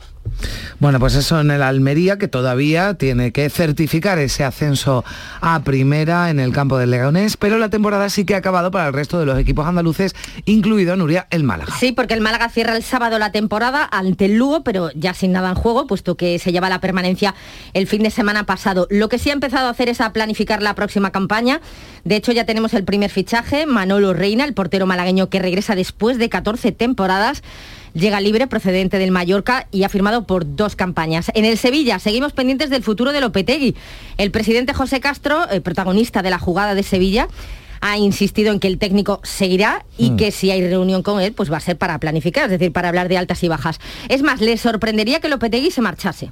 Bueno, 0.80 0.98
pues 0.98 1.16
eso 1.16 1.42
en 1.42 1.52
el 1.52 1.62
Almería, 1.62 2.18
que 2.18 2.30
todavía 2.30 2.94
tiene 2.94 3.34
que 3.34 3.50
certificar 3.50 4.18
ese 4.18 4.46
ascenso 4.46 5.04
a 5.42 5.60
primera 5.60 6.30
en 6.30 6.40
el 6.40 6.54
campo 6.54 6.78
del 6.78 6.92
Leganés, 6.92 7.36
pero 7.36 7.58
la 7.58 7.68
temporada 7.68 8.10
sí 8.10 8.24
que 8.24 8.34
ha 8.34 8.38
acabado 8.38 8.72
para 8.72 8.88
el 8.88 8.94
resto 8.94 9.20
de 9.20 9.26
los 9.26 9.38
equipos 9.38 9.68
andaluces, 9.68 10.16
incluido 10.46 10.96
Nuria 10.96 11.28
el 11.32 11.44
Málaga. 11.44 11.74
Sí, 11.78 11.92
porque 11.92 12.14
el 12.14 12.22
Málaga 12.22 12.48
cierra 12.48 12.78
el 12.78 12.84
sábado 12.84 13.20
la 13.20 13.34
temporada 13.34 13.90
ante 13.92 14.24
el 14.24 14.38
Lugo, 14.38 14.64
pero 14.64 14.90
ya 14.96 15.14
sin 15.14 15.34
nada 15.34 15.50
en 15.50 15.56
juego, 15.56 15.86
puesto 15.86 16.16
que 16.16 16.40
se 16.40 16.54
lleva 16.54 16.70
la 16.70 16.80
permanencia 16.80 17.36
el 17.74 17.86
fin 17.86 18.02
de 18.02 18.10
semana 18.10 18.46
pasado. 18.46 18.88
Lo 18.90 19.10
que 19.10 19.20
sí 19.20 19.32
ha 19.32 19.34
empezado 19.34 19.68
a 19.68 19.72
hacer 19.72 19.90
es 19.90 20.00
a 20.00 20.14
planificar 20.14 20.62
la 20.62 20.76
próxima 20.76 21.12
campaña. 21.12 21.60
De 22.06 22.16
hecho, 22.16 22.32
ya 22.32 22.46
tenemos 22.46 22.74
el 22.74 22.86
primer 22.86 23.10
fichaje, 23.10 23.66
Manolo 23.66 24.14
Reina, 24.14 24.46
el 24.46 24.54
portero 24.54 24.86
malagueño 24.86 25.30
que 25.30 25.40
regresa 25.40 25.76
después 25.76 26.18
de 26.18 26.30
14 26.30 26.72
temporadas 26.72 27.44
llega 27.94 28.22
libre 28.22 28.48
procedente 28.48 28.98
del 29.00 29.12
Mallorca 29.12 29.68
y 29.72 29.84
ha 29.84 29.90
firmado 29.90 30.26
por 30.26 30.56
dos 30.56 30.76
campañas. 30.76 31.32
En 31.34 31.46
el 31.46 31.58
Sevilla 31.58 32.00
seguimos 32.00 32.34
pendientes 32.34 32.70
del 32.70 32.84
futuro 32.84 33.12
de 33.12 33.22
Lopetegui. 33.22 33.76
El 34.18 34.32
presidente 34.32 34.74
José 34.74 35.00
Castro, 35.00 35.48
el 35.50 35.62
protagonista 35.62 36.22
de 36.22 36.30
la 36.30 36.40
jugada 36.40 36.76
de 36.76 36.84
Sevilla, 36.84 37.28
ha 37.82 37.98
insistido 37.98 38.52
en 38.52 38.60
que 38.60 38.68
el 38.68 38.78
técnico 38.78 39.22
seguirá 39.24 39.86
y 39.98 40.12
Mm. 40.12 40.18
que 40.18 40.32
si 40.32 40.52
hay 40.52 40.68
reunión 40.68 41.02
con 41.02 41.22
él, 41.22 41.32
pues 41.32 41.50
va 41.52 41.58
a 41.58 41.62
ser 41.62 41.78
para 41.78 41.98
planificar, 41.98 42.46
es 42.46 42.52
decir, 42.52 42.74
para 42.74 42.90
hablar 42.90 43.08
de 43.08 43.18
altas 43.18 43.42
y 43.44 43.48
bajas. 43.48 43.80
Es 44.10 44.22
más, 44.22 44.42
le 44.42 44.58
sorprendería 44.58 45.22
que 45.22 45.30
Lopetegui 45.30 45.72
se 45.72 45.82
marchase. 45.82 46.32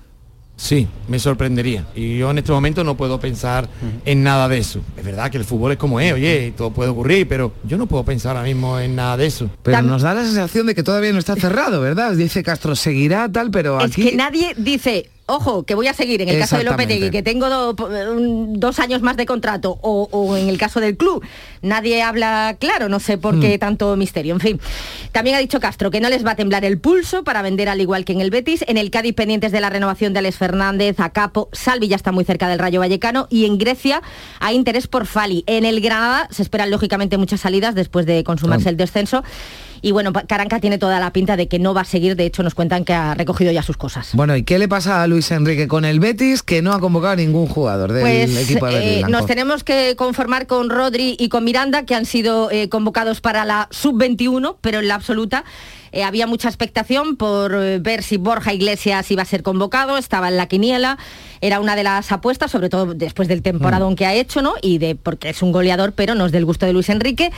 Sí, 0.57 0.87
me 1.07 1.19
sorprendería. 1.19 1.85
Y 1.95 2.17
yo 2.17 2.31
en 2.31 2.39
este 2.39 2.51
momento 2.51 2.83
no 2.83 2.97
puedo 2.97 3.19
pensar 3.19 3.69
en 4.05 4.23
nada 4.23 4.49
de 4.49 4.57
eso. 4.57 4.81
Es 4.97 5.05
verdad 5.05 5.29
que 5.29 5.37
el 5.37 5.45
fútbol 5.45 5.73
es 5.73 5.77
como 5.77 5.99
es, 5.99 6.11
oye, 6.13 6.51
todo 6.57 6.71
puede 6.71 6.89
ocurrir, 6.89 7.27
pero 7.27 7.53
yo 7.63 7.77
no 7.77 7.85
puedo 7.85 8.03
pensar 8.03 8.35
ahora 8.35 8.47
mismo 8.47 8.79
en 8.79 8.95
nada 8.95 9.17
de 9.17 9.27
eso. 9.27 9.51
Pero 9.61 9.83
nos 9.83 10.01
da 10.01 10.15
la 10.15 10.23
sensación 10.23 10.65
de 10.65 10.73
que 10.73 10.81
todavía 10.81 11.13
no 11.13 11.19
está 11.19 11.35
cerrado, 11.35 11.79
¿verdad? 11.79 12.13
Dice 12.13 12.41
Castro, 12.41 12.75
seguirá 12.75 13.31
tal, 13.31 13.51
pero 13.51 13.77
Es 13.79 13.91
aquí... 13.91 14.09
que 14.09 14.15
nadie 14.15 14.55
dice, 14.57 15.11
ojo, 15.27 15.63
que 15.63 15.75
voy 15.75 15.87
a 15.87 15.93
seguir 15.93 16.21
en 16.21 16.29
el 16.29 16.39
caso 16.39 16.57
de. 16.57 16.63
Lopetegui, 16.63 17.11
que 17.11 17.21
tengo 17.21 17.49
do- 17.49 17.73
dos 17.73 18.79
años 18.79 19.01
más 19.01 19.15
de 19.17 19.25
contrato, 19.25 19.77
o, 19.81 20.07
o 20.11 20.35
en 20.35 20.49
el 20.49 20.57
caso 20.57 20.79
del 20.79 20.97
club. 20.97 21.23
Nadie 21.61 22.01
habla 22.01 22.57
claro, 22.59 22.89
no 22.89 22.99
sé 22.99 23.17
por 23.17 23.39
qué 23.39 23.55
Mm. 23.57 23.59
tanto 23.59 23.95
misterio. 23.97 24.33
En 24.33 24.39
fin, 24.39 24.59
también 25.11 25.35
ha 25.35 25.39
dicho 25.39 25.59
Castro 25.59 25.91
que 25.91 25.99
no 26.01 26.09
les 26.09 26.25
va 26.25 26.31
a 26.31 26.35
temblar 26.35 26.65
el 26.65 26.79
pulso 26.79 27.23
para 27.23 27.41
vender 27.41 27.69
al 27.69 27.81
igual 27.81 28.05
que 28.05 28.13
en 28.13 28.21
el 28.21 28.29
Betis. 28.31 28.63
En 28.67 28.77
el 28.77 28.89
Cádiz 28.91 29.13
pendientes 29.13 29.51
de 29.51 29.59
la 29.61 29.69
renovación 29.69 30.13
de 30.13 30.19
Alex 30.19 30.37
Fernández, 30.37 30.99
a 30.99 31.09
Capo, 31.11 31.49
Salvi 31.51 31.87
ya 31.87 31.95
está 31.95 32.11
muy 32.11 32.23
cerca 32.25 32.47
del 32.47 32.59
Rayo 32.59 32.79
Vallecano 32.79 33.27
y 33.29 33.45
en 33.45 33.57
Grecia 33.57 34.01
hay 34.39 34.55
interés 34.55 34.87
por 34.87 35.05
Fali. 35.05 35.43
En 35.47 35.65
el 35.65 35.81
Granada 35.81 36.27
se 36.31 36.41
esperan 36.41 36.69
lógicamente 36.71 37.17
muchas 37.17 37.41
salidas 37.41 37.75
después 37.75 38.05
de 38.05 38.23
consumarse 38.23 38.69
el 38.69 38.77
descenso. 38.77 39.23
Y 39.81 39.91
bueno, 39.91 40.13
Caranca 40.13 40.59
tiene 40.59 40.77
toda 40.77 40.99
la 40.99 41.11
pinta 41.11 41.37
de 41.37 41.47
que 41.47 41.59
no 41.59 41.73
va 41.73 41.81
a 41.81 41.85
seguir, 41.85 42.15
de 42.15 42.25
hecho 42.25 42.43
nos 42.43 42.55
cuentan 42.55 42.85
que 42.85 42.93
ha 42.93 43.13
recogido 43.13 43.51
ya 43.51 43.61
sus 43.61 43.77
cosas. 43.77 44.09
Bueno, 44.13 44.35
¿y 44.35 44.43
qué 44.43 44.59
le 44.59 44.67
pasa 44.67 45.03
a 45.03 45.07
Luis 45.07 45.29
Enrique 45.31 45.67
con 45.67 45.85
el 45.85 45.99
Betis 45.99 46.43
que 46.43 46.61
no 46.61 46.73
ha 46.73 46.79
convocado 46.79 47.13
a 47.13 47.15
ningún 47.15 47.47
jugador 47.47 47.91
del 47.91 48.01
Pues 48.01 48.37
equipo 48.37 48.65
de 48.67 48.99
eh, 48.99 49.03
nos 49.07 49.25
tenemos 49.25 49.63
que 49.63 49.95
conformar 49.95 50.47
con 50.47 50.69
Rodri 50.69 51.15
y 51.19 51.29
con 51.29 51.43
Miranda, 51.43 51.83
que 51.85 51.95
han 51.95 52.05
sido 52.05 52.51
eh, 52.51 52.69
convocados 52.69 53.21
para 53.21 53.45
la 53.45 53.67
sub-21, 53.71 54.57
pero 54.61 54.79
en 54.79 54.87
la 54.87 54.95
absoluta 54.95 55.43
eh, 55.91 56.03
había 56.03 56.27
mucha 56.27 56.47
expectación 56.47 57.15
por 57.15 57.55
eh, 57.55 57.79
ver 57.79 58.03
si 58.03 58.17
Borja 58.17 58.53
Iglesias 58.53 59.09
iba 59.11 59.21
a 59.21 59.25
ser 59.25 59.43
convocado, 59.43 59.97
estaba 59.97 60.27
en 60.27 60.37
la 60.37 60.47
quiniela, 60.47 60.97
era 61.41 61.59
una 61.59 61.75
de 61.75 61.83
las 61.83 62.11
apuestas, 62.11 62.51
sobre 62.51 62.69
todo 62.69 62.93
después 62.93 63.27
del 63.27 63.41
temporadón 63.41 63.95
que 63.95 64.05
ha 64.05 64.13
hecho, 64.13 64.41
¿no? 64.41 64.55
Y 64.61 64.79
de 64.79 64.95
porque 64.95 65.29
es 65.29 65.41
un 65.41 65.51
goleador, 65.51 65.93
pero 65.93 66.15
no 66.15 66.25
es 66.25 66.31
del 66.31 66.45
gusto 66.45 66.65
de 66.65 66.73
Luis 66.73 66.89
Enrique, 66.89 67.31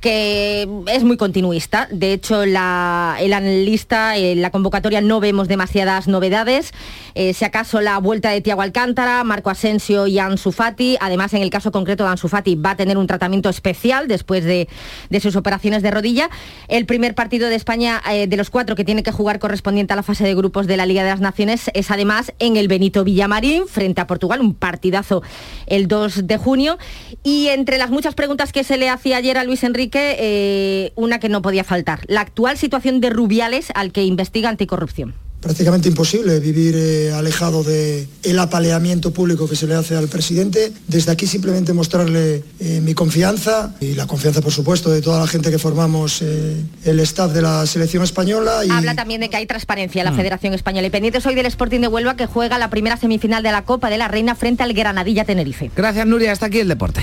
que 0.00 0.68
es 0.88 1.04
muy 1.04 1.16
continuista. 1.16 1.88
De 1.90 2.12
hecho, 2.12 2.44
la, 2.44 3.16
en 3.18 3.30
la 3.30 3.40
lista, 3.40 4.16
en 4.16 4.42
la 4.42 4.50
convocatoria 4.50 5.00
no 5.00 5.20
vemos 5.20 5.48
demasiadas 5.48 6.06
novedades. 6.06 6.72
Eh, 7.14 7.32
si 7.32 7.44
acaso 7.44 7.80
la 7.80 7.98
vuelta 7.98 8.30
de 8.30 8.40
Tiago 8.40 8.62
Alcántara, 8.62 9.24
Marco 9.24 9.50
Asensio 9.50 10.06
y 10.06 10.18
Ansu 10.18 10.52
Fati. 10.52 10.96
Además, 11.00 11.32
en 11.32 11.42
el 11.42 11.50
caso 11.50 11.72
concreto 11.72 12.04
de 12.04 12.10
Ansu 12.10 12.28
Fati 12.28 12.56
va 12.56 12.72
a 12.72 12.76
tener 12.76 12.98
un 12.98 13.06
tratamiento 13.06 13.48
especial 13.48 14.06
después 14.06 14.44
de, 14.44 14.68
de 15.08 15.20
sus 15.20 15.34
operaciones 15.34 15.82
de 15.82 15.90
rodilla. 15.90 16.28
El 16.68 16.84
primer 16.84 17.14
partido 17.14 17.48
de 17.48 17.54
España, 17.54 17.95
eh, 18.10 18.26
de 18.26 18.36
los 18.36 18.50
cuatro 18.50 18.76
que 18.76 18.84
tiene 18.84 19.02
que 19.02 19.12
jugar 19.12 19.38
correspondiente 19.38 19.92
a 19.92 19.96
la 19.96 20.02
fase 20.02 20.24
de 20.24 20.34
grupos 20.34 20.66
de 20.66 20.76
la 20.76 20.86
Liga 20.86 21.02
de 21.02 21.10
las 21.10 21.20
Naciones, 21.20 21.70
es 21.74 21.90
además 21.90 22.32
en 22.38 22.56
el 22.56 22.68
Benito 22.68 23.04
Villamarín 23.04 23.66
frente 23.66 24.00
a 24.00 24.06
Portugal, 24.06 24.40
un 24.40 24.54
partidazo 24.54 25.22
el 25.66 25.88
2 25.88 26.26
de 26.26 26.36
junio. 26.38 26.78
Y 27.22 27.48
entre 27.48 27.78
las 27.78 27.90
muchas 27.90 28.14
preguntas 28.14 28.52
que 28.52 28.64
se 28.64 28.76
le 28.76 28.88
hacía 28.88 29.16
ayer 29.16 29.38
a 29.38 29.44
Luis 29.44 29.64
Enrique, 29.64 30.16
eh, 30.18 30.92
una 30.96 31.18
que 31.18 31.28
no 31.28 31.42
podía 31.42 31.64
faltar, 31.64 32.00
la 32.06 32.20
actual 32.20 32.56
situación 32.56 33.00
de 33.00 33.10
Rubiales 33.10 33.72
al 33.74 33.92
que 33.92 34.04
investiga 34.04 34.48
anticorrupción. 34.48 35.25
Prácticamente 35.46 35.88
imposible 35.88 36.40
vivir 36.40 36.74
eh, 36.76 37.12
alejado 37.12 37.62
de 37.62 38.08
el 38.24 38.38
apaleamiento 38.40 39.12
público 39.12 39.48
que 39.48 39.54
se 39.54 39.68
le 39.68 39.76
hace 39.76 39.94
al 39.94 40.08
presidente. 40.08 40.72
Desde 40.88 41.12
aquí 41.12 41.28
simplemente 41.28 41.72
mostrarle 41.72 42.42
eh, 42.58 42.80
mi 42.82 42.94
confianza 42.94 43.72
y 43.80 43.94
la 43.94 44.08
confianza, 44.08 44.40
por 44.42 44.52
supuesto, 44.52 44.90
de 44.90 45.00
toda 45.02 45.20
la 45.20 45.28
gente 45.28 45.52
que 45.52 45.58
formamos 45.60 46.20
eh, 46.20 46.56
el 46.84 46.98
staff 46.98 47.32
de 47.32 47.42
la 47.42 47.64
selección 47.66 48.02
española. 48.02 48.64
Y... 48.64 48.70
Habla 48.70 48.96
también 48.96 49.20
de 49.20 49.30
que 49.30 49.36
hay 49.36 49.46
transparencia 49.46 50.00
en 50.00 50.06
la 50.06 50.10
Mm. 50.10 50.16
Federación 50.16 50.54
Española. 50.54 50.86
Y 50.88 50.90
pendientes 50.90 51.24
hoy 51.26 51.36
del 51.36 51.46
Sporting 51.46 51.80
de 51.80 51.88
Huelva 51.88 52.16
que 52.16 52.26
juega 52.26 52.58
la 52.58 52.68
primera 52.68 52.96
semifinal 52.96 53.44
de 53.44 53.52
la 53.52 53.62
Copa 53.62 53.88
de 53.88 53.98
la 53.98 54.08
Reina 54.08 54.34
frente 54.34 54.64
al 54.64 54.72
Granadilla 54.72 55.24
Tenerife. 55.24 55.70
Gracias, 55.76 56.06
Nuria. 56.06 56.32
Hasta 56.32 56.46
aquí 56.46 56.58
el 56.58 56.68
deporte. 56.68 57.02